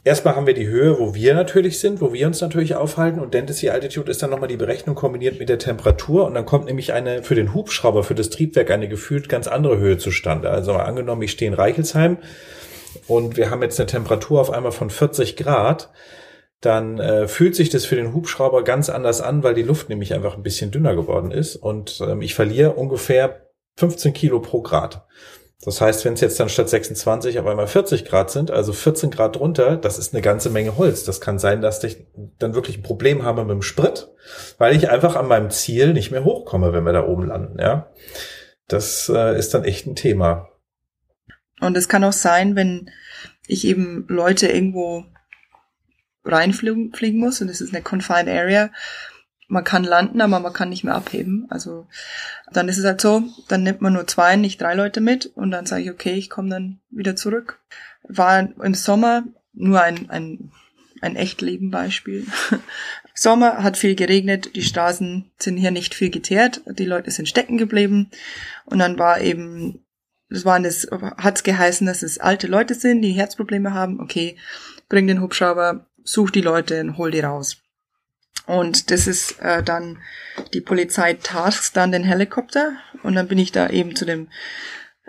erstmal 0.03 0.35
haben 0.35 0.47
wir 0.47 0.53
die 0.53 0.67
Höhe, 0.67 0.99
wo 0.99 1.13
wir 1.13 1.33
natürlich 1.33 1.79
sind, 1.79 2.01
wo 2.01 2.11
wir 2.11 2.27
uns 2.27 2.41
natürlich 2.41 2.75
aufhalten 2.75 3.19
und 3.19 3.33
Dentist 3.33 3.65
Altitude 3.67 4.11
ist 4.11 4.21
dann 4.21 4.31
nochmal 4.31 4.49
die 4.49 4.57
Berechnung 4.57 4.95
kombiniert 4.95 5.39
mit 5.39 5.49
der 5.49 5.59
Temperatur 5.59 6.25
und 6.25 6.33
dann 6.33 6.45
kommt 6.45 6.65
nämlich 6.65 6.93
eine 6.93 7.23
für 7.23 7.35
den 7.35 7.53
Hubschrauber, 7.53 8.03
für 8.03 8.15
das 8.15 8.29
Triebwerk 8.29 8.71
eine 8.71 8.89
gefühlt 8.89 9.29
ganz 9.29 9.47
andere 9.47 9.77
Höhe 9.77 9.97
zustande. 9.97 10.49
Also 10.49 10.73
angenommen, 10.73 11.21
ich 11.21 11.31
stehe 11.31 11.49
in 11.49 11.55
Reichelsheim, 11.55 12.17
und 13.07 13.37
wir 13.37 13.49
haben 13.49 13.61
jetzt 13.61 13.79
eine 13.79 13.87
Temperatur 13.87 14.41
auf 14.41 14.51
einmal 14.51 14.71
von 14.71 14.89
40 14.89 15.35
Grad, 15.35 15.91
dann 16.61 16.99
äh, 16.99 17.27
fühlt 17.27 17.55
sich 17.55 17.69
das 17.69 17.85
für 17.85 17.95
den 17.95 18.13
Hubschrauber 18.13 18.63
ganz 18.63 18.89
anders 18.89 19.21
an, 19.21 19.43
weil 19.43 19.53
die 19.53 19.63
Luft 19.63 19.89
nämlich 19.89 20.13
einfach 20.13 20.35
ein 20.35 20.43
bisschen 20.43 20.71
dünner 20.71 20.95
geworden 20.95 21.31
ist 21.31 21.55
und 21.55 22.01
ähm, 22.01 22.21
ich 22.21 22.35
verliere 22.35 22.73
ungefähr 22.73 23.47
15 23.77 24.13
Kilo 24.13 24.39
pro 24.39 24.61
Grad. 24.61 25.05
Das 25.65 25.79
heißt, 25.79 26.03
wenn 26.03 26.13
es 26.13 26.21
jetzt 26.21 26.39
dann 26.39 26.49
statt 26.49 26.69
26 26.69 27.39
auf 27.39 27.47
einmal 27.47 27.67
40 27.67 28.05
Grad 28.05 28.29
sind, 28.29 28.51
also 28.51 28.73
14 28.73 29.11
Grad 29.11 29.37
drunter, 29.37 29.77
das 29.77 29.97
ist 29.97 30.13
eine 30.13 30.21
ganze 30.21 30.49
Menge 30.49 30.77
Holz. 30.77 31.05
Das 31.05 31.21
kann 31.21 31.39
sein, 31.39 31.61
dass 31.61 31.83
ich 31.83 32.05
dann 32.37 32.53
wirklich 32.53 32.79
ein 32.79 32.83
Problem 32.83 33.23
habe 33.23 33.43
mit 33.43 33.51
dem 33.51 33.61
Sprit, 33.61 34.09
weil 34.57 34.75
ich 34.75 34.89
einfach 34.89 35.15
an 35.15 35.27
meinem 35.27 35.51
Ziel 35.51 35.93
nicht 35.93 36.11
mehr 36.11 36.25
hochkomme, 36.25 36.73
wenn 36.73 36.83
wir 36.83 36.91
da 36.91 37.07
oben 37.07 37.27
landen. 37.27 37.59
Ja, 37.59 37.91
das 38.67 39.09
äh, 39.13 39.37
ist 39.37 39.53
dann 39.53 39.63
echt 39.63 39.87
ein 39.87 39.95
Thema. 39.95 40.49
Und 41.63 41.77
es 41.77 41.87
kann 41.87 42.03
auch 42.03 42.13
sein, 42.13 42.55
wenn 42.55 42.89
ich 43.47 43.65
eben 43.65 44.05
Leute 44.07 44.47
irgendwo 44.47 45.05
reinfliegen 46.25 47.19
muss 47.19 47.41
und 47.41 47.49
es 47.49 47.61
ist 47.61 47.73
eine 47.73 47.83
confined 47.83 48.29
area, 48.29 48.69
man 49.47 49.63
kann 49.63 49.83
landen, 49.83 50.21
aber 50.21 50.39
man 50.39 50.53
kann 50.53 50.69
nicht 50.69 50.83
mehr 50.83 50.95
abheben. 50.95 51.47
Also 51.49 51.87
dann 52.51 52.69
ist 52.69 52.77
es 52.77 52.85
halt 52.85 53.01
so, 53.01 53.23
dann 53.47 53.63
nimmt 53.63 53.81
man 53.81 53.93
nur 53.93 54.07
zwei, 54.07 54.35
nicht 54.35 54.61
drei 54.61 54.73
Leute 54.73 55.01
mit 55.01 55.27
und 55.35 55.51
dann 55.51 55.65
sage 55.65 55.83
ich, 55.83 55.91
okay, 55.91 56.13
ich 56.13 56.29
komme 56.29 56.49
dann 56.49 56.79
wieder 56.89 57.15
zurück. 57.15 57.59
War 58.07 58.39
im 58.39 58.73
Sommer 58.73 59.23
nur 59.53 59.81
ein, 59.81 60.09
ein, 60.09 60.51
ein 61.01 61.15
Echtleben-Beispiel. 61.15 62.25
Sommer 63.13 63.61
hat 63.61 63.77
viel 63.77 63.95
geregnet, 63.95 64.55
die 64.55 64.63
Straßen 64.63 65.31
sind 65.37 65.57
hier 65.57 65.71
nicht 65.71 65.93
viel 65.93 66.09
geteert, 66.09 66.61
die 66.65 66.85
Leute 66.85 67.11
sind 67.11 67.29
stecken 67.29 67.57
geblieben 67.57 68.09
und 68.65 68.79
dann 68.79 68.97
war 68.97 69.21
eben, 69.21 69.82
das 70.33 70.45
waren 70.45 70.65
es, 70.65 70.87
hat's 71.17 71.43
geheißen, 71.43 71.85
dass 71.85 72.01
es 72.01 72.17
alte 72.17 72.47
Leute 72.47 72.73
sind, 72.73 73.03
die 73.03 73.11
Herzprobleme 73.11 73.73
haben, 73.73 73.99
okay, 73.99 74.35
bring 74.89 75.05
den 75.05 75.21
Hubschrauber, 75.21 75.85
such 76.03 76.31
die 76.31 76.41
Leute 76.41 76.81
und 76.81 76.97
hol 76.97 77.11
die 77.11 77.19
raus. 77.19 77.57
Und 78.47 78.89
das 78.89 79.05
ist 79.05 79.39
äh, 79.41 79.61
dann, 79.61 79.99
die 80.53 80.61
Polizei 80.61 81.13
tasks 81.13 81.71
dann 81.71 81.91
den 81.91 82.03
Helikopter 82.03 82.73
und 83.03 83.13
dann 83.13 83.27
bin 83.27 83.37
ich 83.37 83.51
da 83.51 83.69
eben 83.69 83.95
zu 83.95 84.05
dem 84.05 84.27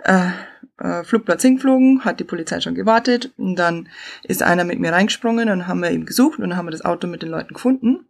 äh, 0.03 0.29
äh, 0.77 1.03
Flugplatz 1.03 1.41
hingeflogen, 1.41 2.05
hat 2.05 2.19
die 2.19 2.23
Polizei 2.23 2.61
schon 2.61 2.75
gewartet 2.75 3.33
und 3.35 3.55
dann 3.55 3.89
ist 4.23 4.43
einer 4.43 4.63
mit 4.63 4.79
mir 4.79 4.93
reingesprungen 4.93 5.49
und 5.49 5.67
haben 5.67 5.81
wir 5.81 5.89
ihn 5.89 6.05
gesucht 6.05 6.37
und 6.37 6.49
dann 6.49 6.57
haben 6.57 6.67
wir 6.67 6.71
das 6.71 6.85
Auto 6.85 7.07
mit 7.07 7.23
den 7.23 7.29
Leuten 7.29 7.55
gefunden. 7.55 8.05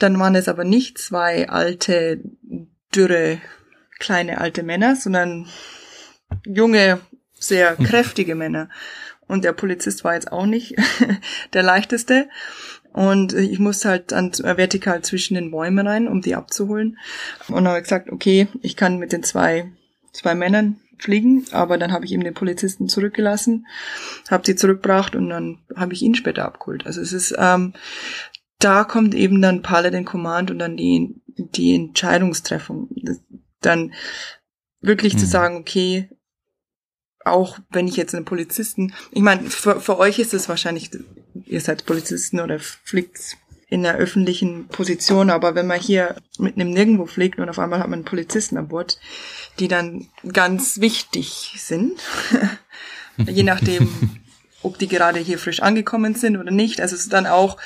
Dann 0.00 0.18
waren 0.18 0.34
es 0.34 0.48
aber 0.48 0.64
nicht 0.64 0.98
zwei 0.98 1.48
alte, 1.48 2.20
dürre, 2.94 3.40
kleine 4.00 4.40
alte 4.40 4.64
Männer, 4.64 4.96
sondern 4.96 5.46
junge, 6.46 7.00
sehr 7.34 7.76
kräftige 7.76 8.34
Männer. 8.34 8.68
Und 9.26 9.44
der 9.44 9.52
Polizist 9.52 10.04
war 10.04 10.14
jetzt 10.14 10.32
auch 10.32 10.46
nicht 10.46 10.74
der 11.52 11.62
leichteste. 11.62 12.28
Und 12.92 13.34
ich 13.34 13.58
musste 13.58 13.90
halt 13.90 14.12
dann 14.12 14.32
vertikal 14.32 15.02
zwischen 15.02 15.34
den 15.34 15.50
Bäumen 15.50 15.86
rein, 15.86 16.08
um 16.08 16.22
die 16.22 16.34
abzuholen. 16.34 16.98
Und 17.48 17.68
habe 17.68 17.82
gesagt, 17.82 18.10
okay, 18.10 18.48
ich 18.62 18.76
kann 18.76 18.98
mit 18.98 19.12
den 19.12 19.22
zwei, 19.22 19.70
zwei 20.12 20.34
Männern 20.34 20.80
fliegen, 20.98 21.44
aber 21.52 21.78
dann 21.78 21.92
habe 21.92 22.04
ich 22.04 22.12
eben 22.12 22.24
den 22.24 22.34
Polizisten 22.34 22.88
zurückgelassen, 22.88 23.66
habe 24.30 24.44
sie 24.44 24.56
zurückgebracht 24.56 25.14
und 25.14 25.28
dann 25.28 25.58
habe 25.76 25.92
ich 25.92 26.02
ihn 26.02 26.14
später 26.14 26.44
abgeholt. 26.44 26.86
Also 26.86 27.00
es 27.00 27.12
ist, 27.12 27.34
ähm, 27.38 27.74
da 28.58 28.82
kommt 28.84 29.14
eben 29.14 29.40
dann 29.40 29.62
Paladin 29.62 30.04
Command 30.04 30.50
und 30.50 30.58
dann 30.58 30.76
die, 30.76 31.14
die 31.36 31.74
Entscheidungstreffung. 31.74 32.88
Dann 33.60 33.92
wirklich 34.80 35.14
mhm. 35.14 35.18
zu 35.18 35.26
sagen, 35.26 35.56
okay, 35.56 36.08
auch 37.30 37.58
wenn 37.70 37.88
ich 37.88 37.96
jetzt 37.96 38.14
einen 38.14 38.24
Polizisten, 38.24 38.94
ich 39.10 39.22
meine, 39.22 39.50
für, 39.50 39.80
für 39.80 39.98
euch 39.98 40.18
ist 40.18 40.34
es 40.34 40.48
wahrscheinlich 40.48 40.90
ihr 41.46 41.60
seid 41.60 41.86
Polizisten 41.86 42.40
oder 42.40 42.58
fliegt 42.58 43.36
in 43.68 43.82
der 43.82 43.96
öffentlichen 43.96 44.68
Position, 44.68 45.28
aber 45.30 45.54
wenn 45.54 45.66
man 45.66 45.78
hier 45.78 46.16
mit 46.38 46.56
einem 46.56 46.70
Nirgendwo 46.70 47.06
fliegt 47.06 47.38
und 47.38 47.50
auf 47.50 47.58
einmal 47.58 47.80
hat 47.80 47.88
man 47.88 47.98
einen 47.98 48.04
Polizisten 48.04 48.56
an 48.56 48.68
Bord, 48.68 48.98
die 49.58 49.68
dann 49.68 50.08
ganz 50.32 50.80
wichtig 50.80 51.54
sind, 51.58 52.00
je 53.18 53.42
nachdem, 53.42 53.88
ob 54.62 54.78
die 54.78 54.88
gerade 54.88 55.18
hier 55.18 55.38
frisch 55.38 55.60
angekommen 55.60 56.14
sind 56.14 56.38
oder 56.38 56.50
nicht. 56.50 56.80
Also 56.80 56.94
es 56.94 57.02
ist 57.02 57.12
dann 57.12 57.26
auch 57.26 57.58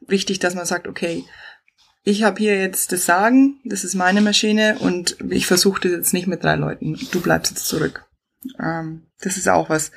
wichtig, 0.00 0.38
dass 0.38 0.54
man 0.54 0.64
sagt, 0.64 0.88
okay, 0.88 1.24
ich 2.04 2.22
habe 2.22 2.38
hier 2.38 2.58
jetzt 2.58 2.92
das 2.92 3.04
Sagen, 3.04 3.60
das 3.64 3.84
ist 3.84 3.94
meine 3.94 4.22
Maschine 4.22 4.78
und 4.78 5.18
ich 5.28 5.46
versuche 5.46 5.82
das 5.82 5.92
jetzt 5.92 6.14
nicht 6.14 6.26
mit 6.26 6.42
drei 6.42 6.56
Leuten. 6.56 6.98
Du 7.12 7.20
bleibst 7.20 7.52
jetzt 7.52 7.66
zurück. 7.66 8.06
Ähm, 8.58 9.06
das 9.20 9.36
ist 9.36 9.48
auch 9.48 9.68
was, 9.68 9.90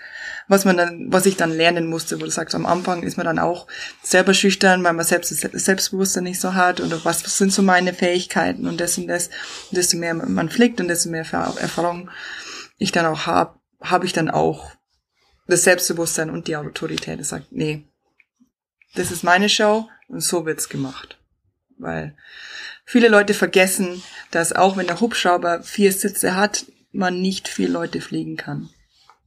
was 0.50 0.66
man 0.66 0.76
dann, 0.76 1.12
was 1.12 1.26
ich 1.26 1.38
dann 1.38 1.52
lernen 1.52 1.88
musste, 1.88 2.20
wo 2.20 2.26
du 2.26 2.32
sagst, 2.32 2.56
am 2.56 2.66
Anfang 2.66 3.04
ist 3.04 3.16
man 3.16 3.26
dann 3.26 3.40
auch 3.40 3.68
selber 4.02 4.34
schüchtern, 4.34 4.84
weil 4.84 4.94
man 4.94 5.06
selbst 5.06 5.32
das 5.32 5.66
Selbstbewusstsein 5.66 6.26
nicht 6.26 6.42
so 6.42 6.54
hat 6.54 6.82
oder 6.82 7.04
was, 7.06 7.24
was 7.24 7.38
sind 7.38 7.54
so 7.54 7.62
meine 7.62 7.94
Fähigkeiten 7.94 8.68
und 8.68 8.82
das 8.82 8.98
und 8.98 9.08
das. 9.08 9.28
Und 9.70 9.78
desto 9.78 9.98
mehr 9.98 10.14
man 10.14 10.50
fliegt 10.50 10.82
und 10.82 10.90
desto 10.90 11.10
mehr 11.10 11.26
Erfahrung 11.32 12.10
ich 12.78 12.92
dann 12.92 13.06
auch 13.06 13.26
habe, 13.26 13.60
habe 13.82 14.06
ich 14.06 14.14
dann 14.14 14.30
auch 14.30 14.72
das 15.48 15.64
Selbstbewusstsein 15.64 16.30
und 16.30 16.48
die 16.48 16.58
Autorität. 16.58 17.20
Das 17.20 17.30
sagt, 17.30 17.52
nee, 17.52 17.88
das 18.96 19.12
ist 19.12 19.24
meine 19.24 19.48
Show 19.48 19.88
und 20.08 20.22
so 20.22 20.46
wird's 20.46 20.68
gemacht. 20.68 21.18
Weil 21.78 22.16
viele 22.86 23.08
Leute 23.08 23.34
vergessen, 23.34 24.04
dass 24.32 24.54
auch 24.54 24.76
wenn 24.76 24.88
der 24.88 25.00
Hubschrauber 25.00 25.64
vier 25.64 25.92
Sitze 25.92 26.36
hat, 26.36 26.66
man 26.94 27.22
nicht 27.22 27.48
viel 27.48 27.72
Leute 27.72 28.02
fliegen 28.02 28.38
kann. 28.38 28.70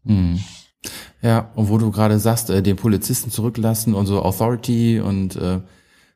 Mhm. 0.04 0.40
Ja, 1.22 1.50
und 1.54 1.68
wo 1.68 1.78
du 1.78 1.90
gerade 1.90 2.18
sagst, 2.18 2.50
äh, 2.50 2.62
den 2.62 2.76
Polizisten 2.76 3.30
zurücklassen 3.30 3.94
und 3.94 4.06
so 4.06 4.22
Authority 4.22 5.00
und 5.00 5.36
äh, 5.36 5.60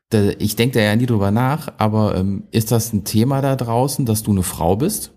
da, 0.09 0.29
ich 0.39 0.55
denke 0.55 0.79
da 0.79 0.85
ja 0.85 0.95
nie 0.95 1.05
drüber 1.05 1.31
nach, 1.31 1.73
aber 1.77 2.15
ähm, 2.15 2.47
ist 2.51 2.71
das 2.71 2.93
ein 2.93 3.03
Thema 3.03 3.41
da 3.41 3.55
draußen, 3.55 4.05
dass 4.05 4.23
du 4.23 4.31
eine 4.31 4.43
Frau 4.43 4.75
bist? 4.75 5.11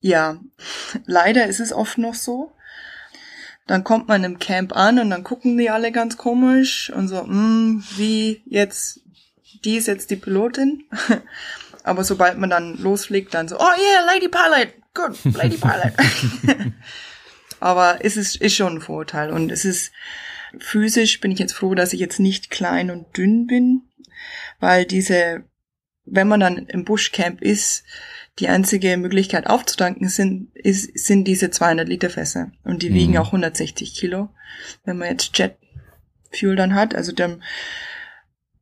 Ja, 0.00 0.38
leider 1.06 1.46
ist 1.46 1.60
es 1.60 1.72
oft 1.72 1.98
noch 1.98 2.14
so. 2.14 2.52
Dann 3.66 3.84
kommt 3.84 4.08
man 4.08 4.24
im 4.24 4.38
Camp 4.38 4.74
an 4.74 4.98
und 4.98 5.10
dann 5.10 5.24
gucken 5.24 5.58
die 5.58 5.68
alle 5.68 5.92
ganz 5.92 6.16
komisch 6.16 6.90
und 6.90 7.08
so, 7.08 7.22
mm, 7.24 7.84
wie 7.96 8.42
jetzt, 8.46 9.00
die 9.64 9.76
ist 9.76 9.88
jetzt 9.88 10.10
die 10.10 10.16
Pilotin. 10.16 10.84
Aber 11.82 12.02
sobald 12.02 12.38
man 12.38 12.48
dann 12.50 12.78
losfliegt, 12.78 13.34
dann 13.34 13.48
so, 13.48 13.56
oh 13.58 13.62
yeah, 13.62 14.06
Lady 14.06 14.28
Pilot, 14.28 14.72
good, 14.98 15.34
Lady 15.34 15.56
Pilot. 15.56 15.94
Aber 17.60 17.98
es 18.04 18.16
ist, 18.16 18.36
ist 18.36 18.54
schon 18.54 18.76
ein 18.76 18.80
Vorteil. 18.80 19.30
Und 19.30 19.50
es 19.50 19.64
ist 19.64 19.92
physisch 20.58 21.20
bin 21.20 21.30
ich 21.30 21.38
jetzt 21.38 21.54
froh, 21.54 21.74
dass 21.74 21.92
ich 21.92 22.00
jetzt 22.00 22.20
nicht 22.20 22.50
klein 22.50 22.90
und 22.90 23.16
dünn 23.16 23.46
bin, 23.46 23.82
weil 24.60 24.84
diese, 24.84 25.44
wenn 26.04 26.28
man 26.28 26.40
dann 26.40 26.56
im 26.56 26.84
Bushcamp 26.84 27.42
ist, 27.42 27.84
die 28.38 28.48
einzige 28.48 28.96
Möglichkeit 28.96 29.46
aufzutanken 29.48 30.08
sind, 30.08 30.54
ist, 30.54 30.96
sind 30.98 31.24
diese 31.24 31.50
200 31.50 31.88
Liter 31.88 32.08
Fässer. 32.08 32.52
Und 32.62 32.82
die 32.82 32.90
mhm. 32.90 32.94
wiegen 32.94 33.18
auch 33.18 33.26
160 33.26 33.94
Kilo. 33.94 34.30
Wenn 34.84 34.98
man 34.98 35.08
jetzt 35.08 35.36
Jet 35.36 35.56
Fuel 36.30 36.56
dann 36.56 36.74
hat, 36.74 36.94
also 36.94 37.12
dann 37.12 37.42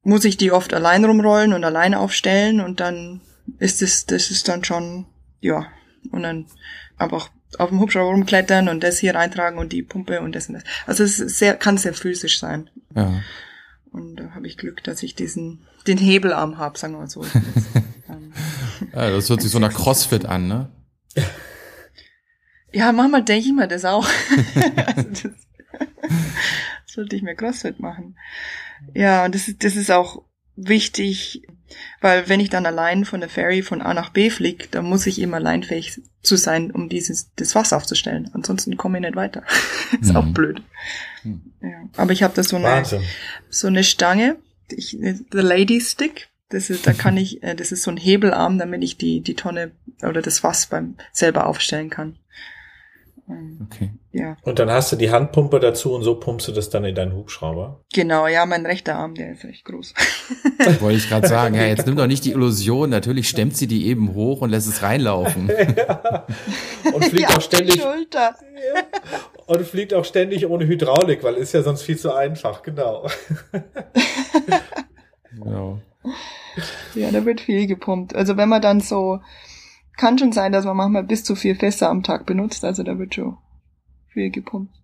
muss 0.02 0.24
ich 0.24 0.36
die 0.36 0.52
oft 0.52 0.72
allein 0.72 1.04
rumrollen 1.04 1.52
und 1.52 1.64
allein 1.64 1.94
aufstellen 1.94 2.60
und 2.60 2.80
dann 2.80 3.20
ist 3.58 3.82
es, 3.82 4.06
das 4.06 4.30
ist 4.30 4.48
dann 4.48 4.64
schon, 4.64 5.06
ja, 5.40 5.66
und 6.10 6.22
dann 6.22 6.46
einfach 6.98 7.30
auf 7.58 7.70
dem 7.70 7.80
Hubschrauber 7.80 8.10
rumklettern 8.10 8.68
und 8.68 8.82
das 8.82 8.98
hier 8.98 9.14
reintragen 9.14 9.58
und 9.58 9.72
die 9.72 9.82
Pumpe 9.82 10.20
und 10.20 10.34
das 10.34 10.48
und 10.48 10.54
das. 10.54 10.64
Also 10.86 11.04
es 11.04 11.20
ist 11.20 11.38
sehr, 11.38 11.56
kann 11.56 11.78
sehr 11.78 11.94
physisch 11.94 12.38
sein. 12.38 12.70
Ja. 12.94 13.22
Und 13.92 14.16
da 14.16 14.30
habe 14.34 14.46
ich 14.46 14.58
Glück, 14.58 14.82
dass 14.84 15.02
ich 15.02 15.14
diesen, 15.14 15.60
den 15.86 15.98
Hebelarm 15.98 16.58
habe, 16.58 16.78
sagen 16.78 16.94
wir 16.94 17.00
mal 17.00 17.10
so. 17.10 17.24
Ähm, 18.08 18.32
ja, 18.92 19.10
das 19.10 19.28
hört 19.28 19.42
sich 19.42 19.50
so 19.50 19.58
nach 19.58 19.74
Crossfit 19.74 20.26
an, 20.26 20.46
ne? 20.46 20.70
Ja, 22.72 22.92
manchmal 22.92 23.24
denke 23.24 23.48
ich 23.48 23.52
mir 23.52 23.66
das 23.66 23.84
auch. 23.84 24.06
also 24.86 25.10
das, 25.10 25.32
sollte 26.84 27.16
ich 27.16 27.22
mir 27.22 27.34
Crossfit 27.34 27.80
machen. 27.80 28.16
Ja, 28.94 29.24
und 29.24 29.34
das 29.34 29.48
ist, 29.48 29.64
das 29.64 29.74
ist 29.74 29.90
auch 29.90 30.22
wichtig, 30.54 31.42
weil 32.00 32.28
wenn 32.28 32.40
ich 32.40 32.50
dann 32.50 32.66
allein 32.66 33.04
von 33.04 33.20
der 33.20 33.28
Ferry 33.28 33.62
von 33.62 33.82
A 33.82 33.94
nach 33.94 34.10
B 34.10 34.30
fliege, 34.30 34.66
dann 34.70 34.84
muss 34.84 35.06
ich 35.06 35.20
eben 35.20 35.34
alleinfähig 35.34 36.00
zu 36.22 36.36
sein, 36.36 36.70
um 36.70 36.88
dieses 36.88 37.32
das 37.34 37.54
Wasser 37.54 37.76
aufzustellen. 37.76 38.30
Ansonsten 38.32 38.76
komme 38.76 38.98
ich 38.98 39.02
nicht 39.02 39.16
weiter. 39.16 39.42
ist 40.00 40.10
mhm. 40.10 40.16
auch 40.16 40.26
blöd. 40.26 40.62
Mhm. 41.24 41.52
Ja. 41.60 41.88
Aber 41.96 42.12
ich 42.12 42.22
habe 42.22 42.34
da 42.34 42.42
so 42.42 42.56
eine 42.56 42.66
Wahnsinn. 42.66 43.02
so 43.48 43.66
eine 43.66 43.84
Stange, 43.84 44.36
ich, 44.70 44.98
the 45.00 45.24
Lady 45.32 45.80
Stick. 45.80 46.28
Das 46.48 46.70
ist, 46.70 46.86
da 46.86 46.92
kann 46.92 47.16
ich, 47.16 47.42
äh, 47.42 47.56
das 47.56 47.72
ist 47.72 47.82
so 47.82 47.90
ein 47.90 47.96
Hebelarm, 47.96 48.58
damit 48.58 48.84
ich 48.84 48.96
die 48.96 49.20
die 49.20 49.34
Tonne 49.34 49.72
oder 50.02 50.22
das 50.22 50.38
Fass 50.38 50.66
beim 50.66 50.94
selber 51.10 51.48
aufstellen 51.48 51.90
kann. 51.90 52.18
Okay. 53.28 53.90
Ja. 54.12 54.36
Und 54.42 54.60
dann 54.60 54.70
hast 54.70 54.92
du 54.92 54.96
die 54.96 55.10
Handpumpe 55.10 55.58
dazu 55.58 55.92
und 55.92 56.02
so 56.02 56.14
pumpst 56.14 56.46
du 56.46 56.52
das 56.52 56.70
dann 56.70 56.84
in 56.84 56.94
deinen 56.94 57.12
Hubschrauber? 57.12 57.80
Genau, 57.92 58.28
ja, 58.28 58.46
mein 58.46 58.64
rechter 58.64 58.96
Arm, 58.96 59.14
der 59.14 59.32
ist 59.32 59.44
recht 59.44 59.64
groß. 59.64 59.94
Wollte 60.80 60.98
ich 60.98 61.08
gerade 61.08 61.26
sagen, 61.26 61.56
ja, 61.56 61.62
jetzt 61.66 61.86
nimm 61.86 61.96
doch 61.96 62.06
nicht 62.06 62.24
die 62.24 62.30
Illusion, 62.30 62.88
natürlich 62.88 63.28
stemmt 63.28 63.56
sie 63.56 63.66
die 63.66 63.86
eben 63.86 64.14
hoch 64.14 64.42
und 64.42 64.50
lässt 64.50 64.68
es 64.68 64.82
reinlaufen. 64.82 65.50
ja. 65.76 66.24
Und 66.92 67.04
fliegt 67.04 67.36
auch 67.36 67.40
ständig. 67.40 67.76
Ja. 67.76 67.94
Und 69.46 69.66
fliegt 69.66 69.92
auch 69.92 70.04
ständig 70.04 70.46
ohne 70.46 70.66
Hydraulik, 70.66 71.24
weil 71.24 71.34
ist 71.34 71.52
ja 71.52 71.62
sonst 71.62 71.82
viel 71.82 71.98
zu 71.98 72.14
einfach, 72.14 72.62
genau. 72.62 73.08
genau. 75.32 75.80
Ja, 76.94 77.10
da 77.10 77.24
wird 77.24 77.40
viel 77.40 77.66
gepumpt. 77.66 78.14
Also 78.14 78.36
wenn 78.36 78.48
man 78.48 78.62
dann 78.62 78.80
so 78.80 79.20
kann 79.96 80.18
schon 80.18 80.32
sein, 80.32 80.52
dass 80.52 80.64
man 80.64 80.76
manchmal 80.76 81.04
bis 81.04 81.24
zu 81.24 81.34
vier 81.34 81.56
Fässer 81.56 81.88
am 81.88 82.02
Tag 82.02 82.26
benutzt. 82.26 82.64
Also 82.64 82.82
da 82.82 82.98
wird 82.98 83.14
schon 83.14 83.36
viel 84.08 84.30
gepumpt. 84.30 84.74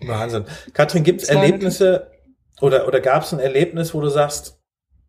Wahnsinn. 0.00 0.44
Katrin, 0.74 1.04
gibt 1.04 1.22
es 1.22 1.28
Erlebnisse 1.28 2.10
oder, 2.60 2.86
oder 2.86 3.00
gab 3.00 3.22
es 3.22 3.32
ein 3.32 3.40
Erlebnis, 3.40 3.94
wo 3.94 4.00
du 4.00 4.08
sagst, 4.08 4.58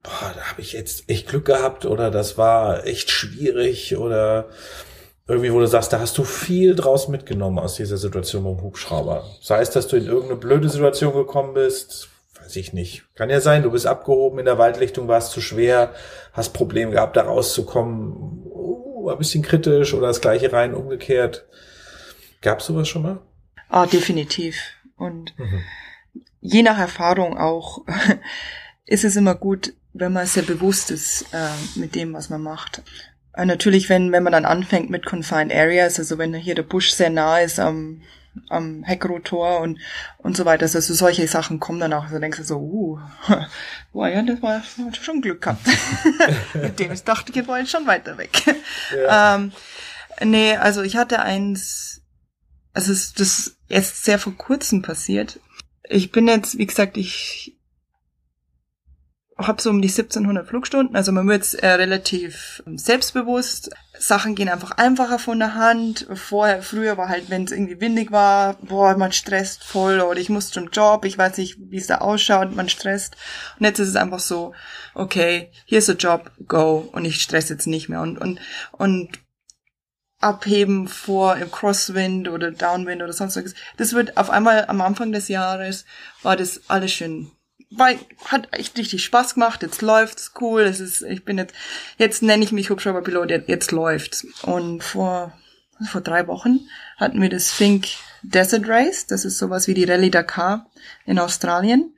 boah, 0.04 0.34
da 0.36 0.42
habe 0.52 0.62
ich 0.62 0.74
jetzt 0.74 1.10
echt 1.10 1.28
Glück 1.28 1.46
gehabt 1.46 1.86
oder 1.86 2.12
das 2.12 2.38
war 2.38 2.86
echt 2.86 3.10
schwierig 3.10 3.98
oder 3.98 4.50
irgendwie, 5.28 5.54
wo 5.54 5.60
du 5.60 5.68
sagst, 5.68 5.94
da 5.94 6.00
hast 6.00 6.18
du 6.18 6.24
viel 6.24 6.76
draus 6.76 7.08
mitgenommen 7.08 7.60
aus 7.60 7.76
dieser 7.76 7.98
Situation 7.98 8.44
beim 8.44 8.62
Hubschrauber. 8.62 9.26
Sei 9.42 9.62
es, 9.62 9.70
dass 9.70 9.88
du 9.88 9.98
in 9.98 10.06
irgendeine 10.06 10.40
blöde 10.40 10.70
Situation 10.70 11.14
gekommen 11.14 11.54
bist, 11.54 12.10
weiß 12.42 12.56
ich 12.56 12.74
nicht. 12.74 13.04
Kann 13.14 13.30
ja 13.30 13.40
sein, 13.40 13.62
du 13.62 13.70
bist 13.70 13.86
abgehoben 13.86 14.40
in 14.40 14.46
der 14.46 14.58
Waldlichtung, 14.58 15.08
war 15.08 15.20
es 15.20 15.30
zu 15.30 15.40
schwer, 15.40 15.94
hast 16.34 16.54
Probleme 16.54 16.94
gehabt, 16.94 17.16
da 17.16 17.22
rauszukommen, 17.22 18.44
war 19.06 19.14
ein 19.14 19.20
bisschen 19.20 19.44
kritisch 19.44 19.94
oder 19.94 20.08
das 20.08 20.22
gleiche 20.22 20.52
rein 20.52 20.74
umgekehrt. 20.74 21.46
Gab's 22.42 22.66
sowas 22.66 22.88
schon 22.88 23.04
mal? 23.04 23.22
Ah, 23.70 23.86
definitiv. 23.86 24.56
Und 24.98 25.38
mhm. 25.38 25.64
je 26.42 26.64
nach 26.64 26.78
Erfahrung 26.78 27.38
auch 27.38 27.86
ist 28.86 29.04
es 29.04 29.16
immer 29.16 29.36
gut, 29.36 29.74
wenn 29.94 30.14
man 30.14 30.26
sehr 30.26 30.44
bewusst 30.44 30.92
ist 30.92 31.26
äh, 31.34 31.80
mit 31.80 31.96
dem, 31.96 32.14
was 32.14 32.30
man 32.30 32.42
macht. 32.42 32.82
Äh, 33.34 33.46
natürlich, 33.46 33.90
wenn, 33.90 34.12
wenn 34.12 34.24
man 34.24 34.34
dann 34.34 34.46
anfängt 34.46 34.90
mit 34.90 35.06
Confined 35.06 35.54
Areas, 35.54 36.00
also 36.00 36.18
wenn 36.18 36.34
hier 36.34 36.56
der 36.56 36.64
Busch 36.64 36.92
sehr 36.92 37.10
nah 37.10 37.40
ist 37.40 37.60
am, 37.60 38.02
am 38.50 38.84
Heckrotor 38.84 39.60
und, 39.62 39.80
und 40.18 40.38
so 40.38 40.46
weiter, 40.46 40.64
also 40.64 40.94
solche 40.94 41.28
Sachen 41.28 41.60
kommen 41.60 41.80
dann 41.80 41.94
auch, 41.94 42.04
also 42.06 42.20
denkst 42.20 42.40
du 42.40 42.44
so, 42.44 42.58
uh, 42.58 43.00
boah, 43.94 44.08
ja, 44.08 44.22
das 44.22 44.42
war 44.42 44.62
schon 44.94 45.22
Glück 45.22 45.42
gehabt. 45.42 45.68
mit 46.54 46.80
dem 46.80 46.92
ich 46.92 47.04
dachte, 47.04 47.32
ich 47.38 47.48
war 47.48 47.60
jetzt 47.60 47.72
schon 47.72 47.88
weiter 47.88 48.18
weg. 48.18 48.44
Ja. 48.96 49.36
Ähm, 49.36 49.52
nee, 50.24 50.56
also 50.56 50.82
ich 50.82 50.96
hatte 50.96 51.22
eins, 51.22 52.02
also 52.74 52.92
das 52.92 53.20
ist 53.20 53.58
erst 53.68 54.06
sehr 54.06 54.20
vor 54.20 54.36
kurzem 54.36 54.82
passiert. 54.82 55.40
Ich 55.84 56.12
bin 56.12 56.28
jetzt, 56.28 56.58
wie 56.58 56.68
gesagt, 56.68 56.98
ich 56.98 57.59
habe 59.48 59.62
so 59.62 59.70
um 59.70 59.82
die 59.82 59.88
1700 59.88 60.48
Flugstunden, 60.48 60.96
also 60.96 61.12
man 61.12 61.28
wird 61.28 61.54
äh, 61.56 61.68
relativ 61.68 62.62
selbstbewusst. 62.66 63.70
Sachen 63.98 64.36
gehen 64.36 64.50
einfach 64.50 64.72
einfacher 64.72 65.20
von 65.20 65.40
der 65.40 65.56
Hand. 65.56 66.08
Vorher, 66.14 66.62
früher 66.62 66.98
war 66.98 67.10
halt, 67.10 67.30
wenn 67.30 67.46
es 67.46 67.52
irgendwie 67.52 67.80
windig 67.80 68.12
war, 68.12 68.56
boah, 68.62 68.98
man 68.98 69.12
stresst 69.12 69.64
voll 69.64 70.02
oder 70.02 70.20
ich 70.20 70.30
muss 70.30 70.52
zum 70.52 70.70
Job, 70.70 71.06
ich 71.06 71.18
weiß 71.18 71.38
nicht, 71.38 71.58
wie 71.60 71.78
es 71.78 71.88
da 71.88 72.00
ausschaut, 72.00 72.56
man 72.56 72.70
stresst. 72.70 73.16
Und 73.60 73.66
jetzt 73.66 73.80
ist 73.80 73.90
es 73.90 73.96
einfach 73.96 74.20
so, 74.20 74.54
okay, 74.94 75.52
hier 75.66 75.80
ist 75.80 75.88
der 75.88 75.96
Job, 75.96 76.32
go 76.48 76.90
und 76.92 77.06
ich 77.06 77.22
stress 77.22 77.50
jetzt 77.50 77.68
nicht 77.68 77.90
mehr 77.90 78.02
und 78.02 78.18
und 78.18 78.40
und 78.72 79.20
abheben 80.20 80.90
vor 80.90 81.38
im 81.38 81.50
Crosswind 81.50 82.28
oder 82.28 82.52
Downwind 82.52 83.02
oder 83.02 83.14
sonst 83.14 83.38
was. 83.38 83.54
Das 83.78 83.94
wird 83.94 84.18
auf 84.18 84.30
einmal 84.30 84.66
am 84.66 84.82
Anfang 84.82 85.12
des 85.14 85.30
Jahres 85.30 85.86
war 86.24 86.36
das 86.36 86.62
alles 86.68 86.92
schön 86.92 87.32
weil 87.72 88.00
hat 88.26 88.48
echt 88.52 88.78
richtig 88.78 89.04
Spaß 89.04 89.36
gemacht, 89.36 89.62
jetzt 89.62 89.82
läuft's 89.82 90.34
cool, 90.42 90.62
es 90.62 90.80
ist, 90.80 91.02
ich 91.04 91.24
bin 91.24 91.38
jetzt, 91.38 91.54
jetzt 91.98 92.24
nenne 92.24 92.44
ich 92.44 92.52
mich 92.52 92.70
Hubschrauberpilot, 92.70 93.48
jetzt 93.48 93.72
läuft's. 93.72 94.26
Und 94.42 94.84
vor, 94.84 95.34
vor 95.90 96.02
drei 96.02 96.28
Wochen 96.28 96.62
hatten 96.98 97.22
wir 97.22 97.30
das 97.30 97.52
Fink 97.52 97.88
Desert 98.24 98.68
Race, 98.68 99.06
das 99.06 99.24
ist 99.24 99.38
sowas 99.38 99.68
wie 99.68 99.74
die 99.74 99.86
Rallye 99.86 100.10
Dakar 100.10 100.70
in 101.06 101.20
Australien. 101.20 101.94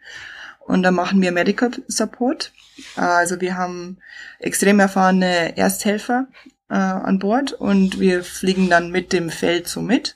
Und 0.60 0.84
da 0.84 0.92
machen 0.92 1.22
wir 1.22 1.32
Medical 1.32 1.72
Support. 1.88 2.54
Also 2.96 3.42
wir 3.42 3.58
haben 3.58 3.98
extrem 4.40 4.80
erfahrene 4.80 5.58
Ersthelfer 5.58 6.28
äh, 6.70 6.76
an 6.76 7.20
Bord 7.20 7.54
und 7.54 8.00
wir 8.00 8.24
fliegen 8.24 8.70
dann 8.70 8.92
mit 8.92 9.12
dem 9.12 9.30
Feld 9.30 9.68
so 9.68 9.82
mit. 9.82 10.16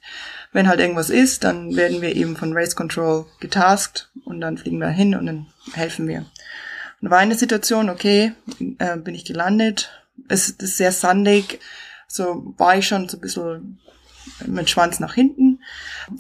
Wenn 0.55 0.69
halt 0.69 0.79
irgendwas 0.79 1.09
ist, 1.09 1.43
dann 1.43 1.75
werden 1.75 2.01
wir 2.01 2.15
eben 2.15 2.37
von 2.37 2.53
Race 2.53 2.77
Control 2.77 3.25
getaskt 3.41 4.09
und 4.23 4.39
dann 4.39 4.57
fliegen 4.57 4.77
wir 4.77 4.87
hin 4.87 5.13
und 5.13 5.25
dann 5.25 5.47
helfen 5.73 6.07
wir. 6.07 6.25
Und 7.01 7.09
war 7.09 7.17
eine 7.17 7.35
Situation, 7.35 7.89
okay, 7.89 8.31
äh, 8.79 8.95
bin 8.95 9.15
ich 9.15 9.25
gelandet, 9.25 9.91
es 10.29 10.51
ist 10.51 10.77
sehr 10.77 10.93
sandig, 10.93 11.59
so 12.07 12.53
war 12.57 12.77
ich 12.77 12.87
schon 12.87 13.09
so 13.09 13.17
ein 13.17 13.19
bisschen 13.19 13.79
mit 14.47 14.69
Schwanz 14.69 15.01
nach 15.01 15.13
hinten. 15.13 15.59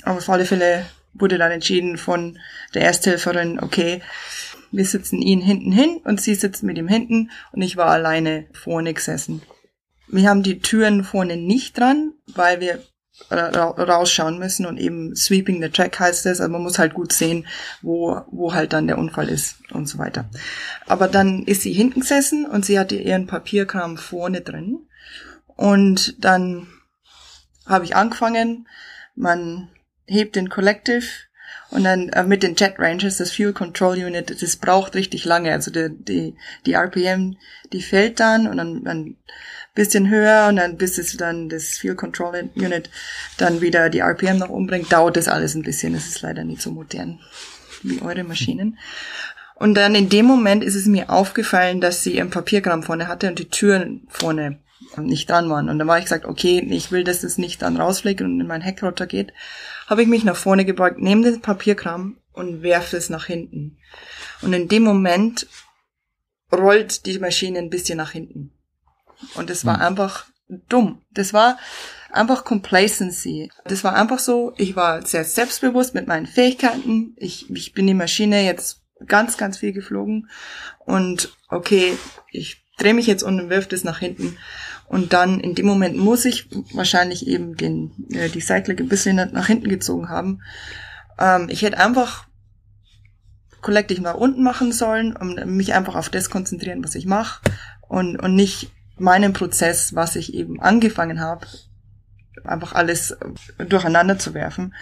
Aber 0.03 0.17
auf 0.17 0.29
alle 0.29 0.43
Fälle 0.43 0.85
wurde 1.13 1.37
dann 1.37 1.53
entschieden 1.53 1.97
von 1.97 2.37
der 2.73 2.81
Ersthelferin, 2.81 3.61
okay, 3.61 4.01
wir 4.69 4.83
sitzen 4.83 5.21
ihn 5.21 5.39
hinten 5.39 5.71
hin 5.71 6.01
und 6.03 6.19
sie 6.19 6.35
sitzen 6.35 6.65
mit 6.65 6.77
ihm 6.77 6.89
hinten 6.89 7.31
und 7.53 7.61
ich 7.61 7.77
war 7.77 7.87
alleine 7.87 8.47
vorne 8.51 8.93
gesessen. 8.93 9.43
Wir 10.09 10.29
haben 10.29 10.43
die 10.43 10.59
Türen 10.59 11.05
vorne 11.05 11.37
nicht 11.37 11.77
dran, 11.77 12.11
weil 12.27 12.59
wir 12.59 12.83
rausschauen 13.31 14.37
müssen 14.37 14.65
und 14.65 14.77
eben 14.77 15.15
sweeping 15.15 15.61
the 15.61 15.69
track 15.69 15.99
heißt 15.99 16.25
es, 16.25 16.41
also 16.41 16.51
man 16.51 16.61
muss 16.61 16.77
halt 16.77 16.93
gut 16.93 17.11
sehen, 17.11 17.47
wo, 17.81 18.21
wo 18.29 18.53
halt 18.53 18.73
dann 18.73 18.87
der 18.87 18.97
Unfall 18.97 19.29
ist 19.29 19.55
und 19.71 19.87
so 19.87 19.97
weiter. 19.97 20.29
Aber 20.85 21.07
dann 21.07 21.43
ist 21.43 21.61
sie 21.61 21.73
hinten 21.73 22.01
gesessen 22.01 22.45
und 22.45 22.65
sie 22.65 22.77
hatte 22.77 22.95
ihren 22.95 23.25
Papierkram 23.25 23.97
vorne 23.97 24.41
drin 24.41 24.79
und 25.47 26.23
dann 26.23 26.67
habe 27.65 27.85
ich 27.85 27.95
angefangen, 27.95 28.67
man 29.15 29.69
hebt 30.05 30.35
den 30.35 30.49
Collective 30.49 31.05
und 31.71 31.83
dann 31.83 32.09
äh, 32.09 32.23
mit 32.23 32.43
den 32.43 32.55
Jet 32.55 32.75
Rangers, 32.77 33.17
das 33.17 33.31
Fuel 33.31 33.53
Control 33.53 33.97
Unit, 33.97 34.41
das 34.41 34.55
braucht 34.57 34.95
richtig 34.95 35.25
lange. 35.25 35.51
Also 35.51 35.71
die, 35.71 35.89
die, 35.89 36.35
die 36.65 36.73
RPM, 36.73 37.37
die 37.73 37.81
fällt 37.81 38.19
dann 38.19 38.47
und 38.47 38.57
dann, 38.57 38.83
dann 38.83 39.17
bisschen 39.75 40.09
höher 40.09 40.47
und 40.49 40.55
dann 40.55 40.77
bis 40.77 40.97
es 40.97 41.15
dann 41.17 41.49
das 41.49 41.77
Fuel 41.77 41.95
Control 41.95 42.49
Unit 42.55 42.89
dann 43.37 43.61
wieder 43.61 43.89
die 43.89 43.99
RPM 43.99 44.37
noch 44.37 44.49
umbringt, 44.49 44.91
dauert 44.91 45.17
das 45.17 45.27
alles 45.27 45.53
ein 45.53 45.63
bisschen. 45.63 45.93
Das 45.93 46.07
ist 46.07 46.21
leider 46.21 46.43
nicht 46.43 46.61
so 46.61 46.71
modern 46.71 47.19
wie 47.83 48.01
eure 48.01 48.23
Maschinen. 48.23 48.79
Und 49.55 49.75
dann 49.75 49.95
in 49.95 50.09
dem 50.09 50.25
Moment 50.25 50.63
ist 50.63 50.75
es 50.75 50.85
mir 50.85 51.09
aufgefallen, 51.09 51.79
dass 51.79 52.03
sie 52.03 52.15
ihren 52.15 52.29
Papierkram 52.29 52.83
vorne 52.83 53.07
hatte 53.07 53.29
und 53.29 53.39
die 53.39 53.49
Türen 53.49 54.07
vorne 54.09 54.59
nicht 54.97 55.29
dran 55.29 55.49
waren. 55.49 55.69
Und 55.69 55.79
dann 55.79 55.87
war 55.87 55.97
ich 55.97 56.05
gesagt, 56.05 56.25
okay, 56.25 56.65
ich 56.69 56.91
will, 56.91 57.03
dass 57.03 57.23
es 57.23 57.37
nicht 57.37 57.61
dann 57.61 57.77
rausfliegt 57.77 58.21
und 58.21 58.39
in 58.39 58.47
mein 58.47 58.61
Heckrotor 58.61 59.07
geht. 59.07 59.33
Habe 59.87 60.01
ich 60.01 60.07
mich 60.07 60.23
nach 60.23 60.35
vorne 60.35 60.65
gebeugt, 60.65 60.99
nehme 60.99 61.23
den 61.23 61.41
Papierkram 61.41 62.17
und 62.33 62.63
werfe 62.63 62.97
es 62.97 63.09
nach 63.09 63.25
hinten. 63.25 63.77
Und 64.41 64.53
in 64.53 64.67
dem 64.67 64.83
Moment 64.83 65.47
rollt 66.51 67.05
die 67.05 67.19
Maschine 67.19 67.59
ein 67.59 67.69
bisschen 67.69 67.97
nach 67.97 68.11
hinten. 68.11 68.54
Und 69.35 69.49
es 69.49 69.65
war 69.65 69.75
hm. 69.75 69.81
einfach 69.81 70.25
dumm. 70.69 71.01
Das 71.11 71.33
war 71.33 71.57
einfach 72.11 72.45
Complacency. 72.45 73.51
Das 73.65 73.83
war 73.83 73.95
einfach 73.95 74.19
so, 74.19 74.53
ich 74.57 74.75
war 74.75 75.05
sehr 75.05 75.25
selbstbewusst 75.25 75.93
mit 75.95 76.07
meinen 76.07 76.27
Fähigkeiten. 76.27 77.15
Ich, 77.17 77.49
ich 77.49 77.73
bin 77.73 77.87
die 77.87 77.93
Maschine 77.93 78.43
jetzt 78.43 78.81
ganz, 79.07 79.37
ganz 79.37 79.57
viel 79.57 79.73
geflogen. 79.73 80.29
Und 80.79 81.35
okay, 81.49 81.97
ich 82.31 82.63
drehe 82.77 82.93
mich 82.93 83.07
jetzt 83.07 83.23
um 83.23 83.37
und 83.37 83.49
wirf 83.49 83.67
das 83.67 83.83
nach 83.83 83.99
hinten. 83.99 84.37
Und 84.87 85.13
dann 85.13 85.39
in 85.39 85.55
dem 85.55 85.65
Moment 85.65 85.97
muss 85.97 86.25
ich 86.25 86.47
wahrscheinlich 86.73 87.27
eben 87.27 87.55
den, 87.55 88.07
äh, 88.11 88.29
die 88.29 88.41
Cyclic 88.41 88.79
ein 88.79 88.87
bisschen 88.87 89.15
nach 89.15 89.47
hinten 89.47 89.69
gezogen 89.69 90.09
haben. 90.09 90.41
Ähm, 91.19 91.47
ich 91.49 91.63
hätte 91.63 91.79
einfach 91.79 92.27
kollektiv 93.61 93.99
nach 93.99 94.13
unten 94.13 94.43
machen 94.43 94.71
sollen 94.71 95.15
und 95.15 95.43
mich 95.47 95.73
einfach 95.73 95.95
auf 95.95 96.09
das 96.09 96.29
konzentrieren, 96.29 96.83
was 96.83 96.93
ich 96.93 97.07
mache 97.07 97.41
und, 97.87 98.17
und 98.17 98.35
nicht 98.35 98.71
meinen 98.97 99.33
Prozess, 99.33 99.95
was 99.95 100.15
ich 100.15 100.33
eben 100.33 100.61
angefangen 100.61 101.19
habe, 101.19 101.47
einfach 102.43 102.73
alles 102.73 103.15
durcheinander 103.57 104.19
zu 104.19 104.33
werfen. 104.33 104.73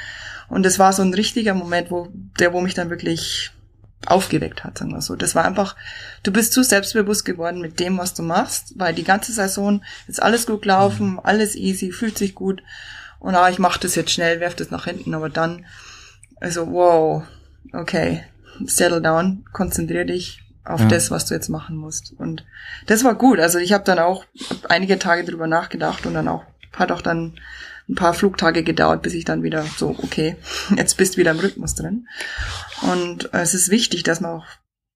Und 0.50 0.66
es 0.66 0.80
war 0.80 0.94
so 0.94 1.02
ein 1.02 1.14
richtiger 1.14 1.54
Moment, 1.54 1.92
wo 1.92 2.10
der, 2.40 2.54
wo 2.54 2.62
mich 2.62 2.74
dann 2.74 2.90
wirklich 2.90 3.52
aufgeweckt 4.06 4.64
hat, 4.64 4.78
sagen 4.78 4.92
wir 4.92 5.02
so. 5.02 5.16
Das 5.16 5.36
war 5.36 5.46
einfach, 5.46 5.76
du 6.24 6.32
bist 6.32 6.54
zu 6.54 6.64
selbstbewusst 6.64 7.26
geworden 7.26 7.62
mit 7.62 7.80
dem, 7.80 7.98
was 7.98 8.14
du 8.14 8.22
machst, 8.22 8.74
weil 8.76 8.94
die 8.94 9.04
ganze 9.04 9.32
Saison 9.32 9.82
ist 10.08 10.22
alles 10.22 10.46
gut 10.46 10.64
gelaufen, 10.64 11.12
mhm. 11.12 11.20
alles 11.24 11.56
easy, 11.56 11.92
fühlt 11.92 12.18
sich 12.18 12.36
gut. 12.36 12.62
Und 13.20 13.36
ah, 13.36 13.50
ich 13.50 13.60
mach 13.60 13.78
das 13.78 13.96
jetzt 13.96 14.12
schnell, 14.12 14.42
werf 14.42 14.56
das 14.56 14.72
nach 14.72 14.86
hinten, 14.86 15.14
aber 15.14 15.30
dann, 15.30 15.66
also 16.42 16.70
wow, 16.72 17.24
okay, 17.72 18.24
settle 18.66 19.02
down, 19.02 19.46
konzentrier 19.54 20.04
dich, 20.04 20.43
auf 20.66 20.82
ja. 20.82 20.88
das, 20.88 21.12
was 21.12 21.26
du 21.26 21.34
jetzt 21.34 21.50
machen 21.50 21.76
musst. 21.76 22.14
Und 22.18 22.46
das 22.88 23.04
war 23.04 23.16
gut. 23.16 23.40
Also 23.40 23.60
ich 23.60 23.74
habe 23.74 23.84
dann 23.84 24.00
auch 24.00 24.26
einige 24.70 25.00
Tage 25.00 25.24
drüber 25.24 25.48
nachgedacht 25.48 26.06
und 26.06 26.14
dann 26.14 26.28
auch 26.28 26.44
hat 26.74 26.92
auch 26.92 27.02
dann 27.02 27.40
ein 27.90 27.96
paar 27.96 28.14
Flugtage 28.14 28.64
gedauert, 28.64 29.02
bis 29.02 29.14
ich 29.14 29.26
dann 29.26 29.44
wieder 29.44 29.64
so, 29.64 29.96
okay, 30.02 30.38
jetzt 30.76 30.98
bist 30.98 31.16
du 31.16 31.18
wieder 31.18 31.32
im 31.32 31.40
Rhythmus 31.40 31.76
drin. 31.76 32.08
Und 32.82 33.34
es 33.34 33.54
ist 33.54 33.70
wichtig, 33.70 34.04
dass 34.04 34.22
man 34.22 34.32
auch 34.32 34.46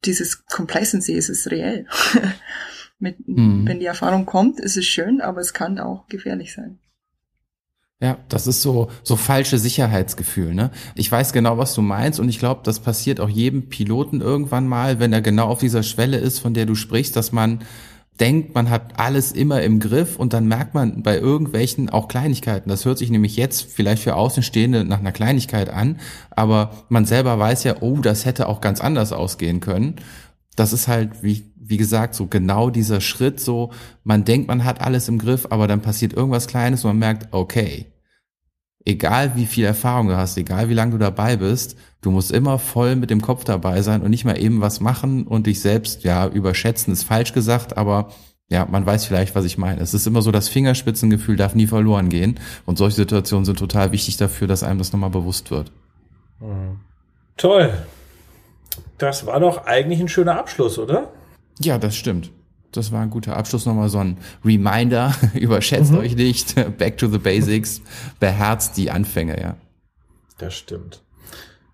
dieses 0.06 0.46
Complacency, 0.46 1.16
es 1.16 1.30
ist 1.30 1.50
reell. 1.52 1.86
Mit, 3.00 3.28
mhm. 3.28 3.68
Wenn 3.68 3.80
die 3.80 3.86
Erfahrung 3.86 4.26
kommt, 4.26 4.60
ist 4.60 4.78
es 4.78 4.86
schön, 4.86 5.22
aber 5.22 5.42
es 5.42 5.54
kann 5.54 5.80
auch 5.80 6.08
gefährlich 6.08 6.54
sein. 6.54 6.80
Ja, 8.00 8.20
das 8.30 8.46
ist 8.46 8.62
so, 8.62 8.90
so 9.02 9.16
falsche 9.16 9.58
Sicherheitsgefühl, 9.58 10.54
ne? 10.54 10.70
Ich 10.94 11.12
weiß 11.12 11.34
genau, 11.34 11.58
was 11.58 11.74
du 11.74 11.82
meinst 11.82 12.20
und 12.20 12.30
ich 12.30 12.38
glaube, 12.38 12.62
das 12.64 12.80
passiert 12.80 13.20
auch 13.20 13.30
jedem 13.30 13.70
Piloten 13.70 14.22
irgendwann 14.22 14.68
mal, 14.68 15.00
wenn 15.00 15.14
er 15.14 15.22
genau 15.22 15.48
auf 15.48 15.60
dieser 15.60 15.82
Schwelle 15.82 16.18
ist, 16.18 16.38
von 16.38 16.54
der 16.54 16.68
du 16.68 16.76
sprichst, 16.76 17.16
dass 17.16 17.32
man 17.32 17.64
denkt, 18.20 18.54
man 18.54 18.70
hat 18.70 19.00
alles 19.00 19.32
immer 19.32 19.64
im 19.64 19.80
Griff 19.80 20.16
und 20.16 20.34
dann 20.34 20.48
merkt 20.48 20.76
man 20.76 21.02
bei 21.02 21.18
irgendwelchen 21.18 21.90
auch 21.90 22.08
Kleinigkeiten. 22.08 22.70
Das 22.70 22.86
hört 22.86 23.00
sich 23.00 23.10
nämlich 23.10 23.36
jetzt 23.36 23.72
vielleicht 23.72 24.04
für 24.04 24.16
Außenstehende 24.16 24.86
nach 24.86 25.00
einer 25.00 25.12
Kleinigkeit 25.12 25.70
an, 25.70 26.00
aber 26.30 26.86
man 26.90 27.06
selber 27.06 27.40
weiß 27.40 27.64
ja, 27.64 27.78
oh, 27.82 27.98
das 27.98 28.26
hätte 28.26 28.48
auch 28.48 28.62
ganz 28.62 28.80
anders 28.80 29.12
ausgehen 29.12 29.60
können. 29.60 29.96
Das 30.56 30.72
ist 30.72 30.88
halt, 30.88 31.24
wie 31.24 31.52
wie 31.70 31.78
gesagt, 31.78 32.16
so 32.16 32.28
genau 32.28 32.70
dieser 32.70 33.02
Schritt, 33.02 33.40
so 33.40 33.72
man 34.04 34.26
denkt, 34.26 34.48
man 34.48 34.64
hat 34.64 34.82
alles 34.82 35.08
im 35.08 35.18
Griff, 35.18 35.48
aber 35.50 35.68
dann 35.68 35.82
passiert 35.82 36.14
irgendwas 36.14 36.48
Kleines 36.48 36.84
und 36.84 36.92
man 36.92 37.00
merkt, 37.00 37.28
okay, 37.32 37.88
egal 38.86 39.36
wie 39.36 39.46
viel 39.46 39.66
Erfahrung 39.66 40.08
du 40.08 40.18
hast, 40.18 40.38
egal 40.38 40.70
wie 40.70 40.74
lange 40.74 40.94
du 40.94 40.98
dabei 40.98 41.36
bist, 41.36 41.78
du 42.02 42.12
musst 42.12 42.32
immer 42.32 42.58
voll 42.58 42.96
mit 42.96 43.10
dem 43.10 43.22
Kopf 43.22 43.44
dabei 43.44 43.82
sein 43.82 44.02
und 44.02 44.10
nicht 44.10 44.26
mal 44.26 44.42
eben 44.42 44.62
was 44.62 44.80
machen 44.80 45.28
und 45.28 45.46
dich 45.46 45.60
selbst, 45.60 46.04
ja, 46.04 46.28
überschätzen 46.28 46.94
ist 46.94 47.04
falsch 47.04 47.34
gesagt, 47.34 47.78
aber 47.78 48.10
ja, 48.50 48.66
man 48.66 48.86
weiß 48.86 49.06
vielleicht, 49.06 49.36
was 49.36 49.44
ich 49.44 49.58
meine. 49.58 49.82
Es 49.82 49.94
ist 49.94 50.08
immer 50.08 50.22
so, 50.22 50.32
das 50.32 50.48
Fingerspitzengefühl 50.48 51.36
darf 51.36 51.54
nie 51.54 51.68
verloren 51.68 52.08
gehen. 52.08 52.40
Und 52.66 52.78
solche 52.78 52.96
Situationen 52.96 53.44
sind 53.44 53.60
total 53.60 53.92
wichtig 53.92 54.16
dafür, 54.16 54.48
dass 54.48 54.64
einem 54.64 54.80
das 54.80 54.94
nochmal 54.94 55.10
bewusst 55.10 55.52
wird. 55.52 55.70
Mhm. 56.40 56.80
Toll. 57.36 57.74
Das 58.98 59.26
war 59.26 59.42
doch 59.42 59.66
eigentlich 59.66 60.00
ein 60.00 60.08
schöner 60.08 60.40
Abschluss, 60.40 60.80
oder? 60.80 61.12
Ja, 61.60 61.78
das 61.78 61.96
stimmt. 61.96 62.32
Das 62.72 62.92
war 62.92 63.02
ein 63.02 63.10
guter 63.10 63.36
Abschluss. 63.36 63.66
Nochmal 63.66 63.90
so 63.90 64.00
ein 64.00 64.18
Reminder. 64.44 65.14
Überschätzt 65.34 65.92
mhm. 65.92 66.00
euch 66.00 66.16
nicht. 66.16 66.56
Back 66.78 66.98
to 66.98 67.08
the 67.08 67.18
basics. 67.18 67.82
Beherzt 68.20 68.78
die 68.78 68.92
Anfänge, 68.92 69.40
ja. 69.40 69.56
Das 70.38 70.54
stimmt. 70.56 71.02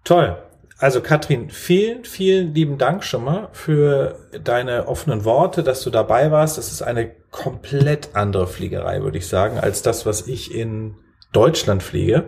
Toll. 0.03 0.37
Also 0.79 1.01
Katrin, 1.01 1.49
vielen, 1.49 2.03
vielen 2.03 2.53
lieben 2.53 2.77
Dank 2.77 3.05
schon 3.05 3.23
mal 3.23 3.47
für 3.53 4.19
deine 4.43 4.87
offenen 4.87 5.23
Worte, 5.23 5.63
dass 5.63 5.81
du 5.81 5.89
dabei 5.89 6.29
warst. 6.31 6.57
Das 6.57 6.71
ist 6.71 6.81
eine 6.81 7.09
komplett 7.31 8.09
andere 8.15 8.47
Fliegerei, 8.47 9.01
würde 9.01 9.17
ich 9.17 9.27
sagen, 9.27 9.59
als 9.59 9.81
das, 9.81 10.05
was 10.05 10.27
ich 10.27 10.53
in 10.53 10.95
Deutschland 11.31 11.83
fliege. 11.83 12.25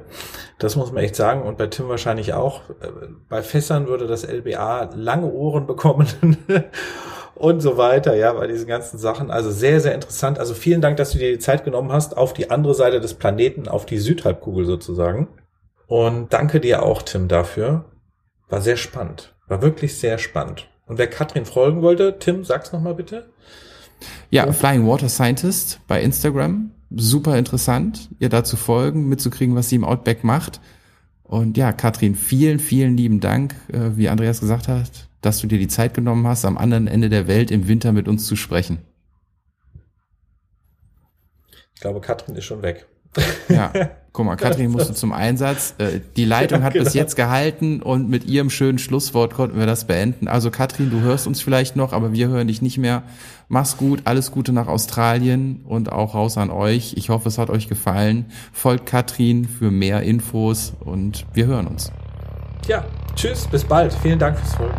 Das 0.57 0.75
muss 0.75 0.91
man 0.91 1.03
echt 1.03 1.15
sagen. 1.15 1.43
Und 1.43 1.57
bei 1.57 1.67
Tim 1.67 1.89
wahrscheinlich 1.89 2.33
auch. 2.33 2.61
Bei 3.29 3.43
Fässern 3.43 3.87
würde 3.87 4.07
das 4.07 4.23
LBA 4.23 4.91
lange 4.95 5.31
Ohren 5.31 5.67
bekommen. 5.67 6.07
und 7.35 7.59
so 7.61 7.77
weiter, 7.77 8.15
ja, 8.15 8.33
bei 8.33 8.47
diesen 8.47 8.67
ganzen 8.67 8.97
Sachen. 8.97 9.29
Also 9.29 9.51
sehr, 9.51 9.81
sehr 9.81 9.93
interessant. 9.93 10.39
Also 10.39 10.53
vielen 10.53 10.81
Dank, 10.81 10.97
dass 10.97 11.11
du 11.11 11.17
dir 11.17 11.31
die 11.31 11.39
Zeit 11.39 11.65
genommen 11.65 11.91
hast, 11.91 12.17
auf 12.17 12.33
die 12.33 12.49
andere 12.49 12.73
Seite 12.73 13.01
des 13.01 13.13
Planeten, 13.13 13.67
auf 13.67 13.85
die 13.85 13.97
Südhalbkugel 13.97 14.65
sozusagen. 14.65 15.27
Und 15.87 16.33
danke 16.33 16.59
dir 16.59 16.83
auch, 16.83 17.01
Tim, 17.01 17.27
dafür. 17.27 17.85
War 18.49 18.61
sehr 18.61 18.77
spannend. 18.77 19.33
War 19.47 19.61
wirklich 19.61 19.97
sehr 19.97 20.17
spannend. 20.17 20.67
Und 20.87 20.97
wer 20.97 21.07
Katrin 21.07 21.45
folgen 21.45 21.81
wollte, 21.81 22.17
Tim, 22.19 22.43
sag's 22.43 22.71
nochmal 22.71 22.95
bitte. 22.95 23.25
Ja, 24.29 24.51
Flying 24.51 24.87
Water 24.87 25.09
Scientist 25.09 25.79
bei 25.87 26.01
Instagram. 26.01 26.71
Super 26.95 27.37
interessant, 27.37 28.09
ihr 28.19 28.29
da 28.29 28.43
zu 28.43 28.57
folgen, 28.57 29.09
mitzukriegen, 29.09 29.55
was 29.55 29.69
sie 29.69 29.75
im 29.75 29.83
Outback 29.83 30.23
macht. 30.23 30.61
Und 31.23 31.57
ja, 31.57 31.71
Katrin, 31.71 32.15
vielen, 32.15 32.59
vielen 32.59 32.95
lieben 32.95 33.19
Dank, 33.19 33.55
äh, 33.73 33.97
wie 33.97 34.09
Andreas 34.09 34.39
gesagt 34.39 34.67
hat, 34.67 35.09
dass 35.25 35.39
du 35.39 35.47
dir 35.47 35.59
die 35.59 35.67
Zeit 35.67 35.93
genommen 35.93 36.27
hast, 36.27 36.45
am 36.45 36.57
anderen 36.57 36.87
Ende 36.87 37.09
der 37.09 37.27
Welt 37.27 37.51
im 37.51 37.67
Winter 37.67 37.91
mit 37.91 38.07
uns 38.07 38.25
zu 38.25 38.35
sprechen. 38.35 38.79
Ich 41.73 41.81
glaube, 41.81 41.99
Katrin 41.99 42.35
ist 42.35 42.45
schon 42.45 42.61
weg. 42.61 42.85
Ja, 43.49 43.71
guck 44.11 44.25
mal, 44.25 44.35
Katrin 44.37 44.71
musste 44.71 44.93
zum 44.93 45.11
Einsatz. 45.11 45.75
Äh, 45.77 45.99
die 46.15 46.25
Leitung 46.25 46.59
ja, 46.59 46.65
hat 46.65 46.73
genau. 46.73 46.85
bis 46.85 46.93
jetzt 46.93 47.15
gehalten 47.15 47.81
und 47.81 48.09
mit 48.09 48.25
ihrem 48.25 48.49
schönen 48.49 48.77
Schlusswort 48.77 49.33
konnten 49.33 49.57
wir 49.57 49.65
das 49.65 49.85
beenden. 49.85 50.27
Also 50.27 50.51
Katrin, 50.51 50.89
du 50.89 51.01
hörst 51.01 51.27
uns 51.27 51.41
vielleicht 51.41 51.75
noch, 51.75 51.93
aber 51.93 52.13
wir 52.13 52.27
hören 52.27 52.47
dich 52.47 52.61
nicht 52.61 52.77
mehr. 52.77 53.03
Mach's 53.47 53.77
gut, 53.77 54.01
alles 54.05 54.31
Gute 54.31 54.51
nach 54.53 54.67
Australien 54.67 55.61
und 55.65 55.91
auch 55.91 56.15
raus 56.15 56.37
an 56.37 56.49
euch. 56.49 56.93
Ich 56.97 57.09
hoffe, 57.09 57.29
es 57.29 57.37
hat 57.37 57.49
euch 57.49 57.67
gefallen. 57.67 58.25
Folgt 58.51 58.85
Katrin 58.85 59.45
für 59.45 59.71
mehr 59.71 60.01
Infos 60.01 60.73
und 60.79 61.25
wir 61.33 61.45
hören 61.45 61.67
uns. 61.67 61.91
Ja, 62.67 62.85
Tschüss, 63.15 63.47
bis 63.47 63.63
bald. 63.63 63.93
Vielen 63.93 64.19
Dank 64.19 64.37
fürs 64.37 64.55
Folgen. 64.55 64.77